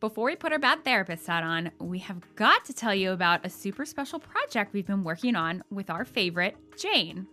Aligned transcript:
Before 0.00 0.26
we 0.26 0.36
put 0.36 0.52
our 0.52 0.60
bad 0.60 0.84
therapist 0.84 1.26
hat 1.26 1.42
on, 1.42 1.72
we 1.80 1.98
have 1.98 2.22
got 2.36 2.64
to 2.66 2.72
tell 2.72 2.94
you 2.94 3.10
about 3.10 3.44
a 3.44 3.50
super 3.50 3.84
special 3.84 4.20
project 4.20 4.72
we've 4.72 4.86
been 4.86 5.02
working 5.02 5.34
on 5.34 5.64
with 5.72 5.90
our 5.90 6.04
favorite, 6.04 6.56
Jane. 6.78 7.26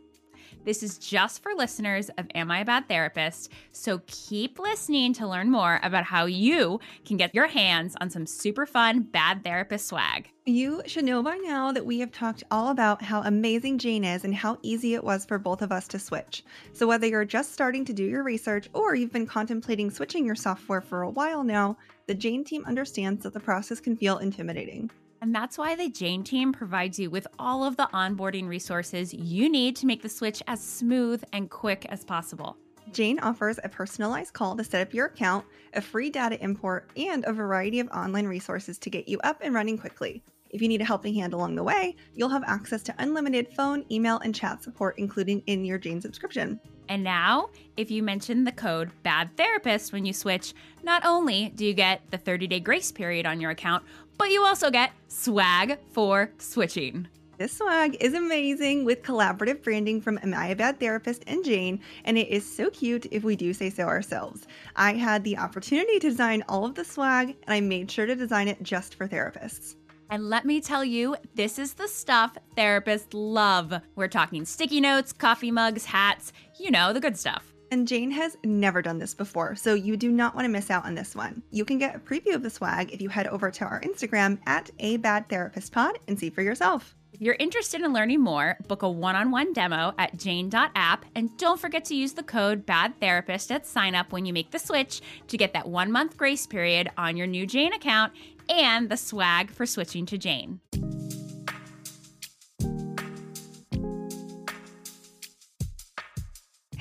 This 0.63 0.81
is 0.81 0.97
just 0.97 1.43
for 1.43 1.53
listeners 1.53 2.09
of 2.17 2.27
Am 2.33 2.49
I 2.49 2.59
a 2.59 2.65
Bad 2.65 2.87
Therapist? 2.87 3.51
So 3.71 4.01
keep 4.07 4.59
listening 4.59 5.13
to 5.13 5.27
learn 5.27 5.51
more 5.51 5.79
about 5.83 6.03
how 6.03 6.25
you 6.25 6.79
can 7.05 7.17
get 7.17 7.35
your 7.35 7.47
hands 7.47 7.95
on 8.01 8.09
some 8.09 8.25
super 8.25 8.65
fun 8.65 9.01
bad 9.01 9.43
therapist 9.43 9.87
swag. 9.87 10.29
You 10.47 10.81
should 10.85 11.05
know 11.05 11.23
by 11.23 11.37
now 11.37 11.71
that 11.71 11.85
we 11.85 11.99
have 11.99 12.11
talked 12.11 12.43
all 12.51 12.69
about 12.69 13.01
how 13.01 13.21
amazing 13.23 13.79
Jane 13.79 14.03
is 14.03 14.23
and 14.23 14.35
how 14.35 14.59
easy 14.61 14.93
it 14.93 15.03
was 15.03 15.25
for 15.25 15.39
both 15.39 15.63
of 15.63 15.71
us 15.71 15.87
to 15.87 15.99
switch. 15.99 16.43
So, 16.71 16.85
whether 16.85 17.07
you're 17.07 17.25
just 17.25 17.51
starting 17.51 17.83
to 17.85 17.93
do 17.93 18.03
your 18.03 18.21
research 18.21 18.69
or 18.73 18.93
you've 18.93 19.11
been 19.11 19.25
contemplating 19.25 19.89
switching 19.89 20.25
your 20.25 20.35
software 20.35 20.81
for 20.81 21.01
a 21.01 21.09
while 21.09 21.43
now, 21.43 21.77
the 22.05 22.13
Jane 22.13 22.43
team 22.43 22.63
understands 22.65 23.23
that 23.23 23.33
the 23.33 23.39
process 23.39 23.79
can 23.79 23.97
feel 23.97 24.19
intimidating. 24.19 24.91
And 25.25 25.33
that's 25.33 25.57
why 25.57 25.75
the 25.75 25.89
Jane 25.89 26.23
team 26.23 26.53
provides 26.53 26.99
you 26.99 27.09
with 27.09 27.25
all 27.39 27.63
of 27.63 27.77
the 27.77 27.89
onboarding 27.91 28.47
resources 28.47 29.11
you 29.11 29.49
need 29.49 29.75
to 29.77 29.87
make 29.87 30.03
the 30.03 30.07
switch 30.07 30.43
as 30.45 30.63
smooth 30.63 31.23
and 31.33 31.49
quick 31.49 31.87
as 31.89 32.03
possible. 32.03 32.57
Jane 32.91 33.17
offers 33.21 33.59
a 33.63 33.69
personalized 33.69 34.33
call 34.33 34.55
to 34.55 34.63
set 34.63 34.85
up 34.85 34.93
your 34.93 35.07
account, 35.07 35.43
a 35.73 35.81
free 35.81 36.11
data 36.11 36.39
import, 36.43 36.91
and 36.95 37.25
a 37.25 37.33
variety 37.33 37.79
of 37.79 37.87
online 37.87 38.27
resources 38.27 38.77
to 38.77 38.91
get 38.91 39.07
you 39.07 39.17
up 39.23 39.39
and 39.41 39.55
running 39.55 39.79
quickly. 39.79 40.21
If 40.51 40.61
you 40.61 40.67
need 40.67 40.81
a 40.81 40.85
helping 40.85 41.15
hand 41.15 41.33
along 41.33 41.55
the 41.55 41.63
way, 41.63 41.95
you'll 42.13 42.29
have 42.29 42.43
access 42.45 42.83
to 42.83 42.95
unlimited 42.99 43.47
phone, 43.55 43.83
email, 43.91 44.19
and 44.19 44.33
chat 44.33 44.61
support, 44.61 44.99
including 44.99 45.41
in 45.47 45.65
your 45.65 45.79
Jane 45.79 45.99
subscription. 45.99 46.59
And 46.87 47.03
now, 47.03 47.49
if 47.77 47.89
you 47.89 48.03
mention 48.03 48.43
the 48.43 48.51
code 48.51 48.91
BAD 49.03 49.35
THERAPIST 49.37 49.91
when 49.91 50.05
you 50.05 50.13
switch, 50.13 50.53
not 50.83 51.03
only 51.03 51.49
do 51.55 51.65
you 51.65 51.73
get 51.73 52.01
the 52.11 52.17
30 52.17 52.47
day 52.47 52.59
grace 52.59 52.91
period 52.91 53.25
on 53.25 53.41
your 53.41 53.51
account, 53.51 53.83
but 54.17 54.31
you 54.31 54.43
also 54.43 54.69
get 54.69 54.91
swag 55.07 55.77
for 55.91 56.31
switching. 56.37 57.07
This 57.37 57.57
swag 57.57 57.97
is 57.99 58.13
amazing 58.13 58.85
with 58.85 59.03
collaborative 59.03 59.61
branding 59.61 59.99
from 59.99 60.17
Am 60.23 60.33
I 60.33 60.47
a 60.47 60.55
Bad 60.55 60.79
Therapist 60.79 61.23
and 61.27 61.43
Jane, 61.43 61.81
and 62.05 62.17
it 62.17 62.29
is 62.29 62.45
so 62.49 62.69
cute 62.69 63.07
if 63.11 63.23
we 63.25 63.35
do 63.35 63.53
say 63.53 63.69
so 63.69 63.83
ourselves. 63.83 64.47
I 64.77 64.93
had 64.93 65.23
the 65.23 65.37
opportunity 65.37 65.99
to 65.99 66.09
design 66.09 66.45
all 66.47 66.65
of 66.65 66.75
the 66.75 66.85
swag, 66.85 67.35
and 67.45 67.53
I 67.53 67.59
made 67.59 67.91
sure 67.91 68.05
to 68.05 68.15
design 68.15 68.47
it 68.47 68.63
just 68.63 68.95
for 68.95 69.07
therapists. 69.07 69.75
And 70.09 70.29
let 70.29 70.45
me 70.45 70.61
tell 70.61 70.85
you, 70.85 71.17
this 71.33 71.59
is 71.59 71.73
the 71.73 71.87
stuff 71.87 72.37
therapists 72.55 73.07
love. 73.13 73.73
We're 73.95 74.07
talking 74.07 74.45
sticky 74.45 74.79
notes, 74.79 75.11
coffee 75.11 75.51
mugs, 75.51 75.85
hats, 75.85 76.31
you 76.59 76.71
know, 76.71 76.93
the 76.93 77.01
good 77.01 77.17
stuff. 77.17 77.54
And 77.75 77.89
Jane 77.89 78.11
has 78.11 78.37
never 78.45 78.81
done 78.81 78.99
this 78.99 79.13
before, 79.13 79.53
so 79.53 79.73
you 79.73 79.97
do 79.97 80.09
not 80.09 80.33
want 80.33 80.45
to 80.45 80.49
miss 80.49 80.71
out 80.71 80.85
on 80.85 80.95
this 80.95 81.13
one. 81.13 81.43
You 81.51 81.65
can 81.65 81.77
get 81.77 81.93
a 81.93 81.99
preview 81.99 82.33
of 82.33 82.41
the 82.41 82.49
swag 82.49 82.93
if 82.93 83.01
you 83.01 83.09
head 83.09 83.27
over 83.27 83.51
to 83.51 83.65
our 83.65 83.81
Instagram 83.81 84.39
at 84.47 84.71
a 84.79 84.95
bad 84.95 85.27
therapist 85.27 85.73
pod 85.73 85.99
and 86.07 86.17
see 86.17 86.29
for 86.29 86.41
yourself. 86.41 86.95
If 87.11 87.19
you're 87.19 87.35
interested 87.37 87.81
in 87.81 87.91
learning 87.91 88.21
more, 88.21 88.55
book 88.69 88.83
a 88.83 88.89
one 88.89 89.17
on 89.17 89.29
one 89.29 89.51
demo 89.51 89.93
at 89.97 90.15
jane.app 90.15 91.05
and 91.15 91.37
don't 91.37 91.59
forget 91.59 91.83
to 91.85 91.95
use 91.95 92.13
the 92.13 92.23
code 92.23 92.65
BADTherapist 92.65 93.51
at 93.51 93.67
sign 93.67 93.93
up 93.93 94.13
when 94.13 94.25
you 94.25 94.31
make 94.31 94.51
the 94.51 94.59
switch 94.59 95.01
to 95.27 95.35
get 95.35 95.51
that 95.51 95.67
one 95.67 95.91
month 95.91 96.15
grace 96.15 96.47
period 96.47 96.89
on 96.97 97.17
your 97.17 97.27
new 97.27 97.45
Jane 97.45 97.73
account 97.73 98.13
and 98.47 98.87
the 98.87 98.95
swag 98.95 99.51
for 99.51 99.65
switching 99.65 100.05
to 100.05 100.17
Jane. 100.17 100.61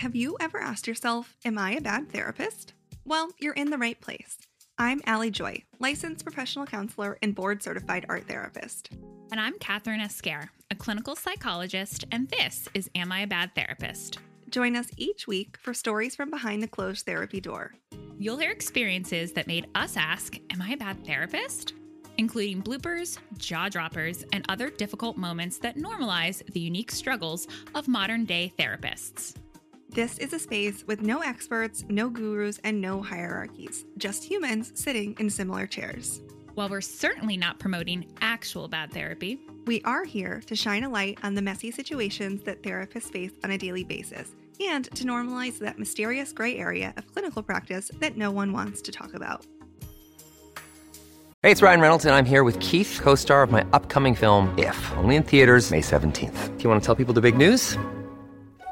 Have 0.05 0.15
you 0.15 0.37
ever 0.39 0.61
asked 0.61 0.87
yourself, 0.87 1.35
Am 1.47 1.57
I 1.57 1.77
a 1.77 1.81
bad 1.81 2.13
therapist? 2.13 2.75
Well, 3.07 3.31
you're 3.39 3.55
in 3.55 3.71
the 3.71 3.79
right 3.79 3.99
place. 3.99 4.37
I'm 4.77 5.01
Allie 5.07 5.31
Joy, 5.31 5.63
licensed 5.79 6.27
professional 6.27 6.67
counselor 6.67 7.17
and 7.23 7.35
board 7.35 7.63
certified 7.63 8.05
art 8.07 8.29
therapist. 8.29 8.91
And 9.33 9.41
I'm 9.41 9.59
Kathryn 9.59 10.05
Esquer, 10.05 10.51
a 10.71 10.75
clinical 10.75 11.17
psychologist, 11.17 12.05
and 12.13 12.29
this 12.29 12.69
is 12.75 12.91
Am 12.95 13.13
I 13.13 13.21
a 13.21 13.27
Bad 13.27 13.55
Therapist? 13.55 14.19
Join 14.51 14.77
us 14.77 14.91
each 14.99 15.27
week 15.27 15.57
for 15.57 15.73
stories 15.73 16.15
from 16.15 16.29
behind 16.29 16.63
the 16.63 16.69
closed 16.69 17.07
therapy 17.07 17.41
door. 17.41 17.73
You'll 18.19 18.37
hear 18.37 18.51
experiences 18.51 19.33
that 19.33 19.47
made 19.47 19.69
us 19.75 19.97
ask, 19.97 20.37
Am 20.51 20.61
I 20.61 20.73
a 20.73 20.77
bad 20.77 21.03
therapist? 21.07 21.73
Including 22.19 22.63
bloopers, 22.63 23.17
jaw 23.39 23.71
droppers, 23.71 24.23
and 24.35 24.45
other 24.51 24.69
difficult 24.69 25.17
moments 25.17 25.57
that 25.61 25.79
normalize 25.79 26.45
the 26.53 26.61
unique 26.61 26.91
struggles 26.91 27.49
of 27.75 27.89
modern 27.89 28.27
day 28.27 28.53
therapists. 28.59 29.35
This 29.95 30.19
is 30.19 30.33
a 30.33 30.41
space 30.41 30.85
with 30.89 31.03
no 31.03 31.21
experts, 31.21 31.85
no 31.89 32.11
gurus, 32.11 32.59
and 32.65 32.81
no 32.81 33.01
hierarchies, 33.01 33.85
just 33.97 34.25
humans 34.25 34.73
sitting 34.75 35.15
in 35.21 35.31
similar 35.31 35.69
chairs. 35.69 36.21
While 36.55 36.69
we're 36.69 36.81
certainly 36.81 37.37
not 37.37 37.61
promoting 37.61 38.13
actual 38.21 38.67
bad 38.67 38.93
therapy, 38.93 39.39
we 39.69 39.83
are 39.83 40.03
here 40.03 40.43
to 40.49 40.57
shine 40.57 40.83
a 40.83 40.89
light 40.89 41.21
on 41.23 41.37
the 41.37 41.43
messy 41.43 41.71
situations 41.71 42.43
that 42.43 42.61
therapists 42.61 43.13
face 43.13 43.31
on 43.45 43.53
a 43.53 43.59
daily 43.59 43.85
basis 43.85 44.33
and 44.61 44.87
to 44.97 45.05
normalize 45.05 45.61
that 45.61 45.79
mysterious 45.79 46.33
gray 46.33 46.59
area 46.59 46.93
of 46.97 47.07
clinical 47.13 47.45
practice 47.45 47.93
that 48.01 48.17
no 48.17 48.33
one 48.33 48.53
wants 48.53 48.83
to 48.83 48.91
talk 48.91 49.15
about. 49.15 49.47
Hey, 51.45 51.53
it's 51.53 51.63
Ryan 51.63 51.81
Reynolds, 51.81 52.05
and 52.05 52.17
I'm 52.17 52.25
here 52.25 52.43
with 52.43 52.59
Keith, 52.59 52.99
co 53.01 53.15
star 53.15 53.45
of 53.45 53.53
my 53.53 53.65
upcoming 53.73 54.17
film, 54.17 54.53
If, 54.59 54.93
only 54.97 55.15
in 55.15 55.23
theaters, 55.23 55.71
May 55.71 55.83
17th. 55.83 56.57
Do 56.57 56.65
you 56.65 56.69
want 56.69 56.83
to 56.83 56.85
tell 56.85 56.97
people 56.97 57.15
the 57.15 57.21
big 57.21 57.37
news? 57.37 57.79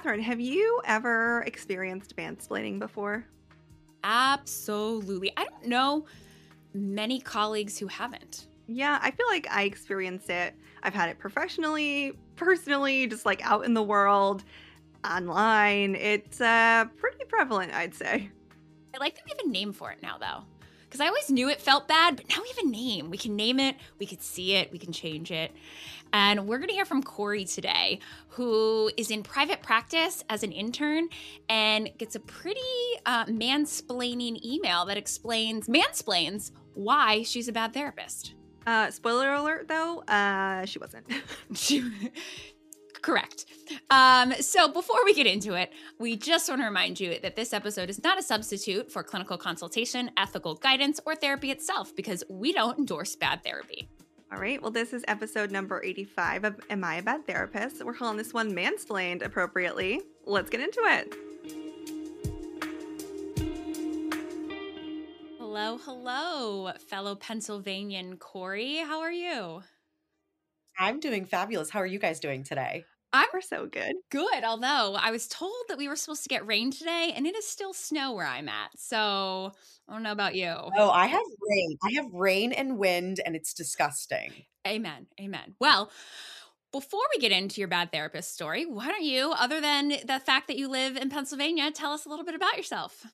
Kathryn, 0.00 0.20
have 0.22 0.40
you 0.40 0.80
ever 0.86 1.42
experienced 1.42 2.16
mansplaining 2.16 2.78
before? 2.78 3.26
Absolutely. 4.02 5.32
I 5.36 5.44
don't 5.44 5.66
know 5.66 6.06
many 6.72 7.20
colleagues 7.20 7.78
who 7.78 7.86
haven't. 7.86 8.46
Yeah, 8.66 8.98
I 9.02 9.10
feel 9.10 9.26
like 9.26 9.46
I 9.50 9.64
experience 9.64 10.28
it. 10.28 10.54
I've 10.82 10.94
had 10.94 11.10
it 11.10 11.18
professionally, 11.18 12.16
personally, 12.36 13.08
just 13.08 13.26
like 13.26 13.44
out 13.44 13.66
in 13.66 13.74
the 13.74 13.82
world, 13.82 14.44
online. 15.04 15.96
It's 15.96 16.40
uh, 16.40 16.86
pretty 16.96 17.24
prevalent, 17.26 17.74
I'd 17.74 17.94
say. 17.94 18.30
I 18.94 18.98
like 18.98 19.16
that 19.16 19.24
we 19.26 19.32
have 19.36 19.46
a 19.46 19.50
name 19.50 19.72
for 19.72 19.90
it 19.90 19.98
now, 20.02 20.16
though. 20.18 20.44
Because 20.84 21.00
I 21.00 21.08
always 21.08 21.30
knew 21.30 21.48
it 21.48 21.60
felt 21.60 21.86
bad, 21.86 22.16
but 22.16 22.28
now 22.28 22.36
we 22.42 22.48
have 22.48 22.58
a 22.58 22.68
name. 22.68 23.10
We 23.10 23.18
can 23.18 23.36
name 23.36 23.60
it, 23.60 23.76
we 23.98 24.06
can 24.06 24.18
see 24.20 24.54
it, 24.54 24.72
we 24.72 24.78
can 24.78 24.92
change 24.92 25.30
it. 25.30 25.52
And 26.12 26.46
we're 26.46 26.58
going 26.58 26.68
to 26.68 26.74
hear 26.74 26.84
from 26.84 27.02
Cori 27.02 27.44
today, 27.44 28.00
who 28.28 28.90
is 28.96 29.10
in 29.10 29.22
private 29.22 29.62
practice 29.62 30.24
as 30.28 30.42
an 30.42 30.52
intern 30.52 31.08
and 31.48 31.90
gets 31.98 32.14
a 32.14 32.20
pretty 32.20 32.60
uh, 33.06 33.26
mansplaining 33.26 34.44
email 34.44 34.84
that 34.86 34.96
explains, 34.96 35.68
mansplains 35.68 36.50
why 36.74 37.22
she's 37.22 37.48
a 37.48 37.52
bad 37.52 37.72
therapist. 37.72 38.34
Uh, 38.66 38.90
spoiler 38.90 39.32
alert, 39.34 39.68
though, 39.68 40.00
uh, 40.00 40.64
she 40.66 40.78
wasn't. 40.78 41.06
She, 41.54 41.82
correct. 43.02 43.46
Um, 43.90 44.32
so 44.40 44.68
before 44.68 44.98
we 45.04 45.14
get 45.14 45.26
into 45.26 45.54
it, 45.54 45.72
we 45.98 46.16
just 46.16 46.48
want 46.48 46.60
to 46.60 46.66
remind 46.66 47.00
you 47.00 47.18
that 47.20 47.36
this 47.36 47.52
episode 47.52 47.90
is 47.90 48.02
not 48.02 48.18
a 48.18 48.22
substitute 48.22 48.92
for 48.92 49.02
clinical 49.02 49.38
consultation, 49.38 50.10
ethical 50.16 50.54
guidance, 50.54 51.00
or 51.06 51.14
therapy 51.16 51.50
itself 51.50 51.94
because 51.96 52.22
we 52.28 52.52
don't 52.52 52.78
endorse 52.78 53.16
bad 53.16 53.42
therapy. 53.42 53.88
All 54.32 54.38
right. 54.38 54.62
Well, 54.62 54.70
this 54.70 54.92
is 54.92 55.04
episode 55.08 55.50
number 55.50 55.82
85 55.82 56.44
of 56.44 56.60
Am 56.70 56.84
I 56.84 56.96
a 56.96 57.02
Bad 57.02 57.26
Therapist? 57.26 57.84
We're 57.84 57.94
calling 57.94 58.16
this 58.16 58.32
one 58.32 58.52
Mansplained 58.52 59.24
appropriately. 59.24 60.02
Let's 60.24 60.48
get 60.48 60.60
into 60.60 60.80
it. 60.84 61.14
Hello, 65.36 65.78
hello, 65.78 66.72
fellow 66.88 67.16
Pennsylvanian 67.16 68.18
Cori. 68.18 68.76
How 68.76 69.00
are 69.00 69.10
you? 69.10 69.62
I'm 70.78 71.00
doing 71.00 71.24
fabulous. 71.24 71.70
How 71.70 71.80
are 71.80 71.86
you 71.86 71.98
guys 71.98 72.20
doing 72.20 72.44
today? 72.44 72.84
I'm 73.12 73.28
We're 73.32 73.40
so 73.40 73.66
good. 73.66 73.94
good, 74.10 74.44
although 74.44 74.94
I 74.94 75.10
was 75.10 75.26
told 75.26 75.52
that 75.68 75.78
we 75.78 75.88
were 75.88 75.96
supposed 75.96 76.22
to 76.22 76.28
get 76.28 76.46
rain 76.46 76.70
today, 76.70 77.12
and 77.14 77.26
it 77.26 77.34
is 77.34 77.46
still 77.46 77.72
snow 77.72 78.12
where 78.12 78.26
I'm 78.26 78.48
at. 78.48 78.70
So 78.76 79.52
I 79.88 79.92
don't 79.92 80.02
know 80.02 80.12
about 80.12 80.34
you. 80.36 80.48
Oh, 80.48 80.90
I 80.90 81.06
have 81.06 81.22
rain. 81.48 81.78
I 81.82 81.92
have 81.94 82.12
rain 82.12 82.52
and 82.52 82.78
wind, 82.78 83.20
and 83.24 83.34
it's 83.34 83.52
disgusting. 83.52 84.32
Amen. 84.66 85.06
Amen. 85.20 85.54
Well, 85.60 85.90
before 86.72 87.02
we 87.14 87.20
get 87.20 87.32
into 87.32 87.60
your 87.60 87.68
bad 87.68 87.90
therapist 87.90 88.32
story, 88.32 88.64
why 88.64 88.86
don't 88.88 89.02
you, 89.02 89.32
other 89.32 89.60
than 89.60 89.88
the 89.88 90.20
fact 90.24 90.46
that 90.46 90.56
you 90.56 90.68
live 90.68 90.96
in 90.96 91.10
Pennsylvania, 91.10 91.70
tell 91.72 91.92
us 91.92 92.06
a 92.06 92.08
little 92.08 92.24
bit 92.24 92.36
about 92.36 92.56
yourself? 92.56 93.06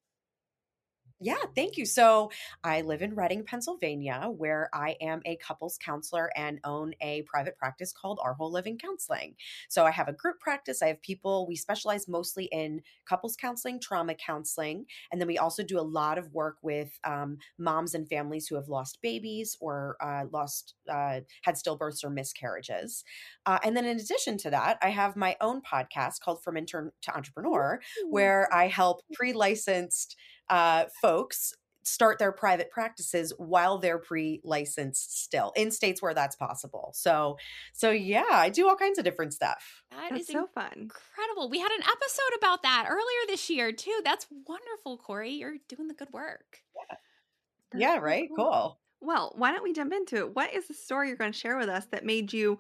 Yeah, 1.19 1.43
thank 1.55 1.79
you. 1.79 1.87
So 1.87 2.31
I 2.63 2.83
live 2.83 3.01
in 3.01 3.15
Reading, 3.15 3.43
Pennsylvania, 3.43 4.29
where 4.37 4.69
I 4.75 4.97
am 5.01 5.23
a 5.25 5.37
couples 5.37 5.79
counselor 5.79 6.31
and 6.37 6.61
own 6.63 6.93
a 7.01 7.23
private 7.23 7.57
practice 7.57 7.91
called 7.91 8.21
Our 8.23 8.35
Whole 8.35 8.53
Living 8.53 8.77
Counseling. 8.77 9.35
So 9.71 9.87
I 9.87 9.93
have 9.93 10.09
a 10.09 10.13
group 10.13 10.41
practice. 10.41 10.83
I 10.83 10.89
have 10.89 11.01
people, 11.01 11.47
we 11.47 11.57
specialize 11.57 12.07
mostly 12.07 12.45
in 12.53 12.83
couples 13.07 13.35
counseling, 13.35 13.81
trauma 13.81 14.15
counseling, 14.15 14.85
and 15.11 15.19
then 15.19 15.27
we 15.27 15.39
also 15.39 15.63
do 15.63 15.81
a 15.81 15.81
lot 15.81 16.19
of 16.19 16.35
work 16.35 16.59
with 16.61 16.99
um, 17.05 17.39
moms 17.57 17.95
and 17.95 18.07
families 18.07 18.47
who 18.47 18.57
have 18.57 18.69
lost 18.69 18.99
babies 19.01 19.57
or 19.59 19.97
uh, 20.03 20.27
lost, 20.31 20.75
uh, 20.91 21.21
had 21.45 21.55
stillbirths 21.55 22.05
or 22.05 22.11
miscarriages. 22.11 23.05
Uh, 23.47 23.59
and 23.65 23.75
then 23.75 23.87
in 23.87 23.99
addition 23.99 24.37
to 24.39 24.51
that, 24.51 24.77
I 24.83 24.91
have 24.91 25.17
my 25.17 25.35
own 25.41 25.63
podcast 25.63 26.21
called 26.21 26.43
From 26.43 26.59
Intern 26.59 26.91
to 27.03 27.17
Entrepreneur, 27.17 27.81
where 28.11 28.53
I 28.53 28.67
help 28.69 29.01
pre 29.15 29.33
licensed 29.33 30.17
uh, 30.49 30.85
folks 31.01 31.55
start 31.87 32.19
their 32.19 32.33
private 32.33 32.71
practices 32.71 33.33
while 33.39 33.79
they're 33.79 33.99
pre-licensed 33.99 35.23
still 35.23 35.53
in 35.57 35.71
states 35.71 36.03
where 36.03 36.15
that's 36.15 36.35
possible. 36.35 36.91
So 36.95 37.39
so 37.73 37.91
yeah, 37.91 38.25
I 38.31 38.49
do 38.49 38.69
all 38.69 38.77
kinds 38.77 38.99
of 38.99 39.05
different 39.05 39.33
stuff. 39.33 39.83
That 39.93 40.11
That's 40.11 40.23
is 40.23 40.29
so 40.29 40.49
fun. 40.55 40.73
incredible. 40.75 41.49
We 41.49 41.61
had 41.61 41.71
an 41.71 41.83
episode 41.83 42.37
about 42.39 42.63
that 42.63 42.87
earlier 42.89 43.27
this 43.29 43.49
year, 43.49 43.73
too. 43.73 44.01
That's 44.05 44.27
wonderful, 44.47 44.99
Cori. 44.99 45.31
You're 45.31 45.57
doing 45.69 45.89
the 45.89 45.95
good 45.95 46.13
work. 46.13 46.63
That's 46.91 47.81
yeah, 47.81 47.97
so 47.97 48.01
right? 48.01 48.29
Cool. 48.37 48.79
Well, 49.01 49.33
why 49.37 49.53
don't 49.53 49.63
we 49.63 49.73
jump 49.73 49.93
into 49.93 50.17
it? 50.17 50.35
What 50.35 50.53
is 50.55 50.67
the 50.69 50.75
story 50.75 51.09
you're 51.09 51.17
going 51.17 51.33
to 51.33 51.39
share 51.39 51.59
with 51.59 51.69
us 51.69 51.87
that 51.93 52.05
made 52.05 52.33
you 52.33 52.59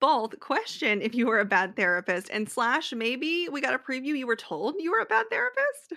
both 0.00 0.38
question 0.40 1.00
if 1.00 1.14
you 1.14 1.26
were 1.26 1.40
a 1.40 1.44
bad 1.44 1.76
therapist 1.76 2.28
and 2.30 2.48
slash 2.48 2.92
maybe 2.92 3.48
we 3.50 3.60
got 3.60 3.74
a 3.74 3.78
preview 3.78 4.16
you 4.16 4.26
were 4.26 4.36
told 4.36 4.74
you 4.78 4.90
were 4.90 5.00
a 5.00 5.06
bad 5.06 5.26
therapist? 5.30 5.94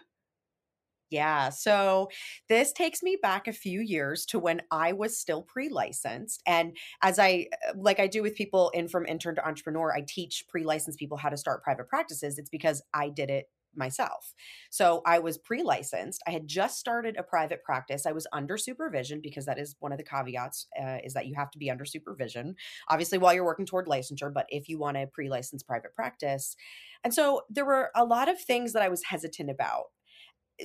Yeah. 1.12 1.50
So 1.50 2.10
this 2.50 2.74
takes 2.74 3.04
me 3.04 3.18
back 3.22 3.48
a 3.48 3.54
few 3.54 3.80
years 3.80 4.26
to 4.28 4.40
when 4.40 4.62
I 4.72 4.92
was 4.94 5.18
still 5.18 5.44
pre 5.44 5.70
licensed. 5.70 6.42
And 6.48 6.76
as 7.02 7.20
I, 7.20 7.48
uh, 7.68 7.74
like 7.78 8.00
I 8.00 8.08
do 8.08 8.22
with 8.24 8.36
people 8.36 8.70
in 8.72 8.88
from 8.88 9.06
intern 9.06 9.36
to 9.36 9.48
entrepreneur, 9.48 9.94
I 9.94 10.02
teach 10.08 10.46
pre 10.50 10.64
licensed 10.64 10.98
people 11.00 11.18
how 11.18 11.30
to 11.30 11.38
start 11.38 11.64
private 11.64 11.88
practices. 11.88 12.40
It's 12.40 12.50
because 12.50 12.82
I 12.94 13.10
did 13.10 13.30
it 13.30 13.50
myself. 13.78 14.34
So 14.72 15.02
I 15.06 15.20
was 15.20 15.38
pre 15.38 15.62
licensed. 15.62 16.24
I 16.26 16.32
had 16.32 16.48
just 16.48 16.80
started 16.80 17.18
a 17.18 17.24
private 17.24 17.64
practice. 17.64 18.06
I 18.08 18.12
was 18.12 18.26
under 18.34 18.58
supervision 18.58 19.20
because 19.22 19.46
that 19.46 19.60
is 19.60 19.76
one 19.80 19.92
of 19.92 19.98
the 20.00 20.04
caveats 20.04 20.66
uh, 20.82 20.98
is 21.04 21.14
that 21.14 21.28
you 21.28 21.36
have 21.36 21.52
to 21.52 21.60
be 21.60 21.70
under 21.70 21.86
supervision, 21.86 22.56
obviously, 22.90 23.20
while 23.20 23.34
you're 23.34 23.46
working 23.46 23.66
toward 23.66 23.86
licensure, 23.88 24.34
but 24.34 24.48
if 24.50 24.68
you 24.70 24.80
want 24.80 24.98
a 24.98 25.06
pre 25.06 25.30
licensed 25.30 25.68
private 25.68 25.94
practice. 25.94 26.56
And 27.04 27.14
so 27.14 27.44
there 27.50 27.66
were 27.66 27.92
a 27.96 28.06
lot 28.06 28.30
of 28.30 28.40
things 28.42 28.74
that 28.74 28.82
I 28.82 28.90
was 28.90 29.04
hesitant 29.04 29.50
about 29.52 29.86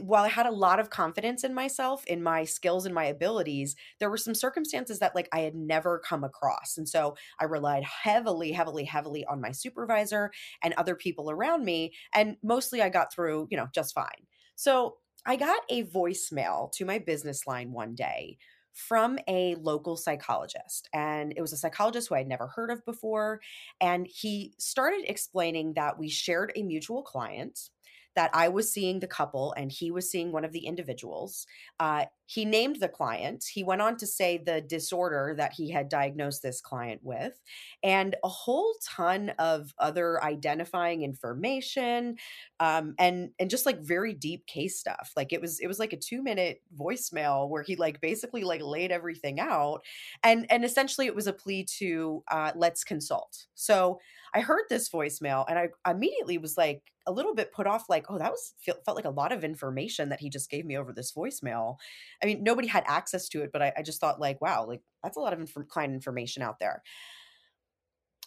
while 0.02 0.24
I 0.24 0.28
had 0.28 0.46
a 0.46 0.52
lot 0.52 0.78
of 0.78 0.90
confidence 0.90 1.42
in 1.42 1.52
myself, 1.52 2.04
in 2.06 2.22
my 2.22 2.44
skills 2.44 2.86
and 2.86 2.94
my 2.94 3.04
abilities, 3.04 3.74
there 3.98 4.10
were 4.10 4.16
some 4.16 4.34
circumstances 4.34 5.00
that 5.00 5.14
like 5.14 5.28
I 5.32 5.40
had 5.40 5.54
never 5.54 5.98
come 5.98 6.22
across. 6.22 6.76
And 6.78 6.88
so 6.88 7.16
I 7.40 7.44
relied 7.44 7.84
heavily, 7.84 8.52
heavily, 8.52 8.84
heavily 8.84 9.24
on 9.24 9.40
my 9.40 9.50
supervisor 9.50 10.30
and 10.62 10.74
other 10.74 10.94
people 10.94 11.30
around 11.30 11.64
me. 11.64 11.92
And 12.14 12.36
mostly 12.42 12.82
I 12.82 12.88
got 12.88 13.12
through, 13.12 13.48
you 13.50 13.56
know, 13.56 13.68
just 13.74 13.94
fine. 13.94 14.26
So 14.54 14.96
I 15.26 15.36
got 15.36 15.60
a 15.68 15.84
voicemail 15.84 16.70
to 16.72 16.84
my 16.84 16.98
business 16.98 17.46
line 17.46 17.72
one 17.72 17.94
day 17.94 18.38
from 18.72 19.18
a 19.28 19.56
local 19.56 19.96
psychologist. 19.96 20.88
And 20.94 21.34
it 21.36 21.40
was 21.40 21.52
a 21.52 21.56
psychologist 21.56 22.08
who 22.08 22.14
I'd 22.14 22.28
never 22.28 22.46
heard 22.46 22.70
of 22.70 22.84
before. 22.84 23.40
And 23.80 24.06
he 24.06 24.54
started 24.58 25.04
explaining 25.06 25.74
that 25.74 25.98
we 25.98 26.08
shared 26.08 26.52
a 26.54 26.62
mutual 26.62 27.02
client 27.02 27.70
that 28.16 28.30
I 28.34 28.48
was 28.48 28.72
seeing 28.72 29.00
the 29.00 29.06
couple 29.06 29.52
and 29.56 29.70
he 29.70 29.90
was 29.90 30.10
seeing 30.10 30.32
one 30.32 30.44
of 30.44 30.52
the 30.52 30.66
individuals. 30.66 31.46
Uh, 31.78 32.06
he 32.26 32.44
named 32.44 32.78
the 32.78 32.88
client. 32.88 33.44
He 33.52 33.64
went 33.64 33.82
on 33.82 33.96
to 33.96 34.06
say 34.06 34.38
the 34.38 34.60
disorder 34.60 35.34
that 35.36 35.52
he 35.52 35.68
had 35.70 35.88
diagnosed 35.88 36.42
this 36.42 36.60
client 36.60 37.00
with, 37.02 37.40
and 37.82 38.14
a 38.22 38.28
whole 38.28 38.72
ton 38.84 39.30
of 39.40 39.74
other 39.80 40.22
identifying 40.22 41.02
information, 41.02 42.16
um, 42.60 42.94
and 43.00 43.30
and 43.40 43.50
just 43.50 43.66
like 43.66 43.80
very 43.80 44.14
deep 44.14 44.46
case 44.46 44.78
stuff. 44.78 45.10
Like 45.16 45.32
it 45.32 45.40
was 45.40 45.58
it 45.58 45.66
was 45.66 45.80
like 45.80 45.92
a 45.92 45.96
two 45.96 46.22
minute 46.22 46.62
voicemail 46.78 47.48
where 47.48 47.64
he 47.64 47.74
like 47.74 48.00
basically 48.00 48.44
like 48.44 48.62
laid 48.62 48.92
everything 48.92 49.40
out, 49.40 49.80
and 50.22 50.46
and 50.50 50.64
essentially 50.64 51.06
it 51.06 51.16
was 51.16 51.26
a 51.26 51.32
plea 51.32 51.64
to 51.78 52.22
uh, 52.30 52.52
let's 52.54 52.84
consult. 52.84 53.46
So 53.54 53.98
I 54.34 54.40
heard 54.40 54.64
this 54.68 54.88
voicemail 54.88 55.44
and 55.48 55.58
I 55.58 55.68
immediately 55.88 56.38
was 56.38 56.56
like 56.56 56.82
a 57.06 57.12
little 57.12 57.34
bit 57.34 57.52
put 57.52 57.66
off, 57.66 57.88
like, 57.88 58.06
oh, 58.08 58.18
that 58.18 58.30
was 58.30 58.54
felt 58.64 58.96
like 58.96 59.04
a 59.04 59.10
lot 59.10 59.32
of 59.32 59.44
information 59.44 60.10
that 60.10 60.20
he 60.20 60.30
just 60.30 60.50
gave 60.50 60.64
me 60.64 60.76
over 60.76 60.92
this 60.92 61.12
voicemail. 61.12 61.76
I 62.22 62.26
mean, 62.26 62.42
nobody 62.42 62.68
had 62.68 62.84
access 62.86 63.28
to 63.30 63.42
it, 63.42 63.50
but 63.52 63.62
I, 63.62 63.72
I 63.78 63.82
just 63.82 64.00
thought, 64.00 64.20
like, 64.20 64.40
wow, 64.40 64.66
like 64.66 64.82
that's 65.02 65.16
a 65.16 65.20
lot 65.20 65.32
of 65.32 65.40
inf- 65.40 65.68
client 65.68 65.94
information 65.94 66.42
out 66.42 66.58
there. 66.60 66.82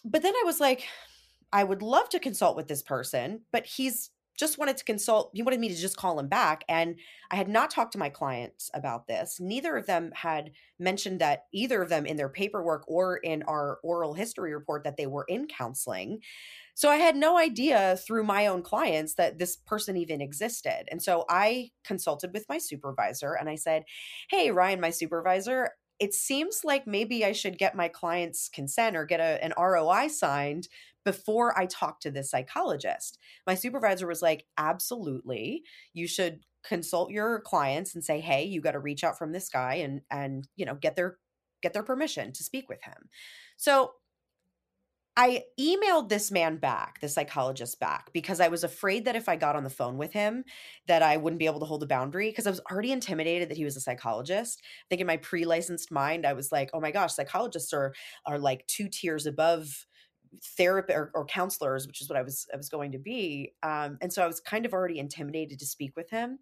But 0.04 0.22
then 0.22 0.34
I 0.34 0.42
was 0.44 0.60
like, 0.60 0.86
I 1.52 1.64
would 1.64 1.82
love 1.82 2.08
to 2.10 2.18
consult 2.18 2.56
with 2.56 2.68
this 2.68 2.82
person, 2.82 3.42
but 3.52 3.64
he's 3.64 4.10
just 4.44 4.58
wanted 4.58 4.76
to 4.76 4.84
consult. 4.84 5.30
He 5.32 5.42
wanted 5.42 5.58
me 5.58 5.70
to 5.70 5.74
just 5.74 5.96
call 5.96 6.18
him 6.18 6.28
back. 6.28 6.64
And 6.68 6.96
I 7.30 7.36
had 7.36 7.48
not 7.48 7.70
talked 7.70 7.92
to 7.92 7.98
my 7.98 8.10
clients 8.10 8.70
about 8.74 9.06
this. 9.06 9.38
Neither 9.40 9.74
of 9.74 9.86
them 9.86 10.12
had 10.14 10.50
mentioned 10.78 11.20
that 11.20 11.44
either 11.52 11.80
of 11.80 11.88
them 11.88 12.04
in 12.04 12.18
their 12.18 12.28
paperwork 12.28 12.84
or 12.86 13.16
in 13.16 13.42
our 13.44 13.78
oral 13.82 14.12
history 14.12 14.54
report 14.54 14.84
that 14.84 14.98
they 14.98 15.06
were 15.06 15.24
in 15.28 15.46
counseling. 15.46 16.20
So 16.74 16.90
I 16.90 16.96
had 16.96 17.16
no 17.16 17.38
idea 17.38 17.96
through 17.96 18.24
my 18.24 18.46
own 18.46 18.62
clients 18.62 19.14
that 19.14 19.38
this 19.38 19.56
person 19.56 19.96
even 19.96 20.20
existed. 20.20 20.88
And 20.90 21.02
so 21.02 21.24
I 21.30 21.70
consulted 21.82 22.34
with 22.34 22.44
my 22.48 22.58
supervisor 22.58 23.32
and 23.32 23.48
I 23.48 23.54
said, 23.54 23.84
Hey, 24.28 24.50
Ryan, 24.50 24.80
my 24.80 24.90
supervisor, 24.90 25.70
it 26.00 26.12
seems 26.12 26.62
like 26.64 26.86
maybe 26.86 27.24
I 27.24 27.32
should 27.32 27.56
get 27.56 27.76
my 27.76 27.88
client's 27.88 28.50
consent 28.50 28.96
or 28.96 29.06
get 29.06 29.20
a, 29.20 29.42
an 29.42 29.54
ROI 29.56 30.08
signed 30.08 30.68
before 31.04 31.58
I 31.58 31.66
talk 31.66 32.00
to 32.00 32.10
this 32.10 32.30
psychologist. 32.30 33.18
My 33.46 33.54
supervisor 33.54 34.06
was 34.06 34.22
like, 34.22 34.46
absolutely. 34.56 35.62
You 35.92 36.06
should 36.06 36.40
consult 36.64 37.10
your 37.10 37.40
clients 37.40 37.94
and 37.94 38.02
say, 38.02 38.20
hey, 38.20 38.44
you 38.44 38.60
got 38.60 38.72
to 38.72 38.78
reach 38.78 39.04
out 39.04 39.18
from 39.18 39.32
this 39.32 39.48
guy 39.48 39.74
and 39.74 40.00
and 40.10 40.48
you 40.56 40.64
know 40.64 40.74
get 40.74 40.96
their 40.96 41.18
get 41.62 41.72
their 41.72 41.82
permission 41.82 42.32
to 42.32 42.42
speak 42.42 42.68
with 42.68 42.82
him. 42.82 43.08
So 43.56 43.92
I 45.16 45.44
emailed 45.60 46.08
this 46.08 46.32
man 46.32 46.56
back, 46.56 47.00
the 47.00 47.08
psychologist 47.08 47.78
back, 47.78 48.12
because 48.12 48.40
I 48.40 48.48
was 48.48 48.64
afraid 48.64 49.04
that 49.04 49.14
if 49.14 49.28
I 49.28 49.36
got 49.36 49.54
on 49.54 49.62
the 49.62 49.70
phone 49.70 49.96
with 49.96 50.12
him, 50.12 50.44
that 50.88 51.02
I 51.02 51.16
wouldn't 51.18 51.38
be 51.38 51.46
able 51.46 51.60
to 51.60 51.66
hold 51.66 51.84
a 51.84 51.86
boundary 51.86 52.30
because 52.30 52.48
I 52.48 52.50
was 52.50 52.60
already 52.68 52.90
intimidated 52.90 53.48
that 53.48 53.56
he 53.56 53.64
was 53.64 53.76
a 53.76 53.80
psychologist. 53.80 54.60
I 54.60 54.86
think 54.90 55.00
in 55.00 55.06
my 55.06 55.18
pre-licensed 55.18 55.92
mind, 55.92 56.26
I 56.26 56.32
was 56.32 56.50
like, 56.50 56.70
oh 56.74 56.80
my 56.80 56.90
gosh, 56.90 57.14
psychologists 57.14 57.72
are 57.72 57.94
are 58.26 58.40
like 58.40 58.66
two 58.66 58.88
tiers 58.88 59.26
above 59.26 59.86
therapy 60.56 60.92
or, 60.92 61.10
or, 61.14 61.24
counselors, 61.24 61.86
which 61.86 62.00
is 62.00 62.08
what 62.08 62.18
I 62.18 62.22
was 62.22 62.46
I 62.52 62.56
was 62.56 62.68
going 62.68 62.92
to 62.92 62.98
be. 62.98 63.52
Um, 63.62 63.98
and 64.00 64.12
so 64.12 64.22
I 64.22 64.26
was 64.26 64.40
kind 64.40 64.66
of 64.66 64.72
already 64.72 64.98
intimidated 64.98 65.58
to 65.58 65.66
speak 65.66 65.96
with 65.96 66.10
him. 66.10 66.38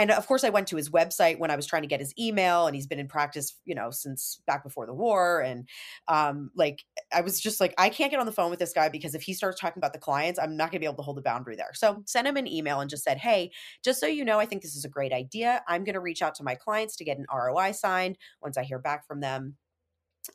And 0.00 0.10
of 0.10 0.26
course, 0.26 0.44
I 0.44 0.48
went 0.48 0.68
to 0.68 0.76
his 0.76 0.88
website 0.88 1.38
when 1.38 1.50
I 1.50 1.56
was 1.56 1.66
trying 1.66 1.82
to 1.82 1.88
get 1.88 2.00
his 2.00 2.14
email, 2.18 2.66
and 2.66 2.74
he's 2.74 2.86
been 2.86 2.98
in 2.98 3.06
practice, 3.06 3.58
you 3.66 3.74
know, 3.74 3.90
since 3.90 4.40
back 4.46 4.64
before 4.64 4.86
the 4.86 4.94
war. 4.94 5.40
And 5.40 5.68
um, 6.08 6.50
like, 6.56 6.84
I 7.12 7.20
was 7.20 7.38
just 7.38 7.60
like, 7.60 7.74
I 7.76 7.90
can't 7.90 8.10
get 8.10 8.18
on 8.18 8.24
the 8.24 8.32
phone 8.32 8.48
with 8.48 8.58
this 8.58 8.72
guy 8.72 8.88
because 8.88 9.14
if 9.14 9.20
he 9.20 9.34
starts 9.34 9.60
talking 9.60 9.78
about 9.78 9.92
the 9.92 9.98
clients, 9.98 10.38
I'm 10.38 10.56
not 10.56 10.70
going 10.70 10.78
to 10.78 10.80
be 10.80 10.86
able 10.86 10.96
to 10.96 11.02
hold 11.02 11.18
the 11.18 11.22
boundary 11.22 11.54
there. 11.54 11.72
So 11.74 12.02
sent 12.06 12.26
him 12.26 12.38
an 12.38 12.46
email 12.46 12.80
and 12.80 12.88
just 12.88 13.04
said, 13.04 13.18
Hey, 13.18 13.50
just 13.84 14.00
so 14.00 14.06
you 14.06 14.24
know, 14.24 14.38
I 14.38 14.46
think 14.46 14.62
this 14.62 14.74
is 14.74 14.86
a 14.86 14.88
great 14.88 15.12
idea. 15.12 15.62
I'm 15.68 15.84
going 15.84 15.94
to 15.94 16.00
reach 16.00 16.22
out 16.22 16.34
to 16.36 16.44
my 16.44 16.54
clients 16.54 16.96
to 16.96 17.04
get 17.04 17.18
an 17.18 17.26
ROI 17.30 17.72
signed 17.72 18.16
once 18.40 18.56
I 18.56 18.62
hear 18.62 18.78
back 18.78 19.06
from 19.06 19.20
them 19.20 19.56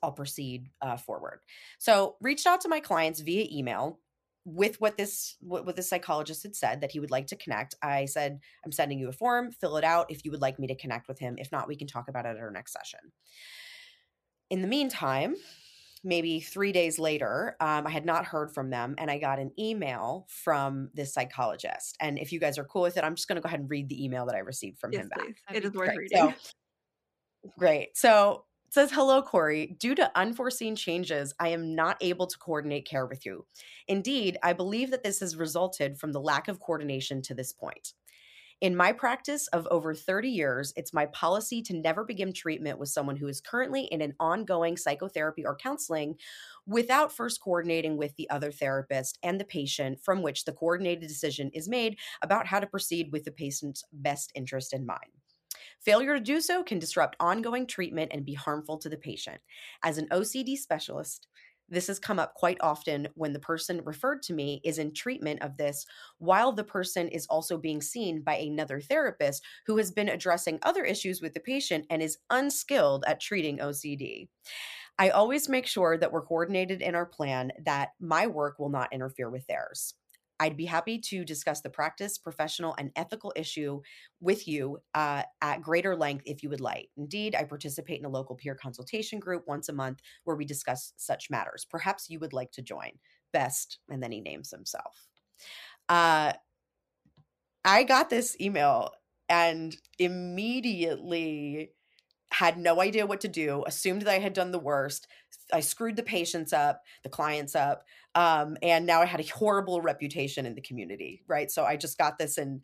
I'll 0.04 0.12
proceed 0.12 0.70
uh, 0.82 0.98
forward. 0.98 1.40
So, 1.78 2.16
reached 2.22 2.48
out 2.48 2.62
to 2.62 2.70
my 2.70 2.80
clients 2.80 3.20
via 3.20 3.48
email 3.52 4.00
with 4.46 4.80
what 4.80 4.96
this 4.96 5.36
what, 5.42 5.66
what 5.66 5.76
the 5.76 5.82
psychologist 5.82 6.44
had 6.44 6.56
said 6.56 6.82
that 6.82 6.92
he 6.92 7.00
would 7.00 7.12
like 7.12 7.28
to 7.28 7.36
connect. 7.36 7.76
I 7.82 8.06
said, 8.06 8.40
"I'm 8.64 8.72
sending 8.72 9.00
you 9.00 9.10
a 9.10 9.14
form. 9.14 9.52
Fill 9.52 9.78
it 9.78 9.84
out 9.84 10.12
if 10.12 10.24
you 10.24 10.32
would 10.32 10.42
like 10.42 10.60
me 10.60 10.68
to 10.68 10.76
connect 10.76 11.08
with 11.08 11.20
him. 11.20 11.36
If 11.38 11.52
not, 11.52 11.68
we 11.68 11.76
can 11.76 11.88
talk 11.88 12.08
about 12.08 12.26
it 12.26 12.38
at 12.38 12.38
our 12.38 12.52
next 12.52 12.74
session." 12.74 13.00
In 14.52 14.62
the 14.62 14.68
meantime, 14.68 15.36
maybe 16.04 16.40
three 16.40 16.72
days 16.72 17.00
later, 17.00 17.58
um, 17.60 17.88
I 17.88 17.90
had 17.90 18.06
not 18.06 18.26
heard 18.26 18.54
from 18.54 18.70
them, 18.70 18.94
and 19.00 19.10
I 19.10 19.18
got 19.18 19.40
an 19.40 19.52
email 19.58 20.28
from 20.30 20.90
this 20.94 21.14
psychologist. 21.14 21.98
And 22.00 22.20
if 22.20 22.32
you 22.32 22.40
guys 22.40 22.60
are 22.60 22.64
cool 22.64 22.84
with 22.84 22.96
it, 22.98 23.04
I'm 23.04 23.16
just 23.16 23.28
going 23.28 23.38
to 23.38 23.42
go 23.42 23.48
ahead 23.48 23.60
and 23.60 23.70
read 23.70 23.90
the 23.90 24.06
email 24.06 24.28
that 24.28 24.36
I 24.36 24.40
received 24.40 24.80
from 24.80 24.94
yes, 24.94 25.02
him 25.02 25.10
back. 25.10 25.26
please. 25.26 25.36
That'd 25.48 25.66
It 25.66 25.68
is 25.68 25.74
worth 25.74 25.88
Great. 25.88 25.98
reading. 25.98 26.18
So, 26.18 27.50
great. 27.58 27.98
So 27.98 28.46
says, 28.76 28.92
Hello, 28.92 29.22
Cori. 29.22 29.78
Due 29.80 29.96
to 29.96 30.12
unforeseen 30.16 30.76
changes, 30.76 31.34
I 31.40 31.48
am 31.48 31.76
not 31.76 31.96
able 32.02 32.28
to 32.28 32.38
coordinate 32.38 32.86
care 32.86 33.06
with 33.06 33.26
you. 33.26 33.46
Indeed, 33.88 34.38
I 34.44 34.52
believe 34.52 34.92
that 34.92 35.02
this 35.02 35.22
has 35.22 35.38
resulted 35.38 35.98
from 35.98 36.12
the 36.12 36.20
lack 36.20 36.50
of 36.50 36.60
coordination 36.60 37.22
to 37.22 37.34
this 37.34 37.54
point. 37.54 37.94
In 38.60 38.76
my 38.76 38.92
practice 38.92 39.48
of 39.54 39.66
over 39.72 39.94
30 39.94 40.28
years, 40.28 40.74
it's 40.76 40.94
my 40.94 41.06
policy 41.06 41.62
to 41.62 41.74
never 41.74 42.04
begin 42.04 42.34
treatment 42.34 42.78
with 42.78 42.90
someone 42.90 43.16
who 43.16 43.30
is 43.30 43.40
currently 43.40 43.86
in 43.86 44.02
an 44.02 44.14
ongoing 44.20 44.76
psychotherapy 44.76 45.46
or 45.46 45.56
counseling 45.56 46.16
without 46.68 47.16
first 47.16 47.40
coordinating 47.40 47.96
with 47.96 48.14
the 48.18 48.30
other 48.30 48.52
therapist 48.52 49.18
and 49.24 49.40
the 49.40 49.46
patient 49.46 50.02
from 50.04 50.22
which 50.22 50.44
the 50.44 50.52
coordinated 50.52 51.08
decision 51.08 51.50
is 51.54 51.70
made 51.70 51.96
about 52.22 52.46
how 52.46 52.60
to 52.60 52.68
proceed 52.68 53.08
with 53.14 53.24
the 53.24 53.32
patient's 53.32 53.86
best 53.94 54.34
interest 54.36 54.74
in 54.74 54.86
mind. 54.86 55.12
Failure 55.82 56.16
to 56.16 56.20
do 56.20 56.42
so 56.42 56.64
can 56.64 56.80
disrupt 56.80 57.16
ongoing 57.20 57.68
treatment 57.68 58.12
and 58.14 58.26
be 58.26 58.34
harmful 58.34 58.78
to 58.80 58.90
the 58.90 58.98
patient. 58.98 59.40
As 59.84 59.98
an 59.98 60.08
OCD 60.10 60.58
specialist, 60.58 61.28
this 61.68 61.88
has 61.88 61.98
come 61.98 62.20
up 62.20 62.36
quite 62.36 62.58
often 62.62 63.08
when 63.16 63.34
the 63.34 63.40
person 63.40 63.82
referred 63.84 64.22
to 64.24 64.34
me 64.34 64.62
is 64.64 64.78
in 64.78 64.94
treatment 64.94 65.42
of 65.42 65.58
this, 65.58 65.86
while 66.20 66.52
the 66.52 66.64
person 66.64 67.08
is 67.08 67.26
also 67.28 67.58
being 67.58 67.82
seen 67.82 68.22
by 68.22 68.36
another 68.36 68.80
therapist 68.80 69.44
who 69.66 69.78
has 69.78 69.92
been 69.92 70.10
addressing 70.10 70.60
other 70.62 70.84
issues 70.84 71.22
with 71.22 71.34
the 71.34 71.40
patient 71.40 71.86
and 71.90 72.04
is 72.04 72.20
unskilled 72.30 73.04
at 73.08 73.20
treating 73.20 73.58
OCD. 73.58 74.28
I 74.98 75.10
always 75.10 75.50
make 75.50 75.66
sure 75.68 75.98
that 75.98 76.12
we're 76.12 76.22
coordinated 76.22 76.82
in 76.82 76.96
our 76.96 77.06
plan, 77.06 77.52
that 77.66 77.90
my 78.00 78.28
work 78.28 78.60
will 78.60 78.70
not 78.70 78.94
interfere 78.94 79.30
with 79.30 79.46
theirs. 79.48 79.96
I'd 80.40 80.58
be 80.58 80.66
happy 80.66 81.00
to 81.00 81.24
discuss 81.24 81.62
the 81.62 81.70
practice, 81.70 82.18
professional, 82.18 82.76
and 82.78 82.92
ethical 82.96 83.32
issue 83.36 83.82
with 84.20 84.48
you 84.48 84.80
uh, 84.94 85.24
at 85.42 85.62
greater 85.62 85.96
length 85.96 86.24
if 86.26 86.44
you 86.44 86.50
would 86.50 86.62
like. 86.62 86.90
Indeed, 86.98 87.36
I 87.36 87.44
participate 87.46 88.00
in 88.00 88.06
a 88.06 88.10
local 88.10 88.36
peer 88.36 88.56
consultation 88.56 89.20
group 89.20 89.44
once 89.48 89.70
a 89.70 89.74
month 89.74 90.02
where 90.26 90.36
we 90.36 90.46
discuss 90.46 90.94
such 90.98 91.30
matters. 91.30 91.66
Perhaps 91.70 92.10
you 92.10 92.20
would 92.20 92.34
like 92.34 92.52
to 92.54 92.62
join. 92.62 92.92
Best, 93.32 93.80
and 93.90 94.02
then 94.02 94.12
he 94.12 94.22
names 94.22 94.52
himself. 94.52 95.08
Uh, 95.90 96.34
I 97.64 97.84
got 97.84 98.10
this 98.10 98.40
email 98.40 98.92
and 99.28 99.76
immediately 99.98 101.72
had 102.36 102.58
no 102.58 102.82
idea 102.82 103.06
what 103.06 103.22
to 103.22 103.30
do, 103.30 103.64
assumed 103.66 104.02
that 104.02 104.14
I 104.14 104.20
had 104.20 104.34
done 104.34 104.52
the 104.52 104.60
worst. 104.60 105.08
I 105.54 105.62
screwed 105.62 105.96
the 105.96 106.04
patients 106.04 106.52
up, 106.52 106.82
the 107.04 107.10
clients 107.10 107.56
up, 107.56 107.86
um, 108.14 108.58
and 108.62 108.86
now 108.86 109.02
I 109.02 109.06
had 109.06 109.22
a 109.22 109.28
horrible 109.28 109.82
reputation 109.82 110.46
in 110.46 110.54
the 110.54 110.62
community, 110.62 111.24
right? 111.28 111.50
So 111.50 111.64
I 111.64 111.78
just 111.78 111.98
got 111.98 112.18
this 112.18 112.38
and 112.38 112.62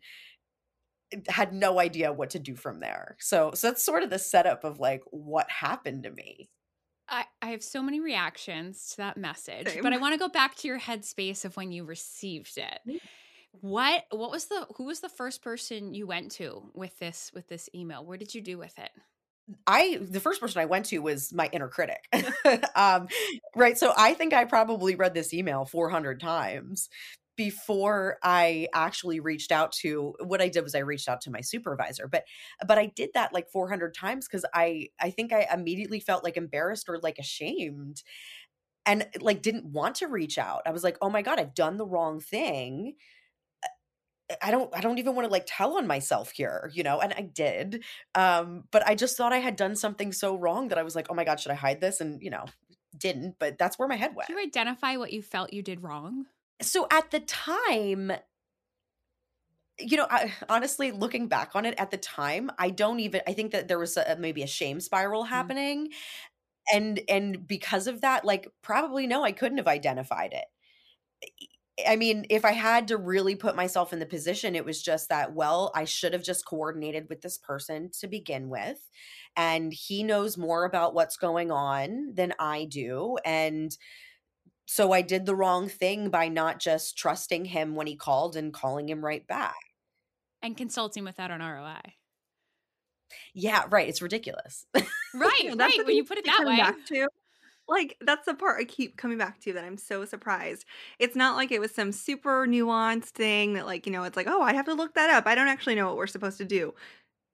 had 1.26 1.54
no 1.54 1.80
idea 1.80 2.12
what 2.12 2.30
to 2.30 2.38
do 2.38 2.54
from 2.54 2.80
there. 2.80 3.16
So, 3.18 3.52
so 3.54 3.68
that's 3.68 3.82
sort 3.82 4.02
of 4.02 4.10
the 4.10 4.18
setup 4.18 4.64
of 4.64 4.78
like 4.78 5.02
what 5.10 5.50
happened 5.50 6.02
to 6.02 6.10
me. 6.10 6.50
I, 7.08 7.24
I 7.40 7.46
have 7.48 7.62
so 7.62 7.82
many 7.82 8.00
reactions 8.00 8.90
to 8.90 8.96
that 8.98 9.16
message, 9.16 9.68
Same. 9.68 9.82
but 9.82 9.94
I 9.94 9.98
want 9.98 10.12
to 10.12 10.18
go 10.18 10.28
back 10.28 10.54
to 10.56 10.68
your 10.68 10.80
headspace 10.80 11.46
of 11.46 11.56
when 11.56 11.72
you 11.72 11.84
received 11.84 12.58
it. 12.58 13.00
What 13.60 14.04
what 14.10 14.30
was 14.30 14.46
the 14.46 14.66
who 14.76 14.84
was 14.84 15.00
the 15.00 15.10
first 15.10 15.42
person 15.42 15.92
you 15.92 16.06
went 16.06 16.30
to 16.32 16.70
with 16.74 16.98
this 16.98 17.30
with 17.34 17.48
this 17.48 17.68
email? 17.74 18.04
What 18.04 18.18
did 18.18 18.34
you 18.34 18.40
do 18.40 18.56
with 18.56 18.78
it? 18.78 18.90
I 19.66 19.98
the 20.00 20.20
first 20.20 20.40
person 20.40 20.60
I 20.60 20.64
went 20.66 20.86
to 20.86 20.98
was 20.98 21.32
my 21.32 21.48
inner 21.52 21.68
critic. 21.68 22.08
um, 22.76 23.08
right. 23.56 23.78
So 23.78 23.92
I 23.96 24.14
think 24.14 24.32
I 24.32 24.44
probably 24.44 24.94
read 24.94 25.14
this 25.14 25.32
email 25.34 25.64
400 25.64 26.20
times 26.20 26.88
before 27.36 28.18
I 28.22 28.68
actually 28.74 29.18
reached 29.20 29.50
out 29.52 29.72
to 29.72 30.14
what 30.20 30.42
I 30.42 30.48
did 30.48 30.62
was 30.62 30.74
I 30.74 30.80
reached 30.80 31.08
out 31.08 31.20
to 31.22 31.30
my 31.30 31.40
supervisor. 31.40 32.08
But 32.08 32.24
but 32.66 32.78
I 32.78 32.86
did 32.86 33.10
that 33.14 33.32
like 33.32 33.48
400 33.50 33.94
times 33.94 34.28
because 34.28 34.44
I 34.54 34.88
I 35.00 35.10
think 35.10 35.32
I 35.32 35.46
immediately 35.52 36.00
felt 36.00 36.24
like 36.24 36.36
embarrassed 36.36 36.88
or 36.88 36.98
like 36.98 37.18
ashamed 37.18 38.02
and 38.86 39.06
like 39.20 39.42
didn't 39.42 39.66
want 39.66 39.96
to 39.96 40.08
reach 40.08 40.38
out. 40.38 40.62
I 40.66 40.70
was 40.72 40.82
like, 40.84 40.98
oh 41.00 41.10
my 41.10 41.22
God, 41.22 41.38
I've 41.38 41.54
done 41.54 41.76
the 41.76 41.86
wrong 41.86 42.20
thing. 42.20 42.94
I 44.40 44.50
don't 44.50 44.74
I 44.74 44.80
don't 44.80 44.98
even 44.98 45.14
want 45.14 45.26
to 45.26 45.32
like 45.32 45.44
tell 45.46 45.76
on 45.76 45.86
myself 45.86 46.30
here, 46.30 46.70
you 46.72 46.82
know, 46.82 47.00
and 47.00 47.12
I 47.12 47.22
did. 47.22 47.84
Um 48.14 48.64
but 48.70 48.86
I 48.86 48.94
just 48.94 49.16
thought 49.16 49.32
I 49.32 49.38
had 49.38 49.56
done 49.56 49.76
something 49.76 50.12
so 50.12 50.36
wrong 50.36 50.68
that 50.68 50.78
I 50.78 50.82
was 50.82 50.94
like, 50.94 51.08
"Oh 51.10 51.14
my 51.14 51.24
god, 51.24 51.40
should 51.40 51.52
I 51.52 51.56
hide 51.56 51.80
this?" 51.80 52.00
and 52.00 52.22
you 52.22 52.30
know, 52.30 52.44
didn't, 52.96 53.36
but 53.38 53.58
that's 53.58 53.78
where 53.78 53.88
my 53.88 53.96
head 53.96 54.14
went. 54.14 54.28
Did 54.28 54.38
you 54.38 54.42
identify 54.42 54.96
what 54.96 55.12
you 55.12 55.22
felt 55.22 55.52
you 55.52 55.62
did 55.62 55.82
wrong? 55.82 56.26
So 56.60 56.86
at 56.90 57.10
the 57.10 57.20
time 57.20 58.12
you 59.78 59.96
know, 59.96 60.06
I, 60.10 60.32
honestly, 60.48 60.92
looking 60.92 61.28
back 61.28 61.52
on 61.54 61.64
it 61.64 61.74
at 61.78 61.90
the 61.90 61.96
time, 61.96 62.50
I 62.58 62.70
don't 62.70 63.00
even. 63.00 63.22
I 63.26 63.32
think 63.32 63.52
that 63.52 63.68
there 63.68 63.78
was 63.78 63.96
a, 63.96 64.16
maybe 64.18 64.42
a 64.42 64.46
shame 64.46 64.80
spiral 64.80 65.24
happening, 65.24 65.88
and 66.72 67.00
and 67.08 67.46
because 67.46 67.86
of 67.86 68.02
that, 68.02 68.24
like 68.24 68.48
probably 68.62 69.06
no, 69.06 69.24
I 69.24 69.32
couldn't 69.32 69.58
have 69.58 69.68
identified 69.68 70.32
it. 70.32 70.44
I 71.86 71.96
mean, 71.96 72.26
if 72.28 72.44
I 72.44 72.52
had 72.52 72.88
to 72.88 72.96
really 72.98 73.34
put 73.34 73.56
myself 73.56 73.92
in 73.92 73.98
the 73.98 74.06
position, 74.06 74.54
it 74.54 74.64
was 74.64 74.82
just 74.82 75.08
that, 75.08 75.32
well, 75.32 75.72
I 75.74 75.84
should 75.84 76.12
have 76.12 76.22
just 76.22 76.44
coordinated 76.44 77.08
with 77.08 77.22
this 77.22 77.38
person 77.38 77.90
to 78.00 78.08
begin 78.08 78.50
with. 78.50 78.78
And 79.36 79.72
he 79.72 80.02
knows 80.02 80.36
more 80.36 80.64
about 80.64 80.94
what's 80.94 81.16
going 81.16 81.50
on 81.50 82.14
than 82.14 82.34
I 82.38 82.66
do. 82.66 83.16
And 83.24 83.74
so 84.66 84.92
I 84.92 85.00
did 85.00 85.24
the 85.24 85.34
wrong 85.34 85.68
thing 85.68 86.10
by 86.10 86.28
not 86.28 86.60
just 86.60 86.98
trusting 86.98 87.46
him 87.46 87.74
when 87.74 87.86
he 87.86 87.96
called 87.96 88.36
and 88.36 88.52
calling 88.52 88.88
him 88.88 89.04
right 89.04 89.26
back. 89.26 89.56
And 90.42 90.56
consulting 90.56 91.04
without 91.04 91.30
an 91.30 91.40
ROI. 91.40 91.94
Yeah, 93.34 93.64
right. 93.70 93.88
It's 93.88 94.02
ridiculous. 94.02 94.66
Right, 95.14 95.44
Yeah, 95.44 95.54
right. 95.58 95.76
When 95.84 95.94
you 95.94 96.04
put 96.04 96.16
it 96.16 96.26
I 96.26 96.38
keep 96.38 96.46
that 96.46 96.86
coming 96.86 97.00
way. 97.02 97.06
Like 97.68 97.96
that's 98.00 98.26
the 98.26 98.34
part 98.34 98.60
I 98.60 98.64
keep 98.64 98.96
coming 98.96 99.18
back 99.18 99.40
to 99.40 99.52
that 99.52 99.64
I'm 99.64 99.76
so 99.76 100.04
surprised. 100.04 100.64
It's 100.98 101.16
not 101.16 101.36
like 101.36 101.52
it 101.52 101.60
was 101.60 101.72
some 101.74 101.92
super 101.92 102.46
nuanced 102.46 103.10
thing 103.10 103.54
that 103.54 103.66
like, 103.66 103.86
you 103.86 103.92
know, 103.92 104.02
it's 104.04 104.16
like, 104.16 104.26
"Oh, 104.28 104.42
I 104.42 104.52
have 104.52 104.66
to 104.66 104.74
look 104.74 104.94
that 104.94 105.10
up. 105.10 105.26
I 105.26 105.34
don't 105.34 105.48
actually 105.48 105.76
know 105.76 105.86
what 105.86 105.96
we're 105.96 106.06
supposed 106.08 106.38
to 106.38 106.44
do." 106.44 106.74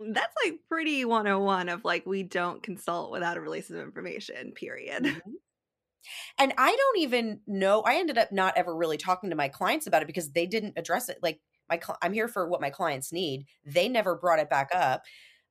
That's 0.00 0.34
like 0.44 0.60
pretty 0.68 1.04
101 1.06 1.68
of 1.70 1.84
like 1.84 2.06
we 2.06 2.22
don't 2.24 2.62
consult 2.62 3.12
without 3.12 3.36
a 3.38 3.42
release 3.42 3.70
of 3.70 3.76
information, 3.78 4.52
period. 4.52 5.04
Mhm. 5.04 5.34
And 6.38 6.52
I 6.58 6.74
don't 6.74 6.98
even 6.98 7.40
know. 7.46 7.82
I 7.82 7.96
ended 7.96 8.18
up 8.18 8.32
not 8.32 8.56
ever 8.56 8.74
really 8.74 8.96
talking 8.96 9.30
to 9.30 9.36
my 9.36 9.48
clients 9.48 9.86
about 9.86 10.02
it 10.02 10.06
because 10.06 10.32
they 10.32 10.46
didn't 10.46 10.74
address 10.76 11.08
it. 11.08 11.18
Like 11.22 11.40
my, 11.68 11.80
I'm 12.02 12.12
here 12.12 12.28
for 12.28 12.48
what 12.48 12.60
my 12.60 12.70
clients 12.70 13.12
need. 13.12 13.46
They 13.64 13.88
never 13.88 14.16
brought 14.16 14.38
it 14.38 14.50
back 14.50 14.70
up. 14.74 15.02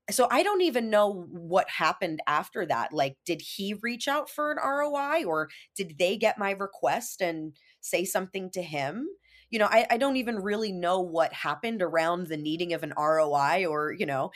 So 0.10 0.28
I 0.32 0.42
don't 0.42 0.62
even 0.62 0.90
know 0.90 1.26
what 1.30 1.70
happened 1.70 2.22
after 2.28 2.66
that. 2.66 2.94
Like, 2.94 3.18
did 3.26 3.42
he 3.42 3.74
reach 3.82 4.08
out 4.08 4.30
for 4.30 4.52
an 4.52 4.58
ROI 4.58 5.26
or 5.26 5.50
did 5.76 5.98
they 5.98 6.18
get 6.18 6.38
my 6.38 6.52
request 6.52 7.22
and 7.22 7.58
say 7.82 8.06
something 8.06 8.50
to 8.52 8.62
him? 8.62 9.08
You 9.50 9.60
know, 9.60 9.68
I, 9.70 9.86
I 9.92 9.98
don't 9.98 10.18
even 10.18 10.40
really 10.40 10.72
know 10.72 11.00
what 11.02 11.34
happened 11.34 11.82
around 11.82 12.28
the 12.28 12.38
needing 12.38 12.74
of 12.74 12.84
an 12.84 12.94
ROI 12.98 13.66
or, 13.66 13.92
you 13.94 14.06
know, 14.06 14.32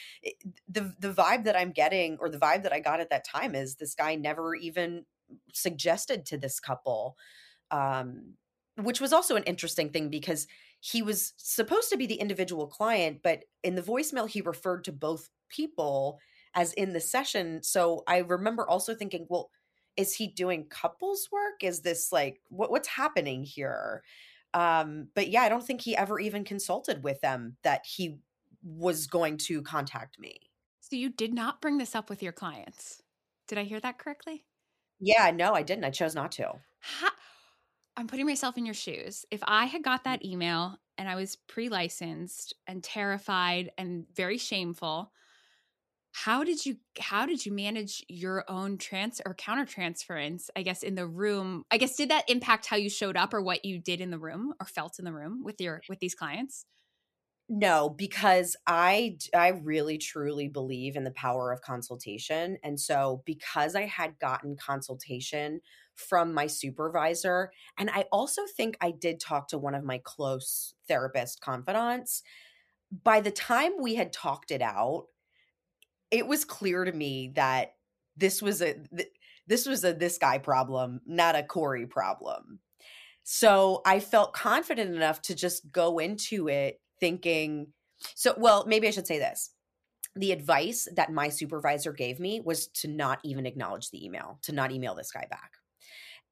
the 0.67 0.93
the 0.99 1.13
vibe 1.13 1.43
that 1.45 1.55
I'm 1.57 1.71
getting 1.71 2.17
or 2.19 2.29
the 2.29 2.37
vibe 2.39 2.63
that 2.63 2.73
I 2.73 2.79
got 2.79 2.99
at 2.99 3.09
that 3.09 3.25
time 3.25 3.55
is 3.55 3.75
this 3.75 3.95
guy 3.95 4.15
never 4.15 4.55
even 4.55 5.05
suggested 5.53 6.25
to 6.25 6.37
this 6.37 6.59
couple 6.59 7.15
um 7.71 8.33
which 8.77 9.01
was 9.01 9.13
also 9.13 9.35
an 9.35 9.43
interesting 9.43 9.89
thing 9.89 10.09
because 10.09 10.47
he 10.81 11.03
was 11.03 11.33
supposed 11.37 11.89
to 11.89 11.97
be 11.97 12.07
the 12.07 12.15
individual 12.15 12.67
client 12.67 13.21
but 13.23 13.43
in 13.63 13.75
the 13.75 13.81
voicemail 13.81 14.27
he 14.27 14.41
referred 14.41 14.83
to 14.83 14.91
both 14.91 15.29
people 15.47 16.19
as 16.53 16.73
in 16.73 16.91
the 16.91 16.99
session. 16.99 17.63
So 17.63 18.03
i 18.07 18.17
remember 18.17 18.67
also 18.67 18.93
thinking 18.93 19.25
well 19.29 19.49
is 19.97 20.15
he 20.15 20.27
doing 20.27 20.67
couples 20.69 21.27
work? 21.33 21.63
Is 21.63 21.81
this 21.81 22.11
like 22.11 22.41
what, 22.49 22.71
what's 22.71 22.87
happening 22.87 23.43
here? 23.43 24.03
Um 24.53 25.07
but 25.15 25.29
yeah 25.29 25.43
i 25.43 25.49
don't 25.49 25.65
think 25.65 25.81
he 25.81 25.95
ever 25.95 26.19
even 26.19 26.43
consulted 26.43 27.03
with 27.03 27.21
them 27.21 27.57
that 27.63 27.85
he 27.85 28.17
was 28.63 29.07
going 29.07 29.37
to 29.37 29.61
contact 29.61 30.19
me. 30.19 30.49
So 30.81 30.95
you 30.95 31.09
did 31.09 31.33
not 31.33 31.61
bring 31.61 31.77
this 31.77 31.95
up 31.95 32.09
with 32.09 32.21
your 32.21 32.33
clients. 32.33 33.01
Did 33.47 33.57
I 33.57 33.63
hear 33.63 33.79
that 33.79 33.97
correctly? 33.99 34.45
yeah 34.99 35.31
no 35.31 35.53
i 35.53 35.61
didn't. 35.63 35.85
I 35.85 35.89
chose 35.91 36.15
not 36.15 36.31
to. 36.33 36.53
How, 36.79 37.09
I'm 37.97 38.07
putting 38.07 38.25
myself 38.25 38.57
in 38.57 38.65
your 38.65 38.73
shoes. 38.73 39.25
If 39.31 39.41
I 39.43 39.65
had 39.65 39.83
got 39.83 40.03
mm-hmm. 40.03 40.11
that 40.11 40.25
email 40.25 40.77
and 40.97 41.09
I 41.09 41.15
was 41.15 41.37
pre 41.47 41.69
licensed 41.69 42.53
and 42.67 42.83
terrified 42.83 43.71
and 43.77 44.05
very 44.15 44.37
shameful, 44.37 45.11
how 46.13 46.43
did 46.43 46.65
you 46.65 46.75
how 46.99 47.25
did 47.25 47.45
you 47.45 47.51
manage 47.51 48.03
your 48.09 48.43
own 48.49 48.77
trans 48.77 49.21
or 49.25 49.33
counter 49.33 49.65
transference 49.65 50.49
i 50.57 50.61
guess 50.61 50.83
in 50.83 50.95
the 50.95 51.07
room? 51.07 51.63
I 51.71 51.77
guess 51.77 51.95
did 51.95 52.09
that 52.09 52.29
impact 52.29 52.65
how 52.65 52.75
you 52.75 52.89
showed 52.89 53.15
up 53.15 53.33
or 53.33 53.41
what 53.41 53.63
you 53.63 53.79
did 53.79 54.01
in 54.01 54.11
the 54.11 54.19
room 54.19 54.53
or 54.59 54.65
felt 54.65 54.99
in 54.99 55.05
the 55.05 55.13
room 55.13 55.43
with 55.43 55.61
your 55.61 55.81
with 55.87 55.99
these 55.99 56.15
clients 56.15 56.65
no 57.51 57.89
because 57.89 58.55
i 58.65 59.17
i 59.35 59.49
really 59.49 59.97
truly 59.97 60.47
believe 60.47 60.95
in 60.95 61.03
the 61.03 61.11
power 61.11 61.51
of 61.51 61.61
consultation 61.61 62.57
and 62.63 62.79
so 62.79 63.21
because 63.25 63.75
i 63.75 63.81
had 63.81 64.17
gotten 64.19 64.55
consultation 64.55 65.59
from 65.95 66.33
my 66.33 66.47
supervisor 66.47 67.51
and 67.77 67.89
i 67.89 68.05
also 68.11 68.41
think 68.55 68.77
i 68.81 68.89
did 68.89 69.19
talk 69.19 69.47
to 69.47 69.57
one 69.57 69.75
of 69.75 69.83
my 69.83 69.99
close 70.03 70.73
therapist 70.87 71.41
confidants 71.41 72.23
by 73.03 73.19
the 73.19 73.31
time 73.31 73.73
we 73.79 73.95
had 73.95 74.13
talked 74.13 74.49
it 74.49 74.61
out 74.61 75.07
it 76.09 76.27
was 76.27 76.45
clear 76.45 76.85
to 76.85 76.91
me 76.91 77.31
that 77.35 77.73
this 78.17 78.41
was 78.41 78.61
a 78.61 78.75
this 79.47 79.65
was 79.65 79.83
a 79.83 79.93
this 79.93 80.17
guy 80.17 80.37
problem, 80.37 81.01
not 81.05 81.35
a 81.35 81.43
Cori 81.43 81.87
problem. 81.87 82.59
So 83.23 83.81
I 83.85 83.99
felt 83.99 84.33
confident 84.33 84.95
enough 84.95 85.21
to 85.23 85.35
just 85.35 85.71
go 85.71 85.99
into 85.99 86.47
it 86.47 86.79
thinking 87.01 87.67
so 88.15 88.33
well, 88.37 88.65
maybe 88.65 88.87
I 88.87 88.91
should 88.91 89.07
say 89.07 89.19
this. 89.19 89.51
The 90.15 90.31
advice 90.31 90.87
that 90.95 91.11
my 91.11 91.29
supervisor 91.29 91.93
gave 91.93 92.19
me 92.19 92.41
was 92.41 92.67
to 92.67 92.87
not 92.87 93.19
even 93.23 93.45
acknowledge 93.45 93.89
the 93.89 94.03
email, 94.05 94.39
to 94.43 94.51
not 94.51 94.71
email 94.71 94.95
this 94.95 95.11
guy 95.11 95.25
back. 95.29 95.51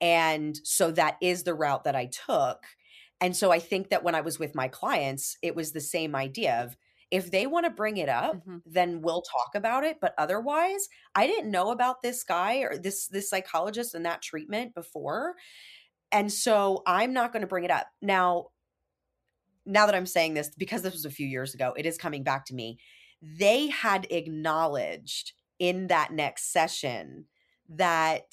And 0.02 0.58
so 0.64 0.92
that 0.92 1.18
is 1.22 1.44
the 1.44 1.54
route 1.54 1.84
that 1.86 1.96
I 1.96 2.10
took. 2.26 2.64
And 3.22 3.36
so 3.36 3.52
I 3.52 3.60
think 3.60 3.90
that 3.90 4.04
when 4.04 4.16
I 4.16 4.22
was 4.22 4.40
with 4.40 4.56
my 4.56 4.68
clients, 4.68 5.38
it 5.42 5.56
was 5.56 5.72
the 5.72 5.82
same 5.82 6.16
idea 6.16 6.64
of 6.64 6.78
if 7.12 7.32
they 7.32 7.48
want 7.48 7.66
to 7.66 7.72
bring 7.72 7.98
it 7.98 8.08
up, 8.08 8.36
mm-hmm. 8.36 8.58
then 8.66 9.02
we'll 9.02 9.24
talk 9.24 9.56
about 9.56 9.84
it. 9.84 9.98
But 10.00 10.14
otherwise, 10.18 10.88
I 11.16 11.28
didn't 11.28 11.52
know 11.52 11.72
about 11.72 12.02
this 12.02 12.24
guy 12.24 12.58
or 12.60 12.78
this 12.78 13.08
this 13.08 13.30
psychologist 13.30 13.96
and 13.96 14.06
that 14.06 14.22
treatment 14.22 14.76
before. 14.76 15.36
And 16.12 16.32
so 16.32 16.84
I'm 16.86 17.14
not 17.14 17.34
going 17.34 17.42
to 17.42 17.48
bring 17.48 17.66
it 17.66 17.72
up. 17.72 17.88
Now, 18.02 18.48
now 19.66 19.86
that 19.86 19.96
I'm 19.96 20.06
saying 20.06 20.34
this, 20.34 20.52
because 20.58 20.82
this 20.82 20.94
was 20.94 21.06
a 21.06 21.12
few 21.12 21.28
years 21.28 21.54
ago, 21.54 21.74
it 21.78 21.86
is 21.86 21.98
coming 21.98 22.24
back 22.24 22.46
to 22.46 22.56
me. 22.56 22.80
They 23.22 23.68
had 23.68 24.08
acknowledged 24.10 25.34
in 25.60 25.88
that 25.88 26.12
next 26.14 26.52
session 26.54 27.26
that 27.70 28.24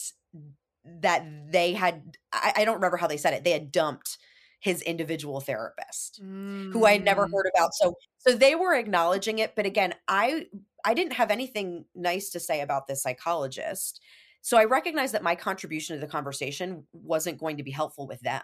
that 0.85 1.26
they 1.50 1.73
had 1.73 2.16
I, 2.33 2.52
I, 2.59 2.64
don't 2.64 2.76
remember 2.76 2.97
how 2.97 3.09
they 3.09 3.16
said 3.16 3.35
it 3.35 3.42
they 3.42 3.50
had 3.50 3.73
dumped 3.73 4.18
his 4.61 4.83
individual 4.83 5.40
therapist 5.40 6.21
mm. 6.23 6.73
who 6.73 6.87
I 6.87 6.92
had 6.92 7.04
never 7.04 7.26
mm. 7.26 7.33
heard 7.33 7.50
about. 7.54 7.75
So 7.75 7.95
so 8.18 8.35
they 8.35 8.54
were 8.54 8.75
acknowledging 8.75 9.38
it, 9.38 9.54
but 9.56 9.66
again, 9.66 9.95
I 10.09 10.47
I 10.85 10.95
didn't 10.95 11.14
have 11.14 11.30
anything 11.30 11.85
nice 11.95 12.30
to 12.30 12.40
say 12.40 12.61
about 12.61 12.87
this 12.87 13.02
psychologist. 13.02 14.00
So 14.42 14.56
I 14.56 14.64
recognized 14.64 15.14
that 15.14 15.25
my 15.25 15.35
contribution 15.35 15.97
to 15.97 16.00
the 16.00 16.11
conversation 16.11 16.85
wasn't 16.92 17.38
going 17.38 17.56
to 17.56 17.64
be 17.64 17.73
helpful 17.73 18.06
with 18.06 18.21
them. 18.21 18.42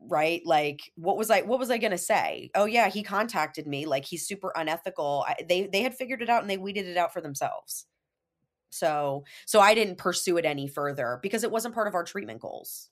Right? 0.00 0.42
Like 0.44 0.80
what 0.96 1.16
was 1.16 1.30
I 1.30 1.42
what 1.42 1.58
was 1.58 1.70
I 1.70 1.78
going 1.78 1.90
to 1.90 1.98
say? 1.98 2.50
Oh 2.54 2.64
yeah, 2.64 2.88
he 2.88 3.02
contacted 3.02 3.66
me 3.66 3.86
like 3.86 4.04
he's 4.04 4.26
super 4.26 4.52
unethical. 4.56 5.24
I, 5.28 5.36
they 5.48 5.66
they 5.66 5.82
had 5.82 5.94
figured 5.94 6.22
it 6.22 6.30
out 6.30 6.42
and 6.42 6.50
they 6.50 6.56
weeded 6.56 6.86
it 6.86 6.96
out 6.96 7.12
for 7.12 7.20
themselves. 7.20 7.86
So 8.70 9.24
so 9.46 9.60
I 9.60 9.74
didn't 9.74 9.98
pursue 9.98 10.38
it 10.38 10.44
any 10.46 10.68
further 10.68 11.18
because 11.22 11.44
it 11.44 11.50
wasn't 11.50 11.74
part 11.74 11.88
of 11.88 11.94
our 11.94 12.04
treatment 12.04 12.40
goals. 12.40 12.88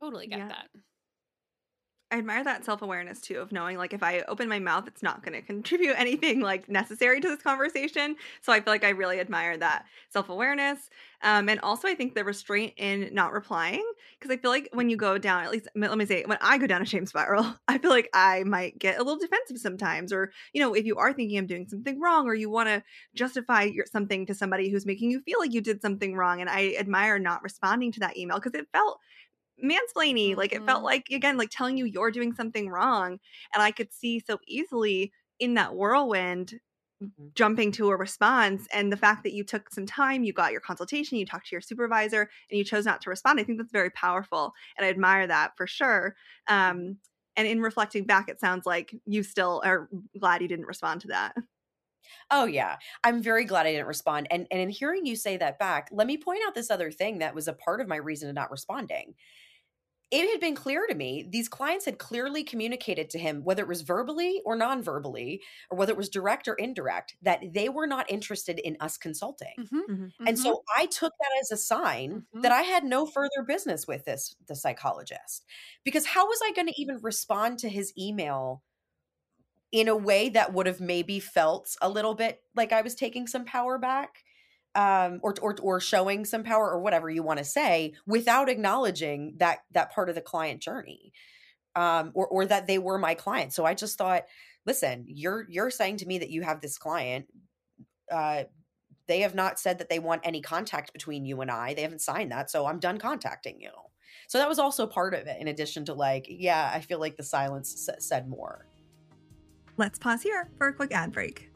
Totally 0.00 0.26
get 0.26 0.38
yeah. 0.38 0.48
that. 0.48 0.68
I 2.14 2.18
admire 2.18 2.44
that 2.44 2.64
self 2.64 2.80
awareness 2.80 3.20
too 3.20 3.40
of 3.40 3.50
knowing 3.50 3.76
like 3.76 3.92
if 3.92 4.02
I 4.02 4.20
open 4.28 4.48
my 4.48 4.60
mouth, 4.60 4.86
it's 4.86 5.02
not 5.02 5.24
going 5.24 5.32
to 5.32 5.42
contribute 5.42 5.94
anything 5.98 6.40
like 6.40 6.68
necessary 6.68 7.20
to 7.20 7.28
this 7.28 7.42
conversation. 7.42 8.14
So 8.40 8.52
I 8.52 8.60
feel 8.60 8.72
like 8.72 8.84
I 8.84 8.90
really 8.90 9.18
admire 9.18 9.56
that 9.56 9.86
self 10.10 10.28
awareness. 10.28 10.90
Um, 11.22 11.48
and 11.48 11.58
also, 11.60 11.88
I 11.88 11.94
think 11.94 12.14
the 12.14 12.22
restraint 12.22 12.74
in 12.76 13.08
not 13.12 13.32
replying 13.32 13.84
because 14.20 14.32
I 14.32 14.36
feel 14.36 14.50
like 14.50 14.68
when 14.72 14.90
you 14.90 14.96
go 14.96 15.18
down, 15.18 15.42
at 15.42 15.50
least 15.50 15.68
let 15.74 15.96
me 15.98 16.04
say, 16.06 16.22
when 16.24 16.38
I 16.40 16.56
go 16.58 16.66
down 16.68 16.82
a 16.82 16.86
shame 16.86 17.06
spiral, 17.06 17.52
I 17.68 17.78
feel 17.78 17.90
like 17.90 18.10
I 18.14 18.44
might 18.44 18.78
get 18.78 18.96
a 18.96 19.02
little 19.02 19.18
defensive 19.18 19.58
sometimes. 19.58 20.12
Or, 20.12 20.30
you 20.52 20.60
know, 20.60 20.74
if 20.74 20.84
you 20.84 20.96
are 20.96 21.12
thinking 21.12 21.38
I'm 21.38 21.46
doing 21.46 21.66
something 21.66 21.98
wrong 21.98 22.28
or 22.28 22.34
you 22.34 22.48
want 22.48 22.68
to 22.68 22.82
justify 23.14 23.62
your, 23.62 23.86
something 23.90 24.26
to 24.26 24.34
somebody 24.34 24.68
who's 24.68 24.86
making 24.86 25.10
you 25.10 25.20
feel 25.22 25.40
like 25.40 25.52
you 25.52 25.60
did 25.60 25.82
something 25.82 26.14
wrong. 26.14 26.40
And 26.40 26.48
I 26.48 26.74
admire 26.78 27.18
not 27.18 27.42
responding 27.42 27.90
to 27.92 28.00
that 28.00 28.16
email 28.16 28.36
because 28.36 28.54
it 28.54 28.68
felt 28.72 29.00
mansplainy. 29.62 30.30
Mm-hmm. 30.30 30.38
Like 30.38 30.52
it 30.52 30.64
felt 30.64 30.78
mm-hmm. 30.78 30.84
like 30.84 31.08
again, 31.10 31.36
like 31.36 31.50
telling 31.50 31.76
you 31.76 31.84
you're 31.84 32.10
doing 32.10 32.32
something 32.34 32.68
wrong. 32.68 33.18
And 33.52 33.62
I 33.62 33.70
could 33.70 33.92
see 33.92 34.20
so 34.20 34.38
easily 34.46 35.12
in 35.38 35.54
that 35.54 35.74
whirlwind 35.74 36.60
mm-hmm. 37.02 37.26
jumping 37.34 37.72
to 37.72 37.90
a 37.90 37.96
response 37.96 38.66
and 38.72 38.92
the 38.92 38.96
fact 38.96 39.22
that 39.24 39.32
you 39.32 39.44
took 39.44 39.70
some 39.70 39.86
time 39.86 40.22
you 40.22 40.32
got 40.32 40.52
your 40.52 40.60
consultation 40.60 41.18
you 41.18 41.26
talked 41.26 41.48
to 41.48 41.54
your 41.54 41.60
supervisor 41.60 42.30
and 42.50 42.58
you 42.58 42.64
chose 42.64 42.84
not 42.84 43.00
to 43.00 43.10
respond 43.10 43.40
i 43.40 43.42
think 43.42 43.58
that's 43.58 43.72
very 43.72 43.90
powerful 43.90 44.52
and 44.78 44.86
i 44.86 44.88
admire 44.88 45.26
that 45.26 45.56
for 45.56 45.66
sure 45.66 46.14
um, 46.46 46.96
and 47.36 47.48
in 47.48 47.60
reflecting 47.60 48.04
back 48.04 48.28
it 48.28 48.38
sounds 48.38 48.64
like 48.64 48.94
you 49.06 49.24
still 49.24 49.60
are 49.64 49.88
glad 50.20 50.40
you 50.40 50.48
didn't 50.48 50.66
respond 50.66 51.00
to 51.00 51.08
that 51.08 51.34
Oh 52.30 52.44
yeah. 52.44 52.76
I'm 53.02 53.22
very 53.22 53.44
glad 53.44 53.66
I 53.66 53.72
didn't 53.72 53.86
respond. 53.86 54.28
And 54.30 54.46
and 54.50 54.60
in 54.60 54.68
hearing 54.68 55.06
you 55.06 55.16
say 55.16 55.36
that 55.38 55.58
back, 55.58 55.88
let 55.92 56.06
me 56.06 56.16
point 56.16 56.40
out 56.46 56.54
this 56.54 56.70
other 56.70 56.90
thing 56.90 57.18
that 57.18 57.34
was 57.34 57.48
a 57.48 57.52
part 57.52 57.80
of 57.80 57.88
my 57.88 57.96
reason 57.96 58.28
to 58.28 58.32
not 58.32 58.50
responding 58.50 59.14
it 60.10 60.30
had 60.30 60.40
been 60.40 60.54
clear 60.54 60.86
to 60.86 60.94
me 60.94 61.26
these 61.28 61.48
clients 61.48 61.84
had 61.84 61.98
clearly 61.98 62.44
communicated 62.44 63.10
to 63.10 63.18
him 63.18 63.42
whether 63.42 63.62
it 63.62 63.68
was 63.68 63.82
verbally 63.82 64.40
or 64.44 64.56
non-verbally 64.56 65.40
or 65.70 65.78
whether 65.78 65.92
it 65.92 65.96
was 65.96 66.08
direct 66.08 66.46
or 66.46 66.54
indirect 66.54 67.16
that 67.22 67.40
they 67.52 67.68
were 67.68 67.86
not 67.86 68.10
interested 68.10 68.58
in 68.58 68.76
us 68.80 68.96
consulting. 68.96 69.54
Mm-hmm, 69.58 69.92
mm-hmm, 69.92 70.26
and 70.26 70.38
so 70.38 70.52
mm-hmm. 70.52 70.80
i 70.80 70.86
took 70.86 71.12
that 71.18 71.40
as 71.40 71.50
a 71.50 71.56
sign 71.56 72.10
mm-hmm. 72.10 72.40
that 72.42 72.52
i 72.52 72.62
had 72.62 72.84
no 72.84 73.06
further 73.06 73.42
business 73.46 73.86
with 73.86 74.04
this 74.04 74.36
the 74.46 74.56
psychologist. 74.56 75.44
Because 75.84 76.06
how 76.06 76.26
was 76.26 76.40
i 76.44 76.52
going 76.52 76.68
to 76.68 76.80
even 76.80 76.98
respond 77.02 77.58
to 77.60 77.68
his 77.68 77.92
email 77.98 78.62
in 79.72 79.88
a 79.88 79.96
way 79.96 80.28
that 80.28 80.52
would 80.52 80.66
have 80.66 80.80
maybe 80.80 81.18
felt 81.18 81.76
a 81.82 81.88
little 81.88 82.14
bit 82.14 82.42
like 82.54 82.72
i 82.72 82.82
was 82.82 82.94
taking 82.94 83.26
some 83.26 83.44
power 83.44 83.78
back 83.78 84.22
um, 84.74 85.20
or, 85.22 85.34
or 85.40 85.56
or 85.62 85.80
showing 85.80 86.24
some 86.24 86.42
power 86.42 86.70
or 86.70 86.80
whatever 86.80 87.08
you 87.08 87.22
want 87.22 87.38
to 87.38 87.44
say 87.44 87.94
without 88.06 88.48
acknowledging 88.48 89.34
that 89.38 89.60
that 89.72 89.92
part 89.92 90.08
of 90.08 90.14
the 90.14 90.20
client 90.20 90.60
journey 90.60 91.12
um, 91.76 92.10
or 92.14 92.26
or 92.26 92.46
that 92.46 92.66
they 92.66 92.78
were 92.78 92.98
my 92.98 93.14
client. 93.14 93.52
So 93.52 93.64
i 93.64 93.74
just 93.74 93.98
thought 93.98 94.24
listen 94.66 95.04
you're 95.08 95.46
you're 95.48 95.70
saying 95.70 95.98
to 95.98 96.06
me 96.06 96.18
that 96.18 96.30
you 96.30 96.42
have 96.42 96.60
this 96.60 96.78
client 96.78 97.26
uh, 98.10 98.44
they 99.06 99.20
have 99.20 99.34
not 99.34 99.58
said 99.58 99.78
that 99.78 99.88
they 99.88 99.98
want 99.98 100.22
any 100.24 100.40
contact 100.40 100.92
between 100.92 101.24
you 101.24 101.40
and 101.40 101.50
i 101.50 101.74
they 101.74 101.82
haven't 101.82 102.00
signed 102.00 102.32
that 102.32 102.50
so 102.50 102.66
i'm 102.66 102.78
done 102.78 102.98
contacting 102.98 103.60
you. 103.60 103.70
So 104.26 104.38
that 104.38 104.48
was 104.48 104.58
also 104.58 104.86
part 104.86 105.12
of 105.12 105.26
it 105.26 105.40
in 105.40 105.48
addition 105.48 105.84
to 105.86 105.94
like 105.94 106.26
yeah 106.28 106.70
i 106.72 106.80
feel 106.80 106.98
like 106.98 107.16
the 107.16 107.22
silence 107.22 107.88
said 107.98 108.28
more. 108.28 108.66
Let's 109.76 109.98
pause 109.98 110.22
here 110.22 110.50
for 110.56 110.68
a 110.68 110.72
quick 110.72 110.92
ad 110.92 111.12
break 111.12 111.53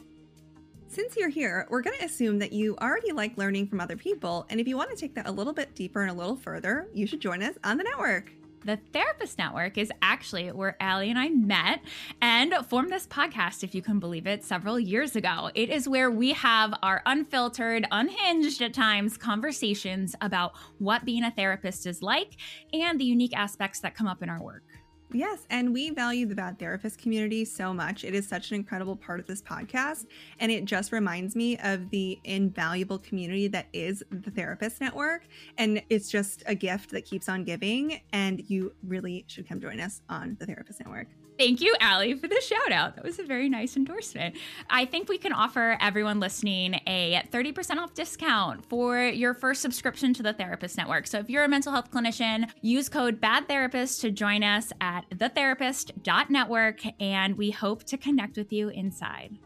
since 0.88 1.16
you're 1.16 1.29
here, 1.29 1.66
we're 1.68 1.83
going 1.83 1.98
to 1.98 2.05
assume 2.05 2.38
that 2.38 2.53
you 2.53 2.77
already 2.79 3.12
like 3.12 3.37
learning 3.37 3.66
from 3.66 3.81
other 3.81 3.96
people. 3.96 4.46
And 4.48 4.59
if 4.59 4.66
you 4.66 4.77
want 4.77 4.90
to 4.90 4.96
take 4.96 5.14
that 5.14 5.29
a 5.29 5.31
little 5.31 5.53
bit 5.53 5.74
deeper 5.74 6.01
and 6.01 6.11
a 6.11 6.14
little 6.14 6.37
further, 6.37 6.88
you 6.94 7.07
should 7.07 7.20
join 7.20 7.42
us 7.42 7.57
on 7.62 7.77
the 7.77 7.85
network. 7.85 8.33
The 8.64 8.79
Therapist 8.92 9.38
Network 9.38 9.79
is 9.79 9.92
actually 10.03 10.48
where 10.48 10.77
Allie 10.81 11.11
and 11.11 11.18
I 11.18 11.29
met 11.29 11.81
and 12.20 12.53
formed 12.68 12.90
this 12.90 13.07
podcast, 13.07 13.62
if 13.62 13.74
you 13.74 13.83
can 13.83 14.01
believe 14.01 14.27
it, 14.27 14.42
several 14.44 14.81
years 14.81 15.14
ago. 15.14 15.51
It 15.55 15.70
is 15.70 15.88
where 15.88 16.11
we 16.11 16.33
have 16.33 16.74
our 16.83 17.03
unfiltered, 17.07 17.87
unhinged 17.90 18.61
at 18.61 18.74
times 18.74 19.16
conversations 19.16 20.16
about 20.20 20.55
what 20.79 21.05
being 21.05 21.22
a 21.22 21.31
therapist 21.31 21.87
is 21.87 22.03
like 22.03 22.37
and 22.72 22.98
the 23.01 23.05
unique 23.05 23.37
aspects 23.37 23.79
that 23.81 23.94
come 23.94 24.09
up 24.09 24.22
in 24.22 24.29
our 24.29 24.42
work. 24.42 24.64
Yes, 25.12 25.47
and 25.49 25.73
we 25.73 25.88
value 25.88 26.27
the 26.27 26.35
bad 26.35 26.59
therapist 26.59 26.99
community 26.99 27.47
so 27.47 27.73
much. 27.73 28.05
It 28.05 28.14
is 28.14 28.29
such 28.29 28.51
an 28.51 28.57
incredible 28.57 28.94
part 28.94 29.21
of 29.21 29.27
this 29.27 29.40
podcast, 29.40 30.05
and 30.38 30.53
it 30.53 30.66
just 30.66 30.92
reminds 30.92 31.35
me 31.35 31.57
of 31.59 31.88
the 31.88 32.18
invaluable 32.25 32.99
community 32.99 33.49
that 33.49 33.68
is 33.73 34.05
the 34.11 34.31
Therapist 34.31 34.83
Network. 34.83 35.23
And 35.57 35.83
it's 35.88 36.11
just 36.11 36.42
a 36.44 36.55
gift 36.55 36.90
that 36.90 37.07
keeps 37.07 37.27
on 37.29 37.44
giving, 37.44 38.03
and 38.12 38.42
you 38.51 38.75
really 38.87 39.25
should 39.29 39.49
come 39.49 39.61
join 39.61 39.81
us 39.81 40.03
on 40.11 40.37
the 40.38 40.44
Therapist 40.44 40.81
Network. 40.81 41.09
Thank 41.38 41.61
you, 41.61 41.72
Allie, 41.81 42.14
for 42.14 42.27
the 42.27 42.40
shout 42.40 42.72
out. 42.72 42.96
That 42.96 43.05
was 43.05 43.20
a 43.20 43.22
very 43.22 43.48
nice 43.48 43.77
endorsement. 43.77 44.35
I 44.68 44.85
think 44.85 45.09
we 45.09 45.18
can 45.18 45.33
offer 45.33 45.79
everyone 45.81 46.18
listening 46.18 46.81
a 46.85 47.22
30% 47.31 47.77
off 47.77 47.94
discount 47.94 48.68
for 48.68 49.01
your 49.01 49.35
first 49.35 49.62
subscription 49.62 50.12
to 50.14 50.24
the 50.24 50.33
Therapist 50.33 50.77
Network. 50.77 51.07
So 51.07 51.20
if 51.20 51.31
you're 51.31 51.44
a 51.44 51.48
mental 51.48 51.70
health 51.72 51.92
clinician, 51.92 52.51
use 52.61 52.88
code 52.88 53.20
BAD 53.20 53.48
THERAPIST 53.48 54.01
to 54.01 54.11
join 54.11 54.42
us 54.42 54.72
at 54.81 55.09
thetherapist.network, 55.11 56.81
and 57.01 57.38
we 57.38 57.53
hope 57.53 57.85
to 57.85 57.96
connect 57.96 58.37
with 58.37 58.53
you 58.53 58.70
inside. 58.70 59.38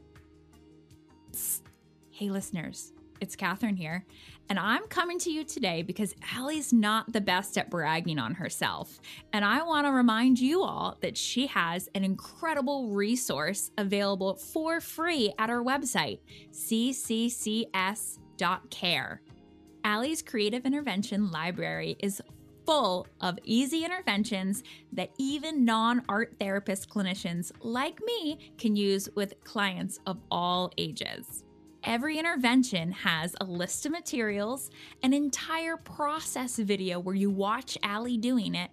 Hey, 2.10 2.30
listeners, 2.30 2.94
it's 3.20 3.36
Kathryn 3.36 3.76
here. 3.76 4.06
And 4.48 4.58
I'm 4.58 4.86
coming 4.88 5.18
to 5.20 5.30
you 5.30 5.44
today 5.44 5.82
because 5.82 6.14
Allie's 6.34 6.72
not 6.72 7.12
the 7.12 7.20
best 7.20 7.56
at 7.56 7.70
bragging 7.70 8.18
on 8.18 8.34
herself. 8.34 9.00
And 9.32 9.44
I 9.44 9.62
want 9.62 9.86
to 9.86 9.92
remind 9.92 10.38
you 10.38 10.62
all 10.62 10.98
that 11.00 11.16
she 11.16 11.46
has 11.46 11.88
an 11.94 12.04
incredible 12.04 12.88
resource 12.88 13.70
available 13.78 14.34
for 14.34 14.80
free 14.80 15.32
at 15.38 15.48
our 15.48 15.62
website, 15.62 16.18
cccs.care. 16.52 17.72
Allie's 19.84 20.22
Creative 20.22 20.64
Intervention 20.64 21.30
Library 21.30 21.96
is 22.00 22.22
full 22.66 23.06
of 23.20 23.38
easy 23.44 23.84
interventions 23.84 24.62
that 24.92 25.10
even 25.18 25.64
non 25.64 26.02
art 26.08 26.34
therapist 26.38 26.88
clinicians 26.88 27.52
like 27.60 28.00
me 28.04 28.52
can 28.58 28.76
use 28.76 29.08
with 29.14 29.42
clients 29.44 29.98
of 30.06 30.18
all 30.30 30.70
ages. 30.78 31.41
Every 31.84 32.16
intervention 32.16 32.92
has 32.92 33.34
a 33.40 33.44
list 33.44 33.86
of 33.86 33.92
materials, 33.92 34.70
an 35.02 35.12
entire 35.12 35.76
process 35.76 36.56
video 36.56 37.00
where 37.00 37.16
you 37.16 37.28
watch 37.28 37.76
Allie 37.82 38.16
doing 38.16 38.54
it, 38.54 38.70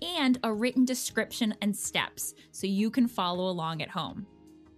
and 0.00 0.38
a 0.44 0.52
written 0.52 0.84
description 0.84 1.54
and 1.60 1.76
steps 1.76 2.34
so 2.52 2.68
you 2.68 2.88
can 2.88 3.08
follow 3.08 3.48
along 3.48 3.82
at 3.82 3.88
home. 3.88 4.26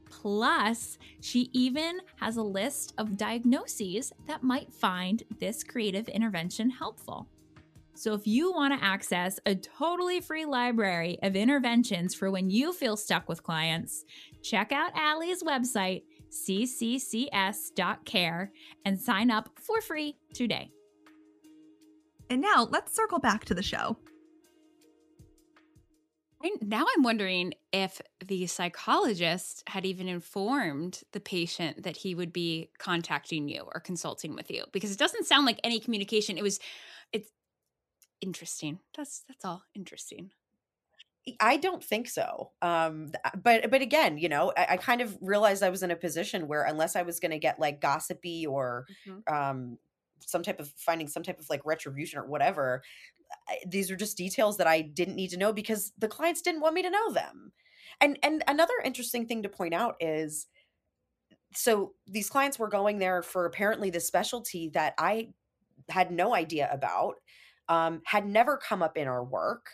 Plus, 0.09 0.97
she 1.21 1.51
even 1.53 2.01
has 2.17 2.39
a 2.39 2.43
list 2.43 2.95
of 2.97 3.19
diagnoses 3.19 4.13
that 4.27 4.43
might 4.43 4.73
find 4.73 5.23
this 5.39 5.63
creative 5.63 6.09
intervention 6.09 6.71
helpful. 6.71 7.29
So, 7.97 8.15
if 8.15 8.27
you 8.27 8.51
want 8.51 8.79
to 8.79 8.85
access 8.85 9.39
a 9.47 9.55
totally 9.55 10.21
free 10.21 10.47
library 10.47 11.19
of 11.23 11.37
interventions 11.37 12.15
for 12.15 12.31
when 12.31 12.51
you 12.51 12.73
feel 12.73 12.97
stuck 12.97 13.29
with 13.29 13.43
clients, 13.43 14.05
check 14.43 14.73
out 14.73 14.97
Allie's 14.97 15.43
website 15.43 16.03
cccs.care, 16.35 17.73
and 18.85 19.01
sign 19.01 19.31
up 19.31 19.51
for 19.61 19.81
free 19.81 20.17
today. 20.33 20.71
And 22.29 22.41
now 22.41 22.67
let's 22.71 22.95
circle 22.95 23.19
back 23.19 23.45
to 23.47 23.55
the 23.55 23.63
show. 23.63 23.97
Now 26.61 26.85
I'm 26.95 27.03
wondering 27.03 27.55
if 27.73 28.03
the 28.23 28.47
psychologist 28.47 29.63
had 29.67 29.87
even 29.87 30.09
informed 30.09 31.03
the 31.13 31.21
patient 31.21 31.85
that 31.85 31.97
he 31.97 32.15
would 32.15 32.35
be 32.35 32.69
contacting 32.79 33.49
you 33.49 33.67
or 33.75 33.81
consulting 33.81 34.35
with 34.35 34.51
you 34.51 34.65
because 34.73 34.93
it 34.93 34.99
doesn't 34.99 35.27
sound 35.27 35.47
like 35.47 35.59
any 35.65 35.81
communication. 35.81 36.37
It 36.37 36.43
was 36.43 36.61
it's 37.13 37.31
interesting. 38.21 38.81
That's 38.95 39.25
that's 39.27 39.45
all 39.45 39.63
interesting. 39.75 40.33
I 41.41 41.57
don't 41.57 41.83
think 41.83 42.09
so. 42.09 42.51
Um, 42.61 43.13
but 43.43 43.71
but 43.71 43.81
again, 43.81 44.19
you 44.19 44.29
know, 44.29 44.53
I, 44.57 44.67
I, 44.71 44.77
kind 44.77 45.01
of 45.01 45.17
realized 45.23 45.63
I 45.63 45.71
was 45.71 45.83
in 45.83 45.91
a 45.91 45.97
position 45.97 46.49
where 46.49 46.65
unless 46.65 46.97
I 46.97 47.03
was 47.03 47.19
going 47.19 47.31
to 47.31 47.39
get 47.39 47.59
like 47.59 47.81
gossipy 47.81 48.47
or 48.47 48.87
mm-hmm. 49.09 49.35
um, 49.35 49.79
some 50.21 50.43
type 50.43 50.61
of 50.61 50.71
finding 50.77 51.09
some 51.09 51.23
type 51.23 51.39
of 51.39 51.49
like 51.49 51.63
retribution 51.65 52.19
or 52.19 52.27
whatever, 52.27 52.83
I, 53.49 53.59
these 53.67 53.91
are 53.91 53.97
just 53.97 54.19
details 54.19 54.59
that 54.59 54.67
I 54.67 54.83
didn't 54.83 55.17
need 55.17 55.31
to 55.31 55.39
know 55.39 55.53
because 55.53 55.93
the 55.99 56.09
clients 56.09 56.43
didn't 56.43 56.61
want 56.61 56.75
me 56.75 56.83
to 56.83 56.91
know 56.91 57.11
them. 57.13 57.53
And 58.01 58.19
and 58.23 58.45
another 58.47 58.75
interesting 58.85 59.27
thing 59.27 59.43
to 59.45 59.49
point 59.49 59.73
out 59.73 59.95
is, 60.01 60.47
so 61.55 61.93
these 62.07 62.29
clients 62.29 62.59
were 62.59 62.69
going 62.69 62.99
there 62.99 63.23
for 63.23 63.47
apparently 63.47 63.89
the 63.89 64.01
specialty 64.01 64.69
that 64.75 64.93
I 64.99 65.29
had 65.89 66.11
no 66.11 66.35
idea 66.35 66.69
about, 66.71 67.15
um, 67.71 68.03
had 68.05 68.27
never 68.27 68.59
come 68.59 68.83
up 68.83 68.99
in 68.99 69.09
our 69.09 69.25
work 69.25 69.71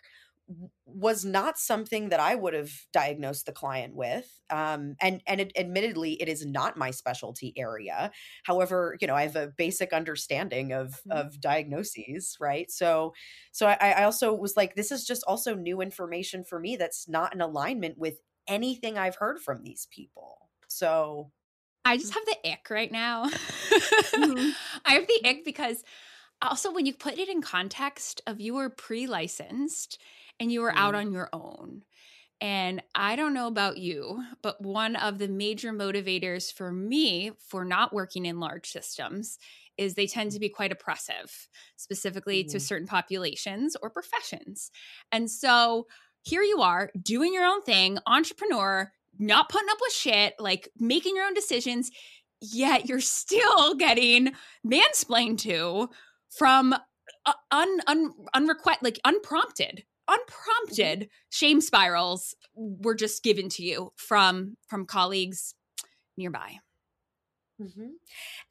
was 0.86 1.24
not 1.24 1.58
something 1.58 2.08
that 2.08 2.20
I 2.20 2.34
would 2.34 2.54
have 2.54 2.72
diagnosed 2.92 3.46
the 3.46 3.52
client 3.52 3.94
with. 3.94 4.28
Um, 4.50 4.96
and 5.00 5.22
and 5.26 5.40
it, 5.40 5.52
admittedly, 5.56 6.20
it 6.20 6.28
is 6.28 6.44
not 6.44 6.76
my 6.76 6.90
specialty 6.90 7.52
area. 7.56 8.10
However, 8.44 8.96
you 9.00 9.06
know, 9.06 9.14
I 9.14 9.22
have 9.22 9.36
a 9.36 9.52
basic 9.56 9.92
understanding 9.92 10.72
of 10.72 10.88
mm-hmm. 10.88 11.12
of 11.12 11.40
diagnoses, 11.40 12.36
right? 12.40 12.70
So, 12.70 13.14
so 13.52 13.66
I, 13.66 13.94
I 13.98 14.04
also 14.04 14.34
was 14.34 14.56
like, 14.56 14.74
this 14.74 14.90
is 14.90 15.04
just 15.04 15.22
also 15.26 15.54
new 15.54 15.80
information 15.80 16.44
for 16.44 16.58
me 16.58 16.76
that's 16.76 17.08
not 17.08 17.34
in 17.34 17.40
alignment 17.40 17.96
with 17.96 18.14
anything 18.48 18.98
I've 18.98 19.16
heard 19.16 19.40
from 19.40 19.62
these 19.62 19.86
people. 19.90 20.48
So, 20.68 21.30
I 21.84 21.96
just 21.96 22.14
have 22.14 22.26
the 22.26 22.50
ick 22.52 22.68
right 22.70 22.90
now. 22.90 23.26
mm-hmm. 23.26 24.50
I 24.84 24.94
have 24.94 25.06
the 25.06 25.28
ick 25.28 25.44
because 25.44 25.84
also 26.42 26.72
when 26.72 26.86
you 26.86 26.94
put 26.94 27.18
it 27.18 27.28
in 27.28 27.42
context 27.42 28.20
of 28.26 28.40
you 28.40 28.54
were 28.54 28.70
pre-licensed 28.70 29.98
and 30.40 30.50
you 30.50 30.62
were 30.62 30.74
out 30.74 30.94
mm-hmm. 30.94 31.06
on 31.08 31.12
your 31.12 31.28
own. 31.32 31.82
And 32.40 32.82
I 32.94 33.16
don't 33.16 33.34
know 33.34 33.46
about 33.46 33.76
you, 33.76 34.24
but 34.42 34.60
one 34.62 34.96
of 34.96 35.18
the 35.18 35.28
major 35.28 35.72
motivators 35.72 36.50
for 36.50 36.72
me 36.72 37.32
for 37.46 37.66
not 37.66 37.92
working 37.92 38.24
in 38.24 38.40
large 38.40 38.70
systems 38.70 39.38
is 39.76 39.94
they 39.94 40.06
tend 40.06 40.32
to 40.32 40.40
be 40.40 40.48
quite 40.48 40.72
oppressive, 40.72 41.48
specifically 41.76 42.42
mm-hmm. 42.42 42.52
to 42.52 42.60
certain 42.60 42.88
populations 42.88 43.76
or 43.82 43.90
professions. 43.90 44.70
And 45.12 45.30
so 45.30 45.86
here 46.22 46.42
you 46.42 46.62
are 46.62 46.90
doing 47.00 47.34
your 47.34 47.44
own 47.44 47.62
thing, 47.62 47.98
entrepreneur, 48.06 48.90
not 49.18 49.50
putting 49.50 49.68
up 49.70 49.78
with 49.80 49.92
shit, 49.92 50.34
like 50.38 50.70
making 50.78 51.16
your 51.16 51.26
own 51.26 51.34
decisions, 51.34 51.90
yet 52.40 52.88
you're 52.88 53.00
still 53.00 53.74
getting 53.74 54.32
mansplained 54.66 55.38
to 55.40 55.90
from 56.30 56.72
uh, 56.72 57.32
un, 57.50 57.80
un 57.86 58.12
unrequest 58.34 58.78
like 58.82 58.98
unprompted 59.04 59.84
Mm-hmm. 59.99 59.99
Unprompted 60.10 61.08
shame 61.30 61.60
spirals 61.60 62.34
were 62.54 62.94
just 62.94 63.22
given 63.22 63.48
to 63.48 63.62
you 63.62 63.92
from 63.96 64.56
from 64.66 64.84
colleagues 64.84 65.54
nearby 66.16 66.56
mm-hmm. 67.60 67.90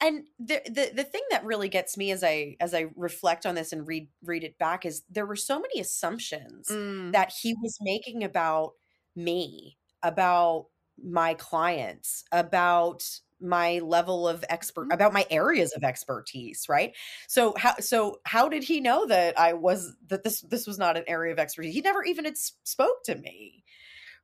and 0.00 0.24
the, 0.38 0.60
the 0.66 0.90
the 0.94 1.04
thing 1.04 1.22
that 1.30 1.44
really 1.44 1.68
gets 1.68 1.96
me 1.96 2.10
as 2.10 2.24
i 2.24 2.56
as 2.60 2.74
i 2.74 2.86
reflect 2.96 3.44
on 3.44 3.54
this 3.54 3.72
and 3.72 3.86
read 3.86 4.08
read 4.24 4.44
it 4.44 4.58
back 4.58 4.86
is 4.86 5.02
there 5.10 5.26
were 5.26 5.36
so 5.36 5.60
many 5.60 5.80
assumptions 5.80 6.68
mm. 6.68 7.12
that 7.12 7.32
he 7.42 7.54
was 7.62 7.76
making 7.80 8.24
about 8.24 8.72
me 9.14 9.76
about 10.02 10.66
my 11.02 11.34
clients 11.34 12.24
about 12.32 13.02
my 13.40 13.80
level 13.80 14.28
of 14.28 14.44
expert 14.48 14.84
mm-hmm. 14.84 14.92
about 14.92 15.12
my 15.12 15.26
areas 15.30 15.72
of 15.72 15.84
expertise 15.84 16.66
right? 16.68 16.94
So 17.28 17.54
how 17.56 17.74
so 17.80 18.20
how 18.24 18.48
did 18.48 18.64
he 18.64 18.80
know 18.80 19.06
that 19.06 19.38
i 19.38 19.52
was 19.52 19.94
that 20.08 20.24
this 20.24 20.40
this 20.42 20.66
was 20.66 20.78
not 20.78 20.96
an 20.96 21.04
area 21.06 21.32
of 21.32 21.38
expertise? 21.38 21.74
He 21.74 21.80
never 21.80 22.04
even 22.04 22.24
had 22.24 22.36
spoke 22.36 23.04
to 23.04 23.14
me 23.14 23.64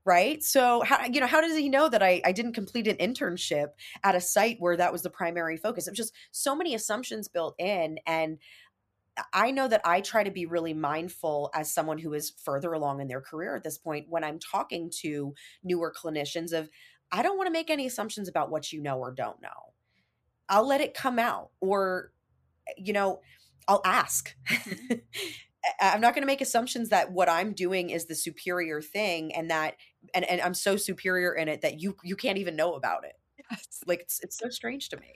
right? 0.04 0.40
So 0.42 0.82
how 0.82 1.04
you 1.04 1.20
know 1.20 1.26
how 1.26 1.40
does 1.40 1.56
he 1.56 1.68
know 1.68 1.88
that 1.88 2.02
i 2.02 2.20
i 2.24 2.32
didn't 2.32 2.52
complete 2.52 2.86
an 2.86 2.96
internship 2.96 3.68
at 4.04 4.14
a 4.14 4.20
site 4.20 4.56
where 4.60 4.76
that 4.76 4.92
was 4.92 5.02
the 5.02 5.10
primary 5.10 5.56
focus? 5.56 5.86
It 5.86 5.92
was 5.92 5.98
just 5.98 6.14
so 6.30 6.54
many 6.54 6.74
assumptions 6.74 7.28
built 7.28 7.54
in 7.58 7.98
and 8.06 8.38
I 9.32 9.50
know 9.50 9.66
that 9.68 9.80
I 9.84 10.00
try 10.00 10.24
to 10.24 10.30
be 10.30 10.46
really 10.46 10.74
mindful 10.74 11.50
as 11.54 11.72
someone 11.72 11.98
who 11.98 12.12
is 12.12 12.32
further 12.44 12.72
along 12.72 13.00
in 13.00 13.08
their 13.08 13.20
career 13.20 13.56
at 13.56 13.64
this 13.64 13.78
point 13.78 14.06
when 14.08 14.24
I'm 14.24 14.38
talking 14.38 14.90
to 15.00 15.34
newer 15.64 15.92
clinicians 15.92 16.52
of 16.52 16.68
I 17.12 17.22
don't 17.22 17.36
want 17.36 17.46
to 17.46 17.52
make 17.52 17.70
any 17.70 17.86
assumptions 17.86 18.28
about 18.28 18.50
what 18.50 18.72
you 18.72 18.82
know 18.82 18.98
or 18.98 19.12
don't 19.12 19.40
know. 19.40 19.72
I'll 20.48 20.66
let 20.66 20.80
it 20.80 20.94
come 20.94 21.18
out 21.18 21.50
or 21.60 22.12
you 22.76 22.92
know, 22.92 23.20
I'll 23.68 23.82
ask. 23.84 24.34
Mm-hmm. 24.48 24.94
I'm 25.80 26.00
not 26.00 26.14
going 26.14 26.22
to 26.22 26.28
make 26.28 26.40
assumptions 26.40 26.90
that 26.90 27.10
what 27.10 27.28
I'm 27.28 27.52
doing 27.52 27.90
is 27.90 28.06
the 28.06 28.14
superior 28.14 28.80
thing 28.80 29.34
and 29.34 29.50
that 29.50 29.74
and 30.14 30.24
and 30.24 30.40
I'm 30.40 30.54
so 30.54 30.76
superior 30.76 31.32
in 31.32 31.48
it 31.48 31.62
that 31.62 31.80
you 31.80 31.96
you 32.04 32.14
can't 32.14 32.38
even 32.38 32.54
know 32.54 32.74
about 32.74 33.04
it. 33.04 33.14
Yes. 33.50 33.80
Like 33.86 34.00
it's 34.00 34.20
it's 34.22 34.38
so 34.38 34.48
strange 34.48 34.88
to 34.90 34.96
me. 34.96 35.14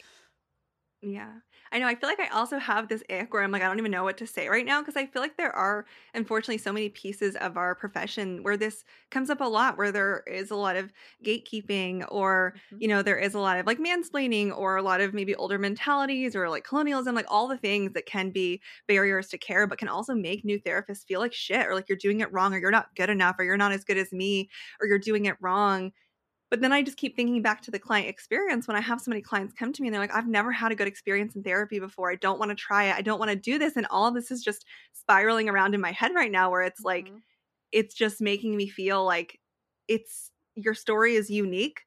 Yeah. 1.03 1.35
I 1.72 1.78
know. 1.78 1.87
I 1.87 1.94
feel 1.94 2.09
like 2.09 2.18
I 2.18 2.26
also 2.28 2.59
have 2.59 2.88
this 2.88 3.04
ick 3.09 3.33
where 3.33 3.44
I'm 3.44 3.52
like, 3.52 3.62
I 3.62 3.66
don't 3.66 3.78
even 3.78 3.92
know 3.92 4.02
what 4.02 4.16
to 4.16 4.26
say 4.26 4.48
right 4.48 4.66
now 4.66 4.80
because 4.80 4.96
I 4.96 5.06
feel 5.06 5.22
like 5.22 5.37
there 5.37 5.54
are, 5.54 5.87
unfortunately, 6.14 6.59
so 6.59 6.72
many 6.72 6.88
pieces 6.88 7.37
of 7.37 7.56
our 7.56 7.76
profession 7.76 8.42
where 8.42 8.56
this 8.56 8.83
comes 9.11 9.30
up 9.30 9.40
a 9.40 9.44
lot, 9.44 9.78
where 9.78 9.92
there 9.92 10.24
is 10.26 10.50
a 10.50 10.56
lot 10.56 10.74
of 10.74 10.92
gatekeeping 11.24 12.04
or, 12.11 12.54
mm-hmm. 12.72 12.83
you 12.83 12.88
know, 12.88 13.02
there 13.02 13.18
is 13.18 13.35
a 13.35 13.38
lot 13.38 13.56
of 13.56 13.66
like 13.66 13.78
mansplaining 13.78 14.56
or 14.56 14.76
a 14.76 14.83
lot 14.83 15.00
of 15.00 15.14
maybe 15.14 15.33
older 15.37 15.59
mentalities 15.59 16.35
or 16.35 16.48
like 16.48 16.64
colonialism, 16.64 17.14
like 17.14 17.26
all 17.28 17.46
the 17.46 17.59
things 17.59 17.92
that 17.92 18.04
can 18.04 18.30
be 18.30 18.61
barriers 18.88 19.28
to 19.28 19.38
care, 19.38 19.68
but 19.68 19.78
can 19.78 19.88
also 19.88 20.12
make 20.12 20.44
new 20.44 20.59
therapists 20.61 21.06
feel 21.06 21.20
like 21.20 21.33
shit 21.33 21.66
or 21.66 21.76
like 21.76 21.88
you're 21.88 21.96
doing 21.96 22.18
it 22.18 22.33
wrong 22.33 22.52
or 22.52 22.59
you're 22.59 22.72
not 22.72 22.92
good 22.96 23.11
enough 23.11 23.37
or 23.38 23.44
you're 23.44 23.56
not 23.56 23.70
as 23.70 23.85
good 23.85 23.96
as 23.96 24.12
me 24.12 24.50
or 24.80 24.88
you're 24.88 24.98
doing 24.98 25.26
it 25.26 25.37
wrong 25.40 25.92
but 26.50 26.60
then 26.60 26.72
I 26.72 26.82
just 26.82 26.96
keep 26.96 27.14
thinking 27.14 27.40
back 27.42 27.62
to 27.62 27.70
the 27.70 27.78
client 27.78 28.08
experience 28.08 28.66
when 28.66 28.76
I 28.76 28.80
have 28.80 29.00
so 29.00 29.10
many 29.10 29.22
clients 29.22 29.54
come 29.54 29.72
to 29.72 29.82
me 29.82 29.88
and 29.88 29.94
they're 29.94 30.02
like, 30.02 30.14
I've 30.14 30.26
never 30.26 30.50
had 30.50 30.72
a 30.72 30.74
good 30.74 30.88
experience 30.88 31.36
in 31.36 31.44
therapy 31.44 31.78
before. 31.78 32.10
I 32.10 32.16
don't 32.16 32.40
want 32.40 32.50
to 32.50 32.56
try 32.56 32.84
it. 32.84 32.96
I 32.96 33.02
don't 33.02 33.20
want 33.20 33.30
to 33.30 33.36
do 33.36 33.56
this. 33.56 33.76
And 33.76 33.86
all 33.86 34.08
of 34.08 34.14
this 34.14 34.32
is 34.32 34.42
just 34.42 34.66
spiraling 34.92 35.48
around 35.48 35.74
in 35.74 35.80
my 35.80 35.92
head 35.92 36.12
right 36.14 36.30
now 36.30 36.50
where 36.50 36.62
it's 36.62 36.82
like, 36.82 37.06
mm-hmm. 37.06 37.18
it's 37.70 37.94
just 37.94 38.20
making 38.20 38.56
me 38.56 38.68
feel 38.68 39.04
like 39.04 39.38
it's 39.86 40.32
your 40.56 40.74
story 40.74 41.14
is 41.14 41.30
unique, 41.30 41.82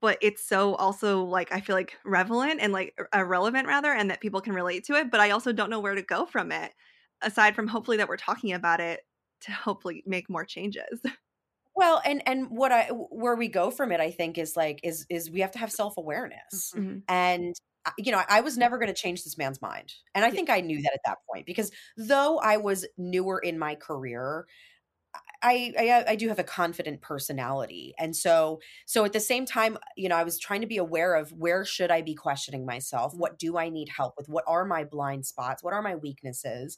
but 0.00 0.18
it's 0.20 0.44
so 0.44 0.74
also 0.74 1.22
like 1.22 1.52
I 1.52 1.60
feel 1.60 1.76
like 1.76 1.96
relevant 2.04 2.60
and 2.60 2.72
like 2.72 2.98
irrelevant 3.14 3.68
rather, 3.68 3.92
and 3.92 4.10
that 4.10 4.20
people 4.20 4.40
can 4.40 4.54
relate 4.54 4.84
to 4.86 4.94
it. 4.94 5.10
But 5.10 5.20
I 5.20 5.30
also 5.30 5.52
don't 5.52 5.70
know 5.70 5.80
where 5.80 5.94
to 5.94 6.02
go 6.02 6.26
from 6.26 6.50
it 6.50 6.72
aside 7.22 7.54
from 7.54 7.68
hopefully 7.68 7.98
that 7.98 8.08
we're 8.08 8.16
talking 8.16 8.52
about 8.52 8.80
it 8.80 9.00
to 9.42 9.52
hopefully 9.52 10.02
make 10.06 10.28
more 10.28 10.44
changes. 10.44 11.00
Well, 11.74 12.00
and 12.04 12.22
and 12.26 12.50
what 12.50 12.72
I 12.72 12.86
where 12.88 13.36
we 13.36 13.48
go 13.48 13.70
from 13.70 13.92
it, 13.92 14.00
I 14.00 14.10
think, 14.10 14.38
is 14.38 14.56
like 14.56 14.80
is 14.82 15.06
is 15.08 15.30
we 15.30 15.40
have 15.40 15.52
to 15.52 15.58
have 15.58 15.72
self 15.72 15.96
awareness, 15.96 16.76
Mm-hmm. 16.76 17.00
and 17.08 17.54
you 17.98 18.12
know, 18.12 18.22
I 18.28 18.40
was 18.42 18.58
never 18.58 18.76
going 18.78 18.88
to 18.88 18.94
change 18.94 19.24
this 19.24 19.38
man's 19.38 19.62
mind, 19.62 19.94
and 20.14 20.24
I 20.24 20.30
think 20.30 20.50
I 20.50 20.60
knew 20.60 20.82
that 20.82 20.92
at 20.92 21.00
that 21.06 21.18
point 21.32 21.46
because 21.46 21.70
though 21.96 22.38
I 22.38 22.56
was 22.58 22.86
newer 22.98 23.38
in 23.38 23.58
my 23.58 23.74
career, 23.76 24.46
I, 25.42 25.72
I 25.78 26.04
I 26.12 26.16
do 26.16 26.28
have 26.28 26.38
a 26.38 26.44
confident 26.44 27.00
personality, 27.02 27.94
and 27.98 28.14
so 28.16 28.60
so 28.86 29.04
at 29.04 29.12
the 29.14 29.20
same 29.20 29.46
time, 29.46 29.78
you 29.96 30.08
know, 30.08 30.16
I 30.16 30.24
was 30.24 30.38
trying 30.38 30.60
to 30.62 30.66
be 30.66 30.76
aware 30.76 31.14
of 31.14 31.32
where 31.32 31.64
should 31.64 31.90
I 31.90 32.02
be 32.02 32.14
questioning 32.14 32.66
myself, 32.66 33.14
what 33.14 33.38
do 33.38 33.56
I 33.58 33.70
need 33.70 33.88
help 33.88 34.14
with, 34.18 34.28
what 34.28 34.44
are 34.46 34.64
my 34.66 34.84
blind 34.84 35.26
spots, 35.26 35.62
what 35.62 35.74
are 35.74 35.82
my 35.82 35.96
weaknesses, 35.96 36.76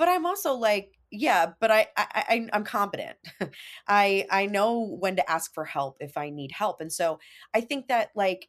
but 0.00 0.08
I'm 0.08 0.26
also 0.26 0.54
like, 0.54 0.98
yeah, 1.12 1.52
but 1.60 1.70
I, 1.70 1.86
I, 1.96 2.06
I 2.14 2.48
I'm 2.52 2.64
competent. 2.64 3.16
I 3.88 4.26
I 4.30 4.46
know 4.46 4.96
when 4.98 5.14
to 5.16 5.30
ask 5.30 5.54
for 5.54 5.64
help 5.64 5.98
if 6.00 6.16
I 6.16 6.30
need 6.30 6.50
help, 6.50 6.80
and 6.80 6.92
so 6.92 7.20
I 7.54 7.60
think 7.60 7.86
that 7.88 8.10
like 8.16 8.48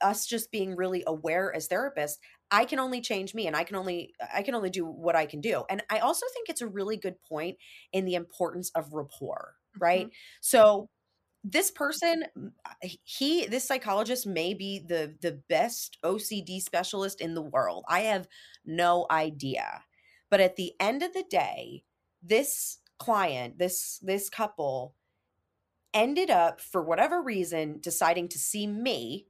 us 0.00 0.26
just 0.26 0.52
being 0.52 0.76
really 0.76 1.04
aware 1.06 1.54
as 1.54 1.68
therapists 1.68 2.16
i 2.50 2.64
can 2.64 2.80
only 2.80 3.00
change 3.00 3.36
me 3.36 3.46
and 3.46 3.54
i 3.54 3.62
can 3.62 3.76
only 3.76 4.12
i 4.34 4.42
can 4.42 4.52
only 4.52 4.68
do 4.68 4.84
what 4.84 5.14
i 5.14 5.24
can 5.24 5.40
do 5.40 5.62
and 5.70 5.80
i 5.90 6.00
also 6.00 6.26
think 6.34 6.48
it's 6.48 6.60
a 6.60 6.66
really 6.66 6.96
good 6.96 7.14
point 7.22 7.56
in 7.92 8.04
the 8.04 8.16
importance 8.16 8.72
of 8.74 8.92
rapport 8.92 9.54
right? 9.78 10.06
Mm-hmm. 10.06 10.38
So 10.40 10.88
this 11.44 11.70
person 11.72 12.24
he 13.02 13.46
this 13.46 13.66
psychologist 13.66 14.26
may 14.28 14.54
be 14.54 14.78
the 14.78 15.16
the 15.22 15.40
best 15.48 15.98
ocd 16.04 16.60
specialist 16.60 17.20
in 17.20 17.34
the 17.34 17.42
world. 17.42 17.84
I 17.88 18.00
have 18.02 18.28
no 18.64 19.06
idea 19.10 19.82
but 20.32 20.40
at 20.40 20.56
the 20.56 20.72
end 20.80 21.02
of 21.02 21.12
the 21.12 21.24
day 21.28 21.84
this 22.22 22.78
client 22.98 23.58
this 23.58 23.98
this 24.02 24.30
couple 24.30 24.94
ended 25.92 26.30
up 26.30 26.58
for 26.58 26.82
whatever 26.82 27.22
reason 27.22 27.78
deciding 27.82 28.28
to 28.28 28.38
see 28.38 28.66
me 28.66 29.26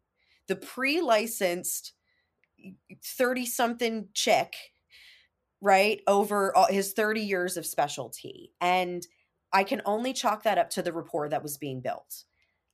the 0.47 0.55
pre-licensed 0.55 1.93
30 3.05 3.47
something 3.47 4.09
chick 4.15 4.55
right 5.61 6.01
over 6.07 6.55
his 6.69 6.93
30 6.93 7.21
years 7.21 7.57
of 7.57 7.67
specialty. 7.67 8.53
And 8.61 9.05
i 9.53 9.65
can 9.65 9.83
only 9.85 10.13
chalk 10.13 10.45
that 10.45 10.59
up 10.59 10.71
to 10.71 10.83
the 10.83 10.93
rapport 10.93 11.29
that 11.29 11.43
was 11.43 11.59
being 11.59 11.81
built 11.81 12.23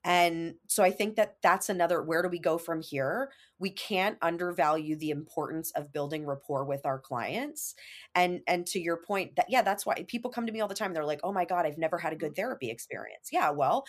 and 0.08 0.56
so 0.66 0.82
i 0.82 0.90
think 0.90 1.14
that 1.14 1.36
that's 1.42 1.68
another 1.68 2.02
where 2.02 2.22
do 2.22 2.28
we 2.28 2.40
go 2.40 2.58
from 2.58 2.80
here? 2.80 3.30
We 3.60 3.70
can't 3.70 4.18
undervalue 4.22 4.94
the 4.96 5.10
importance 5.10 5.72
of 5.72 5.92
building 5.92 6.24
rapport 6.24 6.64
with 6.64 6.86
our 6.86 6.98
clients. 6.98 7.74
And 8.14 8.40
and 8.46 8.66
to 8.68 8.80
your 8.80 8.96
point 8.96 9.36
that 9.36 9.46
yeah 9.48 9.62
that's 9.62 9.84
why 9.84 10.04
people 10.06 10.30
come 10.30 10.46
to 10.46 10.52
me 10.52 10.60
all 10.60 10.68
the 10.68 10.74
time 10.74 10.92
they're 10.92 11.04
like 11.04 11.20
oh 11.24 11.32
my 11.32 11.44
god 11.44 11.66
i've 11.66 11.78
never 11.78 11.98
had 11.98 12.12
a 12.12 12.16
good 12.16 12.34
therapy 12.36 12.70
experience. 12.70 13.28
Yeah 13.32 13.50
well 13.50 13.84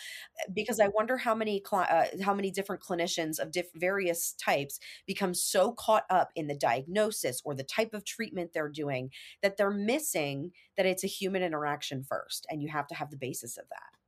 because 0.52 0.80
i 0.80 0.88
wonder 0.88 1.16
how 1.16 1.34
many 1.34 1.60
cli- 1.60 1.90
uh, 1.90 2.06
how 2.22 2.34
many 2.34 2.50
different 2.50 2.82
clinicians 2.82 3.38
of 3.38 3.52
diff- 3.52 3.66
various 3.74 4.32
types 4.32 4.78
become 5.06 5.34
so 5.34 5.72
caught 5.72 6.04
up 6.10 6.30
in 6.34 6.46
the 6.46 6.54
diagnosis 6.54 7.40
or 7.44 7.54
the 7.54 7.64
type 7.64 7.94
of 7.94 8.04
treatment 8.04 8.50
they're 8.52 8.68
doing 8.68 9.10
that 9.42 9.56
they're 9.56 9.70
missing 9.70 10.52
that 10.76 10.86
it's 10.86 11.04
a 11.04 11.08
human 11.08 11.42
interaction 11.42 12.04
first 12.04 12.46
and 12.50 12.62
you 12.62 12.68
have 12.68 12.86
to 12.86 12.94
have 12.94 13.10
the 13.10 13.16
basis 13.16 13.56
of 13.56 13.64
that 13.70 13.99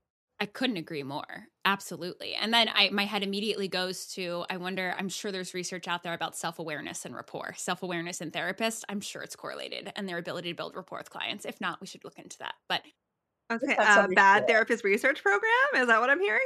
I 0.42 0.46
couldn't 0.46 0.76
agree 0.76 1.04
more. 1.04 1.46
Absolutely. 1.64 2.34
And 2.34 2.52
then 2.52 2.68
I 2.74 2.90
my 2.90 3.04
head 3.04 3.22
immediately 3.22 3.68
goes 3.68 4.06
to 4.14 4.44
I 4.50 4.56
wonder, 4.56 4.92
I'm 4.98 5.08
sure 5.08 5.30
there's 5.30 5.54
research 5.54 5.86
out 5.86 6.02
there 6.02 6.14
about 6.14 6.34
self-awareness 6.36 7.04
and 7.04 7.14
rapport. 7.14 7.54
Self-awareness 7.56 8.20
in 8.20 8.32
therapists, 8.32 8.82
I'm 8.88 9.00
sure 9.00 9.22
it's 9.22 9.36
correlated 9.36 9.92
and 9.94 10.08
their 10.08 10.18
ability 10.18 10.50
to 10.50 10.56
build 10.56 10.74
rapport 10.74 10.98
with 10.98 11.10
clients. 11.10 11.44
If 11.44 11.60
not, 11.60 11.80
we 11.80 11.86
should 11.86 12.02
look 12.02 12.18
into 12.18 12.38
that. 12.38 12.54
But 12.68 12.82
Okay, 13.52 13.74
That's 13.76 13.80
uh, 13.90 13.94
something 13.94 14.14
bad 14.16 14.40
cool. 14.40 14.48
therapist 14.48 14.82
research 14.82 15.22
program. 15.22 15.50
Is 15.76 15.86
that 15.86 16.00
what 16.00 16.10
I'm 16.10 16.20
hearing? 16.20 16.40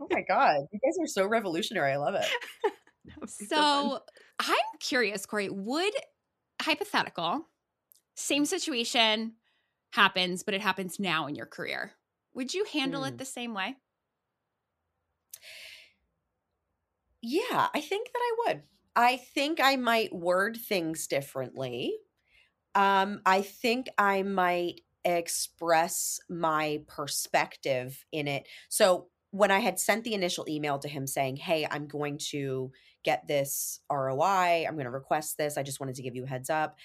oh 0.00 0.06
my 0.10 0.22
god 0.28 0.60
you 0.72 0.78
guys 0.84 0.96
are 1.00 1.08
so 1.08 1.26
revolutionary 1.26 1.90
i 1.92 1.96
love 1.96 2.14
it 2.14 2.24
That 3.04 3.20
would 3.20 3.30
be 3.38 3.46
fun. 3.46 3.58
so 3.58 4.00
I'm 4.38 4.78
curious, 4.80 5.24
Cori, 5.26 5.48
would 5.48 5.92
hypothetical, 6.62 7.46
same 8.14 8.44
situation 8.44 9.34
happens, 9.92 10.42
but 10.42 10.54
it 10.54 10.60
happens 10.60 11.00
now 11.00 11.26
in 11.26 11.34
your 11.34 11.46
career. 11.46 11.92
Would 12.38 12.54
you 12.54 12.62
handle 12.66 13.02
Mm. 13.02 13.08
it 13.08 13.18
the 13.18 13.24
same 13.24 13.52
way? 13.52 13.74
Yeah, 17.20 17.68
I 17.74 17.80
think 17.80 18.08
that 18.12 18.20
I 18.20 18.32
would. 18.46 18.62
I 18.94 19.16
think 19.16 19.58
I 19.60 19.74
might 19.76 20.14
word 20.14 20.56
things 20.56 21.08
differently. 21.08 21.96
Um, 22.74 23.22
I 23.26 23.42
think 23.42 23.88
I 23.98 24.22
might 24.22 24.82
express 25.04 26.20
my 26.28 26.82
perspective 26.86 28.04
in 28.12 28.28
it. 28.28 28.48
So 28.68 29.08
when 29.32 29.50
I 29.50 29.60
had 29.60 29.80
sent 29.80 30.04
the 30.04 30.14
initial 30.14 30.46
email 30.48 30.78
to 30.80 30.88
him 30.88 31.06
saying, 31.06 31.36
Hey, 31.36 31.66
I'm 31.70 31.88
going 31.88 32.18
to 32.30 32.72
get 33.04 33.26
this 33.28 33.80
ROI, 33.90 34.66
I'm 34.66 34.74
going 34.74 34.84
to 34.86 34.90
request 34.90 35.38
this, 35.38 35.58
I 35.58 35.64
just 35.64 35.80
wanted 35.80 35.96
to 35.96 36.02
give 36.02 36.16
you 36.16 36.24
a 36.24 36.28
heads 36.28 36.50
up. 36.50 36.76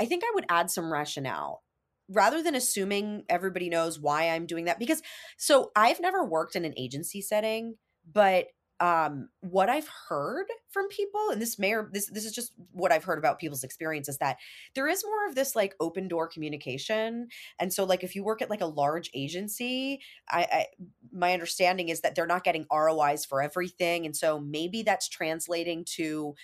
I 0.00 0.06
think 0.06 0.24
I 0.24 0.32
would 0.34 0.46
add 0.48 0.70
some 0.70 0.92
rationale 0.92 1.62
rather 2.08 2.42
than 2.42 2.54
assuming 2.54 3.24
everybody 3.28 3.68
knows 3.68 3.98
why 4.00 4.30
I'm 4.30 4.46
doing 4.46 4.64
that. 4.66 4.78
Because 4.78 5.02
so 5.36 5.70
I've 5.76 6.00
never 6.00 6.24
worked 6.24 6.56
in 6.56 6.64
an 6.64 6.74
agency 6.76 7.20
setting, 7.20 7.76
but 8.10 8.48
um 8.80 9.28
what 9.40 9.68
i've 9.68 9.88
heard 10.08 10.46
from 10.70 10.86
people 10.88 11.30
and 11.32 11.42
this 11.42 11.58
may 11.58 11.72
or 11.72 11.90
this 11.92 12.08
this 12.10 12.24
is 12.24 12.32
just 12.32 12.52
what 12.70 12.92
i've 12.92 13.02
heard 13.02 13.18
about 13.18 13.40
people's 13.40 13.64
experience 13.64 14.08
is 14.08 14.18
that 14.18 14.36
there 14.74 14.86
is 14.86 15.04
more 15.04 15.26
of 15.28 15.34
this 15.34 15.56
like 15.56 15.74
open 15.80 16.06
door 16.06 16.28
communication 16.28 17.26
and 17.58 17.72
so 17.72 17.82
like 17.82 18.04
if 18.04 18.14
you 18.14 18.22
work 18.22 18.40
at 18.40 18.50
like 18.50 18.60
a 18.60 18.66
large 18.66 19.10
agency 19.14 20.00
I, 20.30 20.46
I 20.52 20.66
my 21.10 21.32
understanding 21.32 21.88
is 21.88 22.02
that 22.02 22.14
they're 22.14 22.26
not 22.26 22.44
getting 22.44 22.66
rois 22.70 23.24
for 23.24 23.42
everything 23.42 24.06
and 24.06 24.16
so 24.16 24.38
maybe 24.38 24.82
that's 24.82 25.08
translating 25.08 25.84
to 25.96 26.34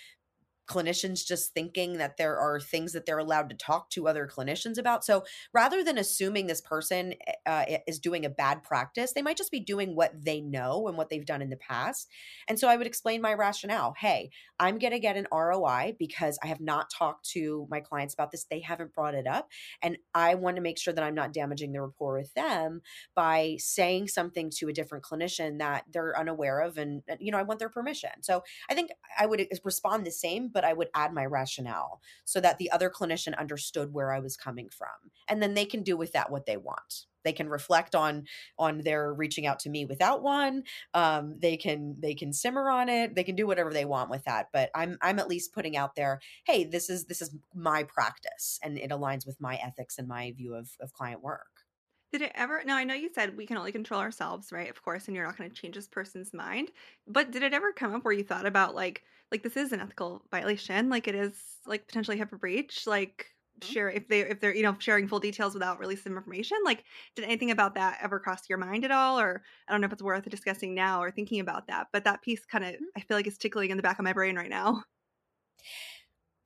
clinicians 0.67 1.25
just 1.25 1.53
thinking 1.53 1.97
that 1.97 2.17
there 2.17 2.37
are 2.37 2.59
things 2.59 2.93
that 2.93 3.05
they're 3.05 3.19
allowed 3.19 3.49
to 3.49 3.55
talk 3.55 3.89
to 3.91 4.07
other 4.07 4.27
clinicians 4.27 4.77
about. 4.77 5.05
So 5.05 5.23
rather 5.53 5.83
than 5.83 5.97
assuming 5.97 6.47
this 6.47 6.61
person 6.61 7.13
uh, 7.45 7.65
is 7.87 7.99
doing 7.99 8.25
a 8.25 8.29
bad 8.29 8.63
practice, 8.63 9.13
they 9.13 9.21
might 9.21 9.37
just 9.37 9.51
be 9.51 9.59
doing 9.59 9.95
what 9.95 10.13
they 10.23 10.41
know 10.41 10.87
and 10.87 10.97
what 10.97 11.09
they've 11.09 11.25
done 11.25 11.41
in 11.41 11.49
the 11.49 11.57
past. 11.57 12.09
And 12.47 12.59
so 12.59 12.67
I 12.67 12.77
would 12.77 12.87
explain 12.87 13.21
my 13.21 13.33
rationale. 13.33 13.95
Hey, 13.97 14.29
I'm 14.59 14.79
going 14.79 14.93
to 14.93 14.99
get 14.99 15.17
an 15.17 15.27
ROI 15.31 15.95
because 15.99 16.39
I 16.43 16.47
have 16.47 16.61
not 16.61 16.89
talked 16.89 17.29
to 17.31 17.67
my 17.69 17.79
clients 17.79 18.13
about 18.13 18.31
this. 18.31 18.45
They 18.45 18.61
haven't 18.61 18.93
brought 18.93 19.15
it 19.15 19.27
up. 19.27 19.49
And 19.81 19.97
I 20.13 20.35
want 20.35 20.55
to 20.55 20.61
make 20.61 20.79
sure 20.79 20.93
that 20.93 21.03
I'm 21.03 21.15
not 21.15 21.33
damaging 21.33 21.73
the 21.73 21.81
rapport 21.81 22.17
with 22.17 22.33
them 22.33 22.81
by 23.15 23.57
saying 23.59 24.07
something 24.07 24.49
to 24.57 24.69
a 24.69 24.73
different 24.73 25.03
clinician 25.03 25.59
that 25.59 25.85
they're 25.91 26.17
unaware 26.17 26.61
of. 26.61 26.77
And, 26.77 27.03
you 27.19 27.31
know, 27.31 27.37
I 27.37 27.43
want 27.43 27.59
their 27.59 27.69
permission. 27.69 28.09
So 28.21 28.43
I 28.69 28.73
think 28.73 28.91
I 29.17 29.25
would 29.25 29.45
respond 29.63 30.05
the 30.05 30.11
same, 30.11 30.49
but 30.55 30.63
I 30.63 30.73
would 30.73 30.89
add 30.95 31.13
my 31.13 31.25
rationale 31.25 32.01
so 32.23 32.39
that 32.39 32.57
the 32.57 32.71
other 32.71 32.89
clinician 32.89 33.37
understood 33.37 33.93
where 33.93 34.13
I 34.13 34.19
was 34.19 34.37
coming 34.37 34.69
from. 34.69 35.11
And 35.27 35.43
then 35.43 35.53
they 35.53 35.65
can 35.65 35.83
do 35.83 35.97
with 35.97 36.13
that 36.13 36.31
what 36.31 36.45
they 36.45 36.55
want. 36.55 37.05
They 37.25 37.33
can 37.33 37.49
reflect 37.49 37.93
on 37.93 38.23
on 38.57 38.77
their 38.79 39.13
reaching 39.13 39.45
out 39.45 39.59
to 39.59 39.69
me 39.69 39.83
without 39.83 40.23
one. 40.23 40.63
Um, 40.93 41.35
they 41.39 41.57
can 41.57 41.95
they 41.99 42.13
can 42.13 42.31
simmer 42.31 42.69
on 42.69 42.87
it. 42.87 43.15
They 43.15 43.23
can 43.25 43.35
do 43.35 43.45
whatever 43.45 43.73
they 43.73 43.83
want 43.83 44.09
with 44.09 44.23
that. 44.23 44.47
But 44.53 44.69
I'm 44.73 44.97
I'm 45.01 45.19
at 45.19 45.27
least 45.27 45.53
putting 45.53 45.75
out 45.75 45.95
there, 45.95 46.21
hey, 46.45 46.63
this 46.63 46.89
is 46.89 47.05
this 47.05 47.21
is 47.21 47.35
my 47.53 47.83
practice 47.83 48.59
and 48.63 48.77
it 48.77 48.91
aligns 48.91 49.27
with 49.27 49.41
my 49.41 49.55
ethics 49.55 49.97
and 49.97 50.07
my 50.07 50.31
view 50.31 50.53
of, 50.53 50.69
of 50.79 50.93
client 50.93 51.21
work. 51.21 51.65
Did 52.13 52.21
it 52.21 52.31
ever? 52.35 52.61
Now, 52.65 52.77
I 52.77 52.85
know 52.85 52.93
you 52.93 53.09
said 53.13 53.35
we 53.35 53.45
can 53.45 53.57
only 53.57 53.73
control 53.73 53.99
ourselves, 53.99 54.53
right? 54.53 54.69
Of 54.69 54.81
course, 54.81 55.07
and 55.07 55.15
you're 55.15 55.25
not 55.25 55.37
going 55.37 55.49
to 55.49 55.55
change 55.55 55.75
this 55.75 55.89
person's 55.89 56.33
mind. 56.33 56.71
But 57.07 57.31
did 57.31 57.43
it 57.43 57.53
ever 57.53 57.73
come 57.73 57.93
up 57.93 58.05
where 58.05 58.13
you 58.13 58.23
thought 58.23 58.45
about 58.45 58.73
like, 58.73 59.03
like 59.31 59.43
this 59.43 59.57
is 59.57 59.71
an 59.71 59.79
ethical 59.81 60.25
violation, 60.31 60.89
like 60.89 61.07
it 61.07 61.15
is 61.15 61.59
like 61.65 61.87
potentially 61.87 62.17
HIPAA 62.17 62.39
breach, 62.39 62.87
like 62.87 63.27
share 63.61 63.89
if 63.89 64.07
they 64.09 64.21
if 64.21 64.39
they're 64.41 64.53
you 64.55 64.63
know 64.63 64.75
sharing 64.79 65.07
full 65.07 65.19
details 65.19 65.53
without 65.53 65.79
releasing 65.79 66.13
information? 66.15 66.57
Like, 66.65 66.83
did 67.15 67.25
anything 67.25 67.51
about 67.51 67.75
that 67.75 67.99
ever 68.01 68.19
cross 68.19 68.47
your 68.49 68.57
mind 68.57 68.85
at 68.85 68.91
all? 68.91 69.19
Or 69.19 69.43
I 69.67 69.71
don't 69.71 69.81
know 69.81 69.87
if 69.87 69.93
it's 69.93 70.01
worth 70.03 70.25
discussing 70.29 70.73
now 70.75 71.01
or 71.01 71.11
thinking 71.11 71.39
about 71.39 71.67
that. 71.67 71.87
But 71.93 72.03
that 72.05 72.21
piece 72.21 72.45
kind 72.45 72.63
of 72.65 72.75
I 72.95 73.01
feel 73.01 73.17
like 73.17 73.27
is 73.27 73.37
tickling 73.37 73.71
in 73.71 73.77
the 73.77 73.83
back 73.83 73.99
of 73.99 74.03
my 74.05 74.13
brain 74.13 74.35
right 74.35 74.49
now. 74.49 74.83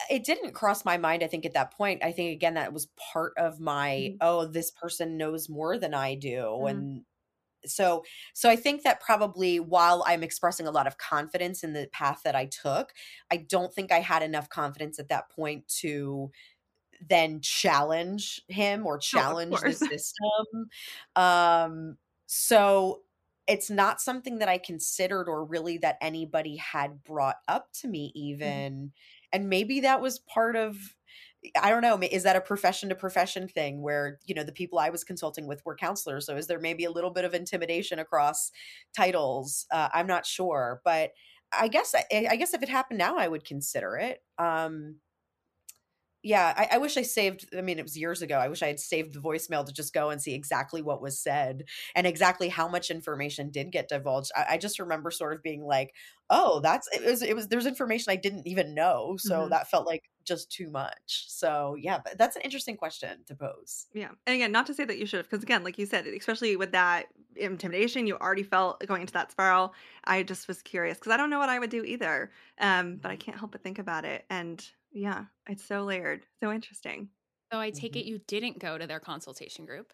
it 0.09 0.23
didn't 0.23 0.53
cross 0.53 0.85
my 0.85 0.97
mind 0.97 1.23
i 1.23 1.27
think 1.27 1.45
at 1.45 1.53
that 1.53 1.71
point 1.73 2.03
i 2.03 2.11
think 2.11 2.31
again 2.31 2.53
that 2.53 2.73
was 2.73 2.87
part 3.11 3.33
of 3.37 3.59
my 3.59 4.09
Mhm. 4.09 4.21
oh 4.21 4.45
this 4.45 4.71
person 4.71 5.17
knows 5.17 5.49
more 5.49 5.77
than 5.77 5.93
i 5.93 6.15
do 6.15 6.65
Mhm. 6.65 6.65
and 6.65 7.05
so 7.65 8.03
so 8.33 8.49
i 8.49 8.55
think 8.55 8.83
that 8.83 8.99
probably 9.01 9.59
while 9.59 10.03
i'm 10.07 10.23
expressing 10.23 10.67
a 10.67 10.71
lot 10.71 10.87
of 10.87 10.97
confidence 10.97 11.63
in 11.63 11.73
the 11.73 11.87
path 11.91 12.21
that 12.23 12.35
i 12.35 12.45
took 12.45 12.93
i 13.31 13.37
don't 13.37 13.73
think 13.73 13.91
i 13.91 13.99
had 13.99 14.23
enough 14.23 14.49
confidence 14.49 14.99
at 14.99 15.09
that 15.09 15.29
point 15.29 15.67
to 15.67 16.31
then 17.07 17.39
challenge 17.41 18.41
him 18.49 18.85
or 18.85 18.97
challenge 18.97 19.55
the 19.61 19.73
system. 19.73 20.69
Um 21.15 21.97
so 22.25 23.01
it's 23.47 23.69
not 23.69 23.99
something 23.99 24.37
that 24.39 24.49
i 24.49 24.57
considered 24.57 25.27
or 25.27 25.43
really 25.43 25.77
that 25.79 25.97
anybody 26.01 26.57
had 26.57 27.03
brought 27.03 27.37
up 27.47 27.71
to 27.73 27.87
me 27.87 28.11
even 28.13 28.91
and 29.33 29.49
maybe 29.49 29.79
that 29.79 30.01
was 30.01 30.19
part 30.19 30.55
of 30.55 30.95
I 31.61 31.69
don't 31.69 31.81
know, 31.81 31.97
is 32.01 32.23
that 32.23 32.35
a 32.35 32.41
profession 32.41 32.89
to 32.89 32.95
profession 32.95 33.47
thing 33.47 33.81
where, 33.81 34.19
you 34.25 34.35
know, 34.35 34.43
the 34.43 34.51
people 34.51 34.77
I 34.77 34.89
was 34.89 35.03
consulting 35.03 35.47
with 35.47 35.61
were 35.65 35.75
counselors. 35.75 36.25
So 36.25 36.35
is 36.35 36.47
there 36.47 36.59
maybe 36.59 36.83
a 36.83 36.91
little 36.91 37.11
bit 37.11 37.25
of 37.25 37.33
intimidation 37.33 37.99
across 37.99 38.51
titles? 38.95 39.65
Uh, 39.71 39.87
I'm 39.93 40.07
not 40.07 40.25
sure, 40.25 40.81
but 40.83 41.11
I 41.51 41.67
guess 41.67 41.95
I, 41.95 42.27
I 42.29 42.35
guess 42.35 42.53
if 42.53 42.61
it 42.61 42.69
happened 42.69 42.99
now, 42.99 43.17
I 43.17 43.27
would 43.27 43.45
consider 43.45 43.95
it. 43.95 44.21
Um, 44.37 44.97
yeah, 46.21 46.53
I, 46.57 46.75
I, 46.75 46.77
wish 46.79 46.97
I 46.97 47.01
saved. 47.01 47.47
I 47.57 47.61
mean, 47.61 47.79
it 47.79 47.83
was 47.83 47.97
years 47.97 48.21
ago. 48.21 48.37
I 48.37 48.49
wish 48.49 48.61
I 48.61 48.67
had 48.67 48.79
saved 48.79 49.13
the 49.13 49.21
voicemail 49.21 49.65
to 49.65 49.71
just 49.71 49.93
go 49.93 50.09
and 50.09 50.21
see 50.21 50.33
exactly 50.33 50.81
what 50.81 51.01
was 51.01 51.17
said 51.17 51.63
and 51.95 52.05
exactly 52.05 52.49
how 52.49 52.67
much 52.67 52.91
information 52.91 53.51
did 53.51 53.71
get 53.71 53.87
divulged. 53.87 54.31
I, 54.35 54.45
I 54.51 54.57
just 54.57 54.79
remember 54.79 55.11
sort 55.11 55.33
of 55.33 55.41
being 55.41 55.63
like, 55.63 55.93
"Oh, 56.29 56.59
that's 56.59 56.89
it 56.93 57.05
was. 57.05 57.21
It 57.21 57.37
was 57.37 57.47
there's 57.47 57.65
information 57.65 58.11
I 58.11 58.17
didn't 58.17 58.47
even 58.47 58.75
know, 58.75 59.15
so 59.17 59.41
mm-hmm. 59.41 59.51
that 59.51 59.69
felt 59.69 59.87
like 59.87 60.03
just 60.29 60.51
too 60.51 60.69
much." 60.69 61.25
So 61.27 61.75
yeah, 61.77 61.99
but 62.03 62.17
that's 62.17 62.37
an 62.37 62.43
interesting 62.43 62.77
question 62.77 63.19
to 63.27 63.35
pose. 63.35 63.87
Yeah, 63.93 64.11
and 64.25 64.35
again, 64.35 64.53
not 64.53 64.65
to 64.67 64.73
say 64.73 64.85
that 64.85 64.97
you 64.97 65.05
should 65.05 65.17
have, 65.17 65.29
because 65.29 65.43
again, 65.43 65.63
like 65.65 65.77
you 65.77 65.85
said, 65.85 66.07
especially 66.07 66.55
with 66.55 66.71
that 66.71 67.07
intimidation, 67.35 68.07
you 68.07 68.15
already 68.15 68.43
felt 68.43 68.85
going 68.87 69.01
into 69.01 69.13
that 69.13 69.31
spiral. 69.31 69.73
I 70.05 70.23
just 70.23 70.47
was 70.47 70.61
curious 70.61 70.97
because 70.97 71.11
I 71.11 71.17
don't 71.17 71.29
know 71.29 71.39
what 71.39 71.49
I 71.49 71.59
would 71.59 71.69
do 71.69 71.83
either, 71.83 72.31
um, 72.59 72.97
but 73.01 73.11
I 73.11 73.17
can't 73.17 73.37
help 73.37 73.51
but 73.51 73.63
think 73.63 73.79
about 73.79 74.05
it 74.05 74.25
and 74.29 74.65
yeah, 74.91 75.25
it's 75.47 75.63
so 75.63 75.83
layered. 75.83 76.25
So 76.39 76.51
interesting. 76.51 77.09
So 77.51 77.59
I 77.59 77.71
take 77.71 77.93
mm-hmm. 77.93 77.99
it 77.99 78.05
you 78.05 78.21
didn't 78.27 78.59
go 78.59 78.77
to 78.77 78.87
their 78.87 78.99
consultation 78.99 79.65
group. 79.65 79.93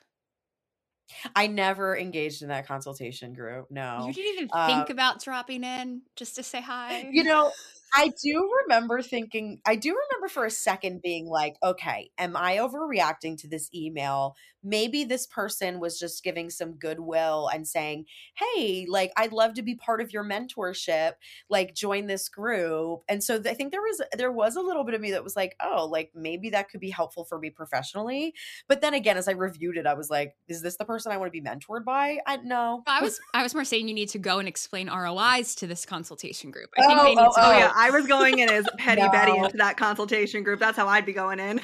I 1.36 1.48
never 1.48 1.95
engaged 1.95 2.41
in 2.41 2.48
that 2.50 2.67
consultation 2.67 3.34
group. 3.34 3.69
No. 3.69 4.06
You 4.08 4.13
didn't 4.13 4.34
even 4.34 4.50
think 4.50 4.89
uh, 4.89 4.93
about 4.93 5.24
dropping 5.24 5.63
in 5.63 6.02
just 6.15 6.36
to 6.36 6.43
say 6.43 6.62
hi. 6.62 7.08
You 7.12 7.24
know, 7.24 7.52
I 7.96 8.12
do 8.22 8.50
remember 8.64 9.02
thinking, 9.02 9.62
I 9.66 9.78
do 9.78 9.90
remember 9.90 10.28
for 10.28 10.46
a 10.46 10.52
second 10.52 11.02
being 11.02 11.28
like, 11.28 11.56
okay, 11.64 12.12
am 12.18 12.36
I 12.36 12.58
overreacting 12.58 13.38
to 13.40 13.48
this 13.48 13.70
email? 13.74 14.36
Maybe 14.62 15.04
this 15.04 15.28
person 15.28 15.80
was 15.80 15.98
just 15.98 16.24
giving 16.24 16.50
some 16.50 16.74
goodwill 16.74 17.50
and 17.54 17.68
saying, 17.68 18.06
hey, 18.36 18.86
like, 18.90 19.14
I'd 19.16 19.32
love 19.32 19.54
to 19.54 19.62
be 19.62 19.76
part 19.76 20.02
of 20.02 20.12
your 20.12 20.26
mentorship, 20.26 21.14
like, 21.50 21.76
join 21.76 22.08
this 22.08 22.28
group. 22.28 23.02
And 23.08 23.24
so 23.24 23.36
I 23.36 23.54
think 23.54 23.72
there 23.72 23.82
was, 23.82 24.02
there 24.18 24.32
was 24.32 24.56
a 24.56 24.62
little 24.62 24.84
bit 24.84 24.96
of 24.96 25.02
me 25.02 25.12
that 25.12 25.24
was 25.24 25.36
like, 25.36 25.56
oh, 25.64 25.88
like, 25.90 26.12
maybe 26.16 26.50
that 26.50 26.70
could 26.70 26.82
be 26.82 26.90
helpful 26.90 27.24
for 27.24 27.40
me 27.40 27.50
professionally. 27.52 28.34
But 28.68 28.82
then 28.82 28.94
again, 28.94 29.18
as 29.18 29.28
I 29.28 29.34
reviewed 29.34 29.78
it, 29.78 29.86
I 29.86 29.94
was 29.94 30.10
like, 30.10 30.36
is 30.48 30.62
this 30.62 30.76
the 30.78 30.86
person 30.86 31.12
I 31.12 31.18
want 31.18 31.32
to 31.32 31.40
be 31.40 31.48
mentored 31.48 31.86
by? 31.86 32.18
I 32.26 32.38
no. 32.38 32.84
I 32.88 33.02
was, 33.02 33.22
I 33.34 33.44
was 33.44 33.54
more 33.54 33.64
saying 33.64 33.88
you 33.88 33.94
need 33.94 34.10
to 34.10 34.20
go 34.20 34.40
and 34.40 34.48
explain 34.48 34.90
ROIs 34.90 35.56
to 35.56 35.68
this 35.68 35.86
consultation 35.86 36.52
group. 36.52 36.72
I 36.78 36.88
think 36.88 37.00
oh, 37.00 37.04
they 37.04 37.16
need 37.16 37.20
oh, 37.20 37.36
to. 37.36 37.48
Oh, 37.48 37.52
yeah. 37.52 37.72
I 37.76 37.85
was 37.89 38.08
going 38.08 38.39
in 38.39 38.50
as 38.50 38.67
Petty 38.78 39.02
no. 39.04 39.12
Betty 39.12 39.38
into 39.38 39.58
that 39.58 39.78
consultation 39.78 40.43
group. 40.43 40.60
That's 40.60 40.78
how 40.78 40.88
I'd 40.88 41.06
be 41.06 41.13
going 41.13 41.39
in. 41.39 41.62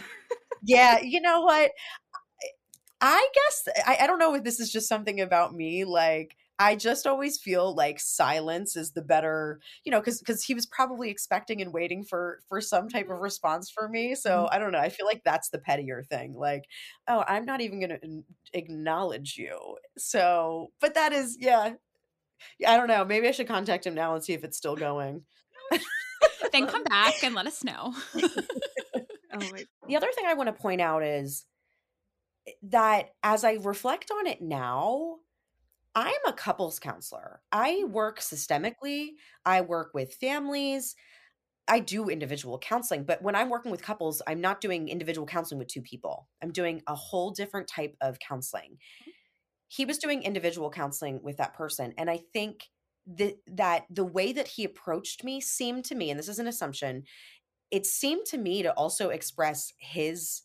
yeah, 0.63 0.99
you 1.03 1.21
know 1.21 1.41
what? 1.41 1.71
I 2.99 3.27
guess 3.33 3.67
I, 3.85 3.97
I 4.01 4.07
don't 4.07 4.19
know 4.19 4.35
if 4.35 4.43
this 4.43 4.59
is 4.59 4.71
just 4.71 4.87
something 4.87 5.21
about 5.21 5.55
me. 5.55 5.85
Like, 5.85 6.35
I 6.59 6.75
just 6.75 7.07
always 7.07 7.39
feel 7.39 7.73
like 7.73 7.99
silence 7.99 8.75
is 8.75 8.91
the 8.91 9.01
better, 9.01 9.59
you 9.83 9.91
know, 9.91 9.99
because 9.99 10.19
because 10.19 10.43
he 10.43 10.53
was 10.53 10.67
probably 10.67 11.09
expecting 11.09 11.59
and 11.61 11.73
waiting 11.73 12.03
for 12.03 12.41
for 12.47 12.61
some 12.61 12.87
type 12.87 13.09
of 13.09 13.17
response 13.17 13.71
for 13.71 13.89
me. 13.89 14.13
So 14.13 14.29
mm-hmm. 14.29 14.55
I 14.55 14.59
don't 14.59 14.71
know. 14.71 14.77
I 14.77 14.89
feel 14.89 15.07
like 15.07 15.23
that's 15.25 15.49
the 15.49 15.57
pettier 15.57 16.03
thing. 16.03 16.35
Like, 16.35 16.65
oh, 17.07 17.23
I'm 17.27 17.45
not 17.45 17.61
even 17.61 17.79
going 17.79 17.99
to 17.99 18.23
acknowledge 18.53 19.37
you. 19.37 19.77
So, 19.97 20.71
but 20.79 20.93
that 20.93 21.13
is, 21.13 21.35
yeah, 21.39 21.73
I 22.67 22.77
don't 22.77 22.87
know. 22.87 23.05
Maybe 23.05 23.27
I 23.27 23.31
should 23.31 23.47
contact 23.47 23.87
him 23.87 23.95
now 23.95 24.13
and 24.13 24.23
see 24.23 24.33
if 24.33 24.43
it's 24.43 24.57
still 24.57 24.75
going 24.75 25.23
then 26.51 26.67
come 26.67 26.83
back 26.83 27.23
and 27.23 27.35
let 27.35 27.47
us 27.47 27.63
know. 27.63 27.93
oh 28.15 29.39
the 29.87 29.95
other 29.95 30.11
thing 30.13 30.25
I 30.27 30.33
want 30.33 30.47
to 30.47 30.61
point 30.61 30.81
out 30.81 31.03
is 31.03 31.45
eh, 32.47 32.51
that 32.63 33.09
as 33.23 33.43
I 33.43 33.53
reflect 33.53 34.11
on 34.11 34.27
it 34.27 34.41
now, 34.41 35.17
I 35.93 36.09
am 36.09 36.31
a 36.31 36.33
couples 36.33 36.79
counselor. 36.79 37.41
I 37.51 37.83
work 37.85 38.19
systemically, 38.19 39.11
I 39.45 39.61
work 39.61 39.91
with 39.93 40.13
families. 40.15 40.95
I 41.67 41.79
do 41.79 42.09
individual 42.09 42.57
counseling, 42.57 43.03
but 43.03 43.21
when 43.21 43.35
I'm 43.35 43.49
working 43.49 43.71
with 43.71 43.83
couples, 43.83 44.21
I'm 44.27 44.41
not 44.41 44.61
doing 44.61 44.89
individual 44.89 45.27
counseling 45.27 45.59
with 45.59 45.67
two 45.67 45.81
people. 45.81 46.27
I'm 46.41 46.51
doing 46.51 46.81
a 46.87 46.95
whole 46.95 47.31
different 47.31 47.67
type 47.67 47.95
of 48.01 48.19
counseling. 48.19 48.71
Mm-hmm. 48.71 49.11
He 49.67 49.85
was 49.85 49.97
doing 49.97 50.23
individual 50.23 50.69
counseling 50.69 51.21
with 51.23 51.37
that 51.37 51.53
person. 51.53 51.93
And 51.97 52.09
I 52.09 52.19
think 52.33 52.67
that 53.17 53.35
that 53.47 53.85
the 53.89 54.03
way 54.03 54.31
that 54.33 54.47
he 54.47 54.63
approached 54.63 55.23
me 55.23 55.41
seemed 55.41 55.85
to 55.85 55.95
me 55.95 56.09
and 56.09 56.19
this 56.19 56.29
is 56.29 56.39
an 56.39 56.47
assumption 56.47 57.03
it 57.71 57.85
seemed 57.85 58.25
to 58.25 58.37
me 58.37 58.61
to 58.63 58.71
also 58.73 59.09
express 59.09 59.73
his 59.77 60.43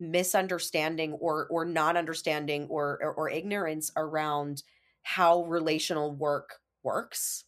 misunderstanding 0.00 1.12
or 1.14 1.48
or 1.50 1.64
not 1.64 1.96
understanding 1.96 2.66
or, 2.68 2.98
or, 3.02 3.14
or 3.14 3.30
ignorance 3.30 3.90
around 3.96 4.62
how 5.02 5.42
relational 5.44 6.14
work 6.14 6.58
works. 6.82 7.44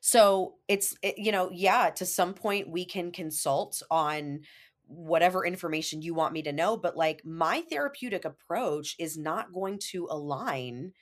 So 0.00 0.54
it's 0.68 0.94
it, 1.02 1.18
you 1.18 1.32
know 1.32 1.50
yeah 1.52 1.90
to 1.90 2.06
some 2.06 2.32
point 2.32 2.70
we 2.70 2.84
can 2.84 3.10
consult 3.10 3.82
on 3.90 4.40
whatever 4.88 5.44
information 5.44 6.00
you 6.00 6.14
want 6.14 6.32
me 6.32 6.42
to 6.42 6.52
know 6.52 6.76
but 6.76 6.96
like 6.96 7.20
my 7.24 7.60
therapeutic 7.62 8.24
approach 8.24 8.94
is 9.00 9.18
not 9.18 9.52
going 9.52 9.80
to 9.80 10.06
align 10.08 10.92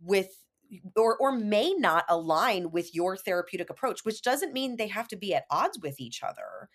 with 0.00 0.30
or 0.96 1.16
or 1.16 1.32
may 1.32 1.72
not 1.74 2.04
align 2.08 2.70
with 2.70 2.94
your 2.94 3.16
therapeutic 3.16 3.70
approach 3.70 4.04
which 4.04 4.22
doesn't 4.22 4.52
mean 4.52 4.76
they 4.76 4.88
have 4.88 5.08
to 5.08 5.16
be 5.16 5.34
at 5.34 5.44
odds 5.50 5.78
with 5.82 6.00
each 6.00 6.22
other 6.22 6.68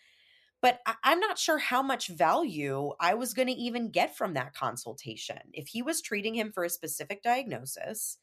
but 0.61 0.79
I, 0.85 1.11
am 1.11 1.19
not 1.19 1.37
sure 1.37 1.57
how 1.57 1.81
much 1.81 2.07
value 2.07 2.91
i 2.99 3.13
was 3.13 3.33
going 3.33 3.47
to 3.47 3.53
even 3.53 3.91
get 3.91 4.15
from 4.15 4.33
that 4.33 4.53
consultation. 4.53 5.39
If 5.53 5.67
he 5.67 5.81
was 5.81 6.01
treating 6.01 6.33
him 6.35 6.51
for 6.51 6.63
a 6.63 6.69
specific 6.69 7.21
diagnosis 7.23 8.17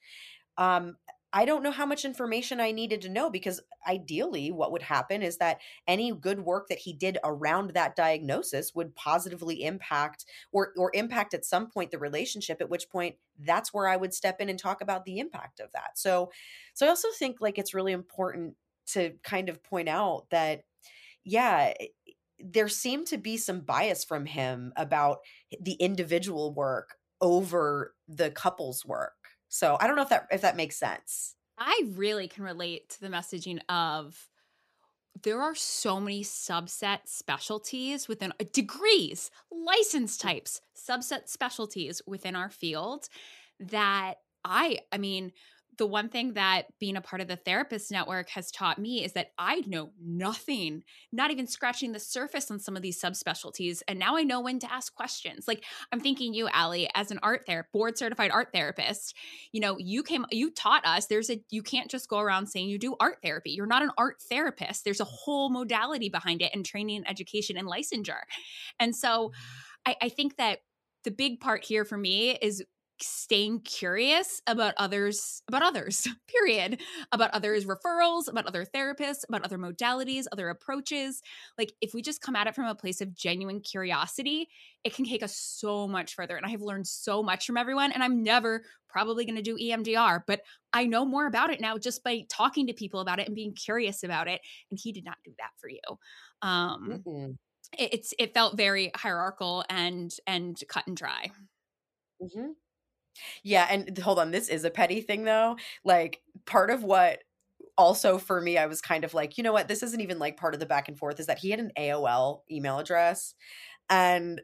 um, 0.56 0.96
I 1.32 1.44
don't 1.44 1.62
know 1.62 1.70
how 1.70 1.86
much 1.86 2.04
information 2.04 2.60
I 2.60 2.72
needed 2.72 3.02
to 3.02 3.08
know 3.08 3.30
because 3.30 3.60
ideally, 3.86 4.50
what 4.50 4.72
would 4.72 4.82
happen 4.82 5.22
is 5.22 5.36
that 5.38 5.60
any 5.86 6.12
good 6.12 6.40
work 6.40 6.68
that 6.68 6.78
he 6.78 6.92
did 6.92 7.18
around 7.22 7.70
that 7.70 7.94
diagnosis 7.94 8.74
would 8.74 8.96
positively 8.96 9.64
impact 9.64 10.24
or 10.52 10.72
or 10.76 10.90
impact 10.94 11.34
at 11.34 11.44
some 11.44 11.70
point 11.70 11.92
the 11.92 11.98
relationship. 11.98 12.60
At 12.60 12.70
which 12.70 12.90
point, 12.90 13.16
that's 13.38 13.72
where 13.72 13.86
I 13.86 13.96
would 13.96 14.12
step 14.12 14.40
in 14.40 14.48
and 14.48 14.58
talk 14.58 14.80
about 14.80 15.04
the 15.04 15.18
impact 15.20 15.60
of 15.60 15.70
that. 15.72 15.98
So, 15.98 16.32
so 16.74 16.86
I 16.86 16.88
also 16.88 17.08
think 17.16 17.40
like 17.40 17.58
it's 17.58 17.74
really 17.74 17.92
important 17.92 18.56
to 18.88 19.12
kind 19.22 19.48
of 19.48 19.62
point 19.62 19.88
out 19.88 20.26
that, 20.30 20.64
yeah, 21.24 21.74
there 22.38 22.68
seemed 22.68 23.06
to 23.08 23.18
be 23.18 23.36
some 23.36 23.60
bias 23.60 24.04
from 24.04 24.26
him 24.26 24.72
about 24.76 25.18
the 25.60 25.74
individual 25.74 26.52
work 26.52 26.96
over 27.20 27.94
the 28.08 28.30
couple's 28.30 28.84
work 28.84 29.19
so 29.50 29.76
I 29.80 29.86
don't 29.86 29.96
know 29.96 30.02
if 30.02 30.08
that 30.08 30.28
if 30.30 30.40
that 30.40 30.56
makes 30.56 30.76
sense. 30.76 31.34
I 31.58 31.82
really 31.94 32.28
can 32.28 32.44
relate 32.44 32.88
to 32.90 33.00
the 33.00 33.08
messaging 33.08 33.58
of 33.68 34.28
there 35.22 35.42
are 35.42 35.56
so 35.56 36.00
many 36.00 36.22
subset 36.22 37.00
specialties 37.04 38.08
within 38.08 38.32
uh, 38.40 38.44
degrees, 38.52 39.30
license 39.50 40.16
types, 40.16 40.62
subset 40.74 41.28
specialties 41.28 42.00
within 42.06 42.36
our 42.36 42.48
field 42.48 43.08
that 43.58 44.14
I 44.44 44.78
I 44.92 44.98
mean 44.98 45.32
the 45.78 45.87
one 45.87 46.09
thing 46.09 46.35
that 46.35 46.66
being 46.78 46.96
a 46.96 47.00
part 47.00 47.22
of 47.22 47.28
the 47.28 47.37
therapist 47.37 47.90
network 47.90 48.28
has 48.30 48.50
taught 48.50 48.78
me 48.78 49.04
is 49.04 49.12
that 49.12 49.33
I 49.38 49.62
know 49.66 49.92
nothing, 50.02 50.83
not 51.12 51.30
even 51.30 51.46
scratching 51.46 51.92
the 51.92 52.00
surface 52.00 52.50
on 52.50 52.59
some 52.59 52.76
of 52.76 52.83
these 52.83 53.00
subspecialties. 53.00 53.83
And 53.88 53.98
now 53.98 54.16
I 54.16 54.22
know 54.22 54.40
when 54.40 54.59
to 54.61 54.72
ask 54.72 54.94
questions. 54.94 55.46
Like 55.48 55.64
I'm 55.92 56.00
thinking 56.00 56.35
you, 56.35 56.48
Allie, 56.48 56.88
as 56.94 57.11
an 57.11 57.18
art 57.22 57.46
therapist, 57.46 57.72
board 57.72 57.98
certified 57.98 58.30
art 58.30 58.48
therapist, 58.52 59.16
you 59.52 59.61
know, 59.61 59.76
you 59.78 60.02
came, 60.02 60.26
you 60.30 60.50
taught 60.50 60.85
us 60.87 61.06
there's 61.06 61.30
a, 61.30 61.42
you 61.50 61.62
can't 61.62 61.90
just 61.90 62.09
go 62.09 62.18
around 62.18 62.48
saying 62.48 62.68
you 62.68 62.78
do 62.78 62.96
art 63.00 63.18
therapy. 63.22 63.50
You're 63.50 63.66
not 63.66 63.83
an 63.83 63.90
art 63.96 64.16
therapist. 64.28 64.85
There's 64.85 65.00
a 65.00 65.04
whole 65.04 65.50
modality 65.50 66.09
behind 66.09 66.42
it 66.42 66.50
and 66.54 66.64
training 66.64 66.98
and 66.98 67.09
education 67.09 67.56
and 67.56 67.68
licensure. 67.68 68.22
And 68.78 68.94
so 68.94 69.28
mm-hmm. 69.28 69.92
I, 69.92 69.96
I 70.02 70.09
think 70.09 70.37
that 70.37 70.61
the 71.04 71.11
big 71.11 71.40
part 71.40 71.64
here 71.64 71.85
for 71.85 71.96
me 71.96 72.37
is 72.42 72.62
staying 73.02 73.60
curious 73.60 74.42
about 74.46 74.74
others 74.76 75.42
about 75.48 75.62
others 75.62 76.06
period 76.28 76.80
about 77.12 77.30
others 77.30 77.64
referrals 77.64 78.28
about 78.28 78.46
other 78.46 78.64
therapists 78.64 79.24
about 79.28 79.44
other 79.44 79.58
modalities 79.58 80.24
other 80.32 80.48
approaches. 80.48 81.22
Like 81.58 81.72
if 81.80 81.94
we 81.94 82.02
just 82.02 82.20
come 82.20 82.36
at 82.36 82.46
it 82.46 82.54
from 82.54 82.66
a 82.66 82.74
place 82.74 83.00
of 83.00 83.14
genuine 83.14 83.60
curiosity 83.60 84.48
it 84.84 84.94
can 84.94 85.04
take 85.04 85.22
us 85.22 85.36
so 85.36 85.86
much 85.86 86.14
further 86.14 86.36
and 86.36 86.46
i 86.46 86.50
have 86.50 86.62
learned 86.62 86.86
so 86.86 87.22
much 87.22 87.46
from 87.46 87.56
everyone 87.56 87.92
and 87.92 88.02
i'm 88.02 88.22
never 88.22 88.62
probably 88.88 89.24
going 89.24 89.36
to 89.36 89.42
do 89.42 89.56
emdr 89.56 90.22
but 90.26 90.40
i 90.72 90.86
know 90.86 91.04
more 91.04 91.26
about 91.26 91.50
it 91.50 91.60
now 91.60 91.76
just 91.78 92.02
by 92.02 92.22
talking 92.28 92.66
to 92.66 92.72
people 92.72 93.00
about 93.00 93.18
it 93.18 93.26
and 93.26 93.34
being 93.34 93.52
curious 93.52 94.02
about 94.02 94.26
it 94.28 94.40
and 94.70 94.78
he 94.82 94.92
did 94.92 95.04
not 95.04 95.18
do 95.24 95.32
that 95.38 95.50
for 95.58 95.68
you. 95.68 95.81
Um 96.42 97.04
it, 97.79 97.94
it's 97.94 98.14
it 98.18 98.35
felt 98.35 98.56
very 98.56 98.90
hierarchical 98.94 99.64
and 99.68 100.12
and 100.27 100.60
cut 100.68 100.87
and 100.87 100.96
dry. 100.96 101.31
Mm-hmm. 102.22 102.50
Yeah, 103.42 103.67
and 103.71 103.96
hold 103.98 104.19
on, 104.19 104.31
this 104.31 104.48
is 104.48 104.65
a 104.65 104.71
petty 104.71 105.00
thing 105.00 105.25
though. 105.25 105.56
Like 105.85 106.21
part 106.46 106.71
of 106.71 106.83
what 106.83 107.21
also 107.77 108.19
for 108.19 108.40
me, 108.40 108.58
I 108.58 108.67
was 108.67 108.81
kind 108.81 109.04
of 109.04 109.15
like, 109.15 109.38
you 109.38 109.44
know 109.44 109.52
what, 109.52 109.69
this 109.69 109.83
isn't 109.83 110.00
even 110.00 110.19
like 110.19 110.37
part 110.37 110.54
of 110.54 110.61
the 110.61 110.67
back 110.67 110.88
and 110.88 110.98
forth, 110.98 111.21
is 111.21 111.27
that 111.27 111.38
he 111.38 111.50
had 111.50 111.61
an 111.61 111.73
AOL 111.77 112.42
email 112.50 112.79
address. 112.79 113.35
And 113.88 114.40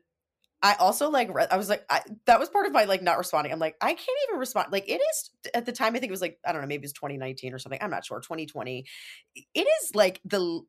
I 0.63 0.75
also 0.81 1.11
like 1.11 1.33
re- 1.35 1.47
I 1.51 1.57
was 1.57 1.69
like 1.69 1.85
I, 1.91 2.03
that 2.27 2.41
was 2.41 2.49
part 2.49 2.67
of 2.67 2.73
my 2.73 2.85
like 2.85 3.03
not 3.03 3.19
responding. 3.19 3.53
I'm 3.53 3.59
like 3.59 3.77
I 3.81 3.95
can't 3.95 4.19
even 4.29 4.41
respond. 4.41 4.73
Like 4.73 4.89
it 4.89 5.01
is 5.01 5.31
at 5.55 5.67
the 5.67 5.73
time 5.73 5.95
I 5.95 5.99
think 5.99 6.11
it 6.11 6.13
was 6.13 6.23
like 6.23 6.39
I 6.47 6.53
don't 6.53 6.63
know 6.63 6.67
maybe 6.67 6.85
it's 6.85 6.93
2019 6.93 7.53
or 7.53 7.59
something. 7.59 7.79
I'm 7.83 7.91
not 7.91 8.05
sure 8.05 8.21
2020. 8.21 8.87
It 9.35 9.61
is 9.61 9.95
like 9.95 10.21
the 10.25 10.63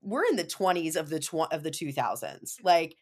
we're 0.00 0.24
in 0.24 0.36
the 0.36 0.44
20s 0.44 0.96
of 0.96 1.08
the 1.10 1.20
tw- 1.20 1.52
of 1.52 1.62
the 1.62 1.70
2000s. 1.70 2.56
Like 2.62 2.96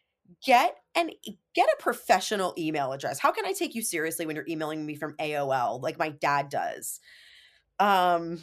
get 0.45 0.75
and 0.95 1.11
get 1.55 1.67
a 1.69 1.81
professional 1.81 2.53
email 2.57 2.91
address. 2.91 3.19
How 3.19 3.31
can 3.31 3.45
I 3.45 3.53
take 3.53 3.75
you 3.75 3.81
seriously 3.81 4.25
when 4.25 4.35
you're 4.35 4.47
emailing 4.47 4.85
me 4.85 4.95
from 4.95 5.15
AOL 5.17 5.81
like 5.81 5.97
my 5.97 6.09
dad 6.09 6.49
does? 6.49 6.99
Um 7.79 8.39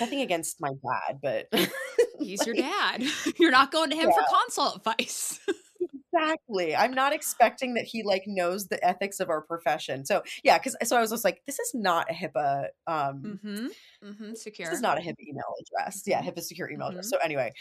nothing 0.00 0.20
against 0.20 0.60
my 0.60 0.70
dad, 0.70 1.18
but 1.22 1.48
he's 2.18 2.46
your 2.46 2.54
dad. 2.54 3.02
You're 3.38 3.50
not 3.50 3.72
going 3.72 3.90
to 3.90 3.96
him 3.96 4.08
yeah. 4.08 4.14
for 4.14 4.22
consult 4.42 4.76
advice. 4.76 5.40
exactly. 6.12 6.74
I'm 6.74 6.92
not 6.92 7.12
expecting 7.12 7.74
that 7.74 7.84
he 7.84 8.02
like 8.02 8.24
knows 8.26 8.68
the 8.68 8.84
ethics 8.84 9.20
of 9.20 9.30
our 9.30 9.42
profession. 9.42 10.04
So 10.04 10.22
yeah, 10.42 10.58
because 10.58 10.76
so 10.84 10.96
I 10.96 11.00
was 11.00 11.10
just 11.10 11.24
like, 11.24 11.42
this 11.46 11.58
is 11.58 11.72
not 11.74 12.06
a 12.10 12.14
HIPAA 12.14 12.66
um 12.86 13.40
mm-hmm. 13.44 13.66
Mm-hmm. 14.04 14.34
secure. 14.34 14.68
This 14.68 14.76
is 14.76 14.82
not 14.82 14.98
a 14.98 15.00
HIPAA 15.00 15.28
email 15.28 15.54
address. 15.60 16.02
Yeah, 16.06 16.20
mm-hmm. 16.20 16.28
HIPAA 16.28 16.42
secure 16.42 16.70
email 16.70 16.88
address. 16.88 17.06
Mm-hmm. 17.06 17.16
So 17.16 17.24
anyway, 17.24 17.52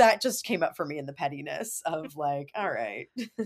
that 0.00 0.22
just 0.22 0.44
came 0.44 0.62
up 0.62 0.76
for 0.76 0.84
me 0.84 0.98
in 0.98 1.06
the 1.06 1.12
pettiness 1.12 1.82
of 1.84 2.16
like, 2.16 2.50
all 2.54 2.70
right, 2.70 3.08
yeah. 3.16 3.44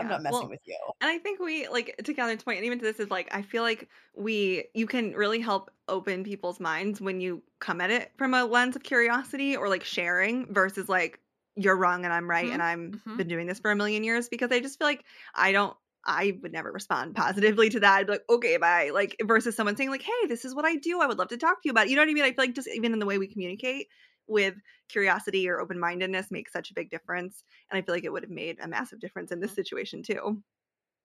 I'm 0.00 0.08
not 0.08 0.22
messing 0.22 0.40
well, 0.40 0.48
with 0.48 0.60
you. 0.64 0.78
And 1.00 1.10
I 1.10 1.18
think 1.18 1.38
we 1.38 1.68
like 1.68 1.94
to 2.02 2.14
Kathryn's 2.14 2.42
point, 2.42 2.58
and 2.58 2.66
even 2.66 2.78
to 2.78 2.84
this 2.84 2.98
is 2.98 3.10
like, 3.10 3.28
I 3.30 3.42
feel 3.42 3.62
like 3.62 3.88
we 4.16 4.64
you 4.74 4.86
can 4.86 5.12
really 5.12 5.40
help 5.40 5.70
open 5.88 6.24
people's 6.24 6.58
minds 6.58 7.00
when 7.00 7.20
you 7.20 7.42
come 7.60 7.80
at 7.80 7.90
it 7.90 8.10
from 8.16 8.34
a 8.34 8.44
lens 8.44 8.74
of 8.76 8.82
curiosity 8.82 9.56
or 9.56 9.68
like 9.68 9.84
sharing 9.84 10.52
versus 10.52 10.88
like 10.88 11.20
you're 11.54 11.76
wrong 11.76 12.04
and 12.04 12.14
I'm 12.14 12.28
right 12.28 12.46
mm-hmm. 12.46 12.54
and 12.54 12.62
I'm 12.62 12.92
mm-hmm. 12.92 13.16
been 13.18 13.28
doing 13.28 13.46
this 13.46 13.58
for 13.58 13.70
a 13.70 13.76
million 13.76 14.04
years 14.04 14.30
because 14.30 14.50
I 14.50 14.60
just 14.60 14.78
feel 14.78 14.88
like 14.88 15.04
I 15.34 15.52
don't 15.52 15.76
I 16.04 16.38
would 16.42 16.52
never 16.52 16.72
respond 16.72 17.14
positively 17.14 17.68
to 17.70 17.80
that. 17.80 17.98
I'd 17.98 18.06
be 18.06 18.12
like, 18.12 18.24
okay, 18.28 18.56
bye. 18.56 18.90
Like 18.92 19.16
versus 19.22 19.54
someone 19.54 19.76
saying, 19.76 19.90
like, 19.90 20.02
hey, 20.02 20.26
this 20.26 20.44
is 20.44 20.52
what 20.52 20.64
I 20.64 20.74
do. 20.74 21.00
I 21.00 21.06
would 21.06 21.18
love 21.18 21.28
to 21.28 21.36
talk 21.36 21.62
to 21.62 21.68
you 21.68 21.70
about. 21.70 21.86
It. 21.86 21.90
You 21.90 21.96
know 21.96 22.02
what 22.02 22.08
I 22.08 22.14
mean? 22.14 22.24
I 22.24 22.32
feel 22.32 22.44
like 22.44 22.54
just 22.54 22.68
even 22.68 22.92
in 22.92 22.98
the 22.98 23.06
way 23.06 23.18
we 23.18 23.28
communicate 23.28 23.86
with 24.26 24.54
curiosity 24.88 25.48
or 25.48 25.60
open 25.60 25.78
mindedness 25.78 26.30
makes 26.30 26.52
such 26.52 26.70
a 26.70 26.74
big 26.74 26.90
difference. 26.90 27.44
And 27.70 27.78
I 27.78 27.82
feel 27.82 27.94
like 27.94 28.04
it 28.04 28.12
would 28.12 28.22
have 28.22 28.30
made 28.30 28.58
a 28.60 28.68
massive 28.68 29.00
difference 29.00 29.32
in 29.32 29.40
this 29.40 29.50
mm-hmm. 29.50 29.56
situation 29.56 30.02
too. 30.02 30.42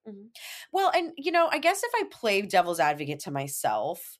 Mm-hmm. 0.08 0.26
Well, 0.72 0.90
and 0.94 1.12
you 1.16 1.32
know, 1.32 1.48
I 1.50 1.58
guess 1.58 1.82
if 1.82 1.90
I 1.94 2.04
play 2.10 2.42
devil's 2.42 2.80
advocate 2.80 3.20
to 3.20 3.30
myself, 3.30 4.18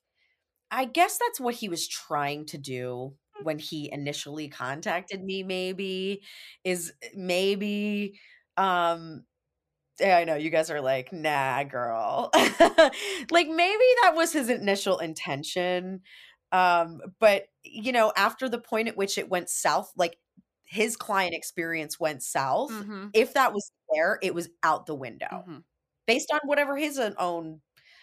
I 0.71 0.85
guess 0.85 1.17
that's 1.17 1.39
what 1.39 1.55
he 1.55 1.69
was 1.69 1.87
trying 1.87 2.45
to 2.47 2.57
do 2.57 3.13
when 3.43 3.57
he 3.57 3.91
initially 3.91 4.49
contacted 4.49 5.23
me 5.23 5.43
maybe 5.43 6.21
is 6.63 6.91
eh, 7.01 7.09
maybe 7.15 8.19
um 8.57 9.23
yeah, 9.99 10.17
I 10.17 10.23
know 10.23 10.35
you 10.35 10.49
guys 10.49 10.71
are 10.71 10.79
like, 10.79 11.11
nah, 11.11 11.63
girl. 11.65 12.29
like 12.33 13.49
maybe 13.49 13.83
that 14.03 14.13
was 14.15 14.31
his 14.31 14.49
initial 14.49 14.99
intention. 14.99 16.01
Um, 16.51 17.01
but 17.19 17.45
you 17.63 17.91
know, 17.91 18.11
after 18.15 18.49
the 18.49 18.59
point 18.59 18.87
at 18.87 18.97
which 18.97 19.17
it 19.17 19.29
went 19.29 19.49
south, 19.49 19.91
like 19.95 20.17
his 20.63 20.95
client 20.95 21.33
experience 21.33 21.99
went 21.99 22.23
south, 22.23 22.71
mm-hmm. 22.71 23.07
if 23.13 23.33
that 23.33 23.53
was 23.53 23.71
there, 23.93 24.19
it 24.21 24.33
was 24.33 24.49
out 24.63 24.85
the 24.85 24.95
window. 24.95 25.27
Mm-hmm. 25.31 25.57
Based 26.07 26.31
on 26.33 26.39
whatever 26.45 26.75
his 26.75 26.99
own 26.99 27.61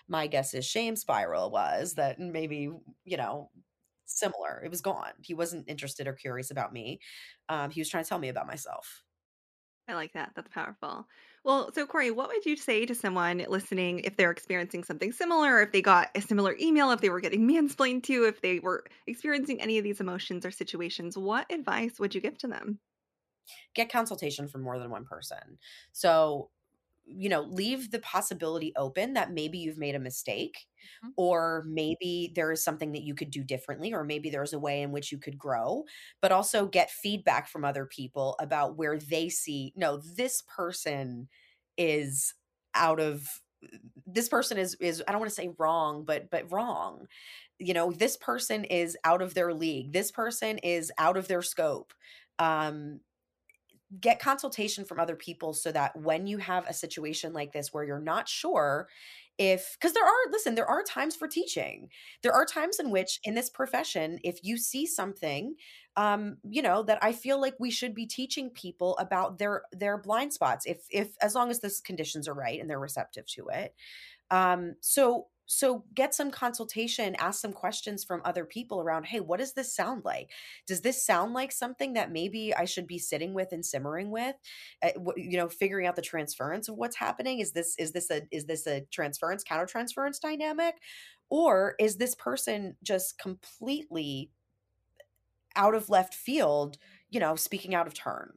my 0.09 0.27
guess 0.27 0.55
is 0.55 0.65
shame 0.65 0.97
spiral 0.97 1.51
was 1.51 1.95
that 1.95 2.19
maybe, 2.21 2.71
you 3.05 3.17
know, 3.17 3.51
similar. 4.05 4.63
It 4.65 4.71
was 4.71 4.81
gone. 4.81 5.13
He 5.23 5.35
wasn't 5.35 5.69
interested 5.69 6.07
or 6.07 6.13
curious 6.13 6.51
about 6.51 6.73
me. 6.73 7.01
Um, 7.49 7.71
he 7.71 7.81
was 7.81 7.89
trying 7.89 8.05
to 8.05 8.09
tell 8.09 8.19
me 8.19 8.29
about 8.29 8.47
myself. 8.47 9.03
I 9.89 9.95
like 9.95 10.13
that. 10.15 10.33
That's 10.35 10.49
powerful. 10.49 11.07
Well, 11.47 11.73
so 11.73 11.87
Cori, 11.87 12.11
what 12.11 12.29
would 12.29 12.45
you 12.45 12.57
say 12.57 12.85
to 12.87 12.95
someone 12.95 13.39
listening 13.49 14.01
if 14.01 14.17
they're 14.17 14.33
experiencing 14.33 14.85
something 14.85 15.13
similar, 15.13 15.63
if 15.63 15.73
they 15.73 15.81
got 15.81 16.11
a 16.15 16.21
similar 16.21 16.57
email, 16.61 16.91
if 16.91 17.01
they 17.01 17.09
were 17.09 17.21
getting 17.21 17.49
mansplained 17.49 18.03
to, 18.05 18.25
if 18.25 18.41
they 18.43 18.59
were 18.59 18.85
experiencing 19.07 19.61
any 19.63 19.79
of 19.79 19.85
these 19.85 20.01
emotions 20.01 20.45
or 20.45 20.51
situations? 20.51 21.17
What 21.17 21.51
advice 21.51 21.99
would 22.01 22.15
you 22.17 22.21
give 22.21 22.37
to 22.39 22.49
them? 22.49 22.81
Get 23.75 23.93
consultation 23.93 24.49
from 24.49 24.63
more 24.63 24.79
than 24.79 24.91
one 24.91 25.05
person. 25.05 25.59
So, 25.93 26.51
you 27.07 27.29
know, 27.29 27.43
leave 27.43 27.91
the 27.91 28.01
possibility 28.01 28.73
open 28.77 29.15
that 29.15 29.33
maybe 29.33 29.59
you've 29.59 29.79
made 29.79 29.95
a 29.95 30.01
mistake 30.01 30.67
mm-hmm. 31.05 31.11
or 31.17 31.65
maybe 31.67 32.33
there 32.35 32.51
is 32.53 32.65
something 32.65 32.93
that 32.93 33.03
you 33.03 33.15
could 33.15 33.31
do 33.31 33.45
differently 33.45 33.93
or 33.93 34.05
maybe 34.05 34.29
there's 34.29 34.53
a 34.53 34.59
way 34.59 34.83
in 34.83 34.93
which 34.93 35.13
you 35.13 35.19
could 35.19 35.39
grow, 35.39 35.85
but 36.21 36.33
also 36.33 36.67
get 36.67 36.91
feedback 36.91 37.49
from 37.49 37.65
other 37.65 37.87
people 37.87 38.37
about 38.41 38.77
where 38.77 38.99
they 38.99 39.29
see, 39.29 39.73
no, 39.77 40.01
this 40.17 40.43
person 40.43 41.29
is 41.77 42.35
out 42.75 43.01
of 43.01 43.41
this 44.07 44.29
person 44.29 44.59
is 44.59 44.75
is 44.81 45.03
I 45.07 45.13
don't 45.13 45.21
want 45.21 45.31
to 45.31 45.35
say 45.35 45.51
wrong, 45.59 46.05
but 46.05 46.31
but 46.31 46.51
wrong. 46.53 47.07
You 47.59 47.75
know, 47.75 47.91
this 47.91 48.17
person 48.17 48.65
is 48.65 48.97
out 49.05 49.23
of 49.23 49.35
their 49.35 49.55
league. 49.55 49.93
This 49.93 50.11
person 50.11 50.59
is 50.59 50.93
out 50.99 51.17
of 51.17 51.29
their 51.29 51.43
scope. 51.43 51.93
Um 52.39 53.01
get 54.01 54.19
consultation 54.19 54.85
from 54.85 54.99
other 55.01 55.17
people 55.17 55.53
so 55.55 55.71
that 55.73 55.97
when 56.01 56.27
you 56.27 56.39
have 56.39 56.67
a 56.69 56.75
situation 56.75 57.33
like 57.33 57.53
this 57.53 57.73
where 57.73 57.85
you're 57.85 58.01
not 58.01 58.29
sure 58.29 58.89
if 59.39 59.77
because 59.79 59.93
there 59.93 60.05
are 60.05 60.31
listen 60.33 60.55
there 60.55 60.67
are 60.69 60.83
times 60.83 61.15
for 61.15 61.29
teaching. 61.29 61.91
There 62.23 62.33
are 62.33 62.47
times 62.47 62.79
in 62.81 62.91
which 62.91 63.21
in 63.25 63.35
this 63.35 63.51
profession 63.51 64.19
if 64.25 64.41
you 64.43 64.57
see 64.57 64.87
something 64.87 65.57
um 65.97 66.39
you 66.43 66.61
know 66.63 66.83
that 66.83 66.99
i 67.03 67.13
feel 67.13 67.41
like 67.41 67.55
we 67.59 67.71
should 67.71 67.95
be 67.95 68.07
teaching 68.07 68.51
people 68.51 68.97
about 68.99 69.39
their 69.39 69.63
their 69.73 69.97
blind 69.99 70.33
spots 70.33 70.67
if 70.67 70.87
if 70.91 71.17
as 71.23 71.35
long 71.35 71.51
as 71.51 71.61
the 71.61 71.73
conditions 71.85 72.29
are 72.29 72.35
right 72.35 72.61
and 72.61 72.69
they're 72.69 72.79
receptive 72.81 73.27
to 73.27 73.49
it. 73.49 73.75
Um 74.31 74.77
so 74.81 75.29
so 75.47 75.85
get 75.95 76.15
some 76.15 76.31
consultation 76.31 77.15
ask 77.17 77.41
some 77.41 77.53
questions 77.53 78.05
from 78.05 78.21
other 78.25 78.45
people 78.45 78.81
around 78.81 79.05
hey 79.05 79.21
what 79.21 79.39
does 79.39 79.53
this 79.53 79.75
sound 79.75 80.05
like? 80.05 80.31
Does 80.67 80.81
this 80.81 81.05
sound 81.05 81.33
like 81.35 81.53
something 81.53 81.95
that 81.95 82.13
maybe 82.13 82.55
i 82.55 82.65
should 82.65 82.87
be 82.87 82.99
sitting 82.99 83.33
with 83.33 83.53
and 83.53 83.65
simmering 83.65 84.11
with? 84.11 84.35
Uh, 84.83 84.91
you 85.17 85.37
know 85.37 85.49
figuring 85.49 85.87
out 85.87 85.97
the 85.97 86.03
transference 86.03 86.69
of 86.69 86.77
what's 86.77 86.97
happening. 86.97 87.39
Is 87.39 87.53
this 87.53 87.75
is 87.79 87.93
this 87.93 88.11
a 88.11 88.23
is 88.31 88.47
this 88.47 88.67
a 88.67 88.83
transference 88.91 89.45
counter 89.45 89.67
transference 89.67 90.19
dynamic? 90.19 90.75
Or 91.31 91.75
is 91.79 91.97
this 91.97 92.15
person 92.15 92.77
just 92.83 93.19
completely 93.19 94.31
out 95.55 95.75
of 95.75 95.89
left 95.89 96.15
field 96.15 96.77
you 97.11 97.21
know 97.21 97.37
speaking 97.37 97.75
out 97.75 97.87
of 97.87 97.95
turn? 97.95 98.33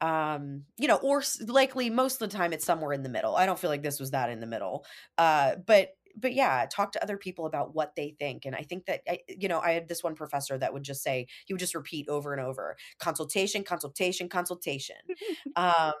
Um 0.00 0.64
you 0.78 0.88
know 0.88 0.96
or 0.96 1.22
likely 1.46 1.88
most 1.88 2.20
of 2.20 2.28
the 2.30 2.36
time 2.36 2.52
it's 2.52 2.64
somewhere 2.64 2.92
in 2.92 3.04
the 3.04 3.08
middle. 3.08 3.36
I 3.36 3.46
don't 3.46 3.58
feel 3.58 3.70
like 3.70 3.82
this 3.82 4.00
was 4.00 4.10
that 4.10 4.30
in 4.30 4.40
the 4.40 4.46
middle. 4.46 4.84
Uh 5.16 5.56
but 5.64 5.90
but 6.16 6.34
yeah, 6.34 6.66
talk 6.70 6.92
to 6.92 7.02
other 7.02 7.16
people 7.16 7.46
about 7.46 7.74
what 7.74 7.94
they 7.96 8.14
think. 8.18 8.44
And 8.44 8.54
I 8.54 8.62
think 8.62 8.86
that, 8.86 9.02
I, 9.08 9.20
you 9.28 9.48
know, 9.48 9.60
I 9.60 9.72
had 9.72 9.88
this 9.88 10.02
one 10.02 10.14
professor 10.14 10.58
that 10.58 10.72
would 10.72 10.82
just 10.82 11.02
say, 11.02 11.26
he 11.46 11.52
would 11.52 11.60
just 11.60 11.74
repeat 11.74 12.08
over 12.08 12.32
and 12.32 12.40
over 12.40 12.76
consultation, 12.98 13.64
consultation, 13.64 14.28
consultation. 14.28 14.96
um, 15.56 15.92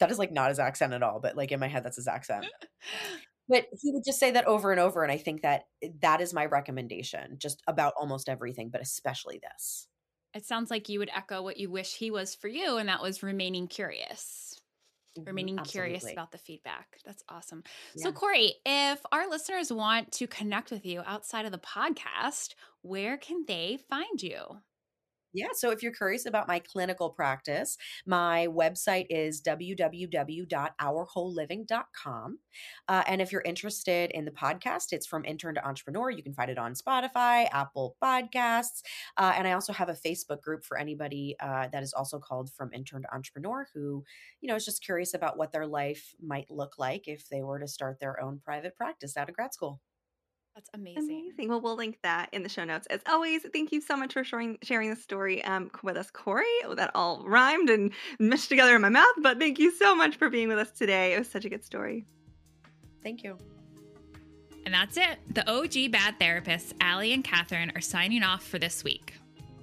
that 0.00 0.10
is 0.10 0.18
like 0.18 0.32
not 0.32 0.48
his 0.48 0.58
accent 0.58 0.92
at 0.92 1.02
all, 1.02 1.20
but 1.20 1.36
like 1.36 1.52
in 1.52 1.60
my 1.60 1.68
head, 1.68 1.84
that's 1.84 1.96
his 1.96 2.08
accent. 2.08 2.46
but 3.48 3.66
he 3.80 3.92
would 3.92 4.04
just 4.04 4.18
say 4.18 4.30
that 4.32 4.46
over 4.46 4.70
and 4.70 4.80
over. 4.80 5.02
And 5.02 5.12
I 5.12 5.18
think 5.18 5.42
that 5.42 5.64
eh, 5.82 5.88
that 6.00 6.20
is 6.20 6.34
my 6.34 6.46
recommendation 6.46 7.36
just 7.38 7.62
about 7.66 7.94
almost 7.98 8.28
everything, 8.28 8.70
but 8.70 8.80
especially 8.80 9.40
this. 9.40 9.86
It 10.34 10.44
sounds 10.44 10.70
like 10.70 10.88
you 10.88 10.98
would 10.98 11.10
echo 11.14 11.42
what 11.42 11.58
you 11.58 11.70
wish 11.70 11.94
he 11.94 12.10
was 12.10 12.34
for 12.34 12.48
you, 12.48 12.76
and 12.76 12.88
that 12.88 13.02
was 13.02 13.22
remaining 13.22 13.68
curious. 13.68 14.60
Mm-hmm, 15.16 15.28
remaining 15.28 15.58
Absolutely. 15.58 15.90
curious 15.90 16.12
about 16.12 16.32
the 16.32 16.38
feedback. 16.38 16.98
That's 17.04 17.22
awesome. 17.28 17.62
Yeah. 17.94 18.04
So, 18.04 18.12
Cori, 18.12 18.54
if 18.66 19.00
our 19.12 19.28
listeners 19.28 19.72
want 19.72 20.10
to 20.12 20.26
connect 20.26 20.70
with 20.70 20.84
you 20.84 21.02
outside 21.06 21.46
of 21.46 21.52
the 21.52 21.58
podcast, 21.58 22.54
where 22.82 23.16
can 23.16 23.44
they 23.46 23.78
find 23.88 24.20
you? 24.20 24.42
Yeah. 25.34 25.48
So 25.52 25.70
if 25.72 25.82
you're 25.82 25.92
curious 25.92 26.24
about 26.26 26.46
my 26.46 26.60
clinical 26.60 27.10
practice, 27.10 27.76
my 28.06 28.46
website 28.48 29.06
is 29.10 29.42
www.ourwholeliving.com. 29.42 32.38
Uh, 32.88 33.02
and 33.08 33.20
if 33.20 33.32
you're 33.32 33.42
interested 33.42 34.12
in 34.12 34.24
the 34.24 34.30
podcast, 34.30 34.92
it's 34.92 35.08
from 35.08 35.24
intern 35.24 35.56
to 35.56 35.66
entrepreneur. 35.66 36.10
You 36.10 36.22
can 36.22 36.34
find 36.34 36.52
it 36.52 36.58
on 36.58 36.74
Spotify, 36.74 37.48
Apple 37.52 37.96
Podcasts. 38.00 38.82
Uh, 39.16 39.32
and 39.36 39.48
I 39.48 39.52
also 39.52 39.72
have 39.72 39.88
a 39.88 39.94
Facebook 39.94 40.40
group 40.40 40.64
for 40.64 40.78
anybody 40.78 41.34
uh, 41.40 41.66
that 41.72 41.82
is 41.82 41.92
also 41.92 42.20
called 42.20 42.52
From 42.52 42.72
Intern 42.72 43.02
to 43.02 43.12
Entrepreneur 43.12 43.66
who, 43.74 44.04
you 44.40 44.48
know, 44.48 44.54
is 44.54 44.64
just 44.64 44.84
curious 44.84 45.14
about 45.14 45.36
what 45.36 45.50
their 45.50 45.66
life 45.66 46.14
might 46.22 46.48
look 46.48 46.78
like 46.78 47.08
if 47.08 47.28
they 47.28 47.42
were 47.42 47.58
to 47.58 47.66
start 47.66 47.98
their 47.98 48.20
own 48.22 48.38
private 48.38 48.76
practice 48.76 49.16
out 49.16 49.28
of 49.28 49.34
grad 49.34 49.52
school. 49.52 49.80
That's 50.54 50.70
amazing. 50.72 51.02
Amazing. 51.02 51.48
Well, 51.48 51.60
we'll 51.60 51.74
link 51.74 51.98
that 52.02 52.28
in 52.32 52.44
the 52.44 52.48
show 52.48 52.64
notes. 52.64 52.86
As 52.86 53.00
always, 53.08 53.42
thank 53.52 53.72
you 53.72 53.80
so 53.80 53.96
much 53.96 54.12
for 54.12 54.22
sharing 54.22 54.56
sharing 54.62 54.88
the 54.88 54.96
story 54.96 55.44
um, 55.44 55.68
with 55.82 55.96
us, 55.96 56.10
Cori. 56.12 56.44
Oh, 56.64 56.74
that 56.76 56.92
all 56.94 57.24
rhymed 57.26 57.70
and 57.70 57.90
meshed 58.20 58.50
together 58.50 58.76
in 58.76 58.82
my 58.82 58.88
mouth, 58.88 59.14
but 59.20 59.40
thank 59.40 59.58
you 59.58 59.72
so 59.72 59.96
much 59.96 60.16
for 60.16 60.30
being 60.30 60.48
with 60.48 60.58
us 60.58 60.70
today. 60.70 61.14
It 61.14 61.18
was 61.18 61.28
such 61.28 61.44
a 61.44 61.48
good 61.48 61.64
story. 61.64 62.06
Thank 63.02 63.24
you. 63.24 63.36
And 64.64 64.72
that's 64.72 64.96
it. 64.96 65.18
The 65.34 65.48
OG 65.50 65.90
bad 65.90 66.18
therapists, 66.20 66.72
Allie 66.80 67.12
and 67.12 67.24
Kathryn, 67.24 67.76
are 67.76 67.80
signing 67.80 68.22
off 68.22 68.46
for 68.46 68.58
this 68.58 68.84
week. 68.84 69.14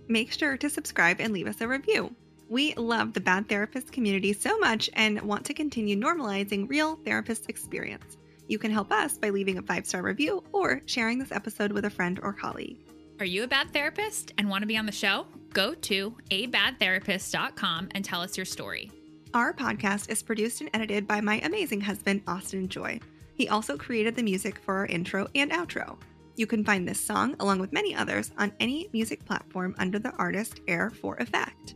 Make 0.07 0.31
sure 0.31 0.57
to 0.57 0.69
subscribe 0.69 1.21
and 1.21 1.33
leave 1.33 1.47
us 1.47 1.61
a 1.61 1.67
review. 1.67 2.13
We 2.49 2.73
love 2.75 3.13
the 3.13 3.21
Bad 3.21 3.47
Therapist 3.47 3.93
community 3.93 4.33
so 4.33 4.59
much 4.59 4.89
and 4.93 5.21
want 5.21 5.45
to 5.45 5.53
continue 5.53 5.95
normalizing 5.95 6.69
real 6.69 6.97
therapist 6.97 7.49
experience. 7.49 8.17
You 8.47 8.59
can 8.59 8.71
help 8.71 8.91
us 8.91 9.17
by 9.17 9.29
leaving 9.29 9.57
a 9.57 9.61
five 9.61 9.85
star 9.85 10.01
review 10.01 10.43
or 10.51 10.81
sharing 10.85 11.19
this 11.19 11.31
episode 11.31 11.71
with 11.71 11.85
a 11.85 11.89
friend 11.89 12.19
or 12.21 12.33
colleague. 12.33 12.77
Are 13.19 13.25
you 13.25 13.43
a 13.43 13.47
bad 13.47 13.71
therapist 13.71 14.33
and 14.37 14.49
want 14.49 14.63
to 14.63 14.67
be 14.67 14.77
on 14.77 14.85
the 14.85 14.91
show? 14.91 15.27
Go 15.53 15.73
to 15.75 16.15
abadtherapist.com 16.31 17.89
and 17.91 18.03
tell 18.03 18.21
us 18.21 18.35
your 18.35 18.45
story. 18.45 18.89
Our 19.33 19.53
podcast 19.53 20.09
is 20.09 20.23
produced 20.23 20.59
and 20.61 20.69
edited 20.73 21.07
by 21.07 21.21
my 21.21 21.39
amazing 21.39 21.81
husband, 21.81 22.23
Austin 22.27 22.67
Joy. 22.67 22.99
He 23.35 23.47
also 23.47 23.77
created 23.77 24.15
the 24.15 24.23
music 24.23 24.57
for 24.57 24.75
our 24.75 24.87
intro 24.87 25.27
and 25.35 25.51
outro. 25.51 25.97
You 26.35 26.47
can 26.47 26.65
find 26.65 26.87
this 26.87 26.99
song, 26.99 27.35
along 27.39 27.59
with 27.59 27.71
many 27.71 27.93
others, 27.93 28.31
on 28.37 28.51
any 28.59 28.89
music 28.91 29.23
platform 29.25 29.75
under 29.77 29.99
the 29.99 30.11
artist 30.15 30.59
Air 30.67 30.89
for 30.89 31.15
Effect. 31.17 31.75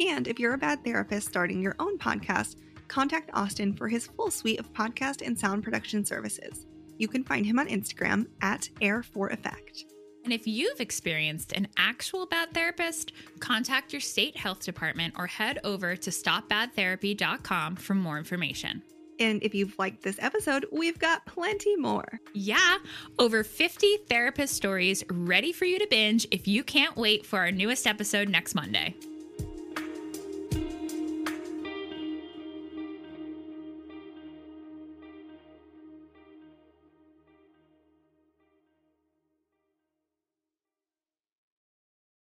And 0.00 0.26
if 0.26 0.38
you're 0.38 0.54
a 0.54 0.58
bad 0.58 0.84
therapist 0.84 1.28
starting 1.28 1.62
your 1.62 1.76
own 1.78 1.98
podcast, 1.98 2.56
contact 2.88 3.30
Austin 3.34 3.72
for 3.72 3.88
his 3.88 4.06
full 4.06 4.30
suite 4.30 4.60
of 4.60 4.72
podcast 4.72 5.26
and 5.26 5.38
sound 5.38 5.64
production 5.64 6.04
services. 6.04 6.66
You 6.98 7.08
can 7.08 7.24
find 7.24 7.44
him 7.44 7.58
on 7.58 7.68
Instagram 7.68 8.26
at 8.40 8.68
Air 8.80 9.02
for 9.02 9.28
Effect. 9.28 9.84
And 10.24 10.32
if 10.32 10.46
you've 10.46 10.80
experienced 10.80 11.52
an 11.52 11.68
actual 11.76 12.26
bad 12.26 12.52
therapist, 12.52 13.12
contact 13.38 13.92
your 13.92 14.00
state 14.00 14.36
health 14.36 14.60
department 14.60 15.14
or 15.16 15.28
head 15.28 15.60
over 15.62 15.94
to 15.94 16.10
stopbadtherapy.com 16.10 17.76
for 17.76 17.94
more 17.94 18.18
information. 18.18 18.82
And 19.20 19.42
if 19.42 19.54
you've 19.54 19.78
liked 19.78 20.02
this 20.02 20.18
episode, 20.20 20.66
we've 20.72 20.98
got 20.98 21.24
plenty 21.26 21.76
more. 21.76 22.20
Yeah, 22.34 22.78
over 23.18 23.44
50 23.44 23.98
therapist 24.08 24.54
stories 24.54 25.04
ready 25.10 25.52
for 25.52 25.64
you 25.64 25.78
to 25.78 25.86
binge 25.88 26.26
if 26.30 26.48
you 26.48 26.64
can't 26.64 26.96
wait 26.96 27.24
for 27.24 27.38
our 27.38 27.52
newest 27.52 27.86
episode 27.86 28.28
next 28.28 28.54
Monday. 28.54 28.94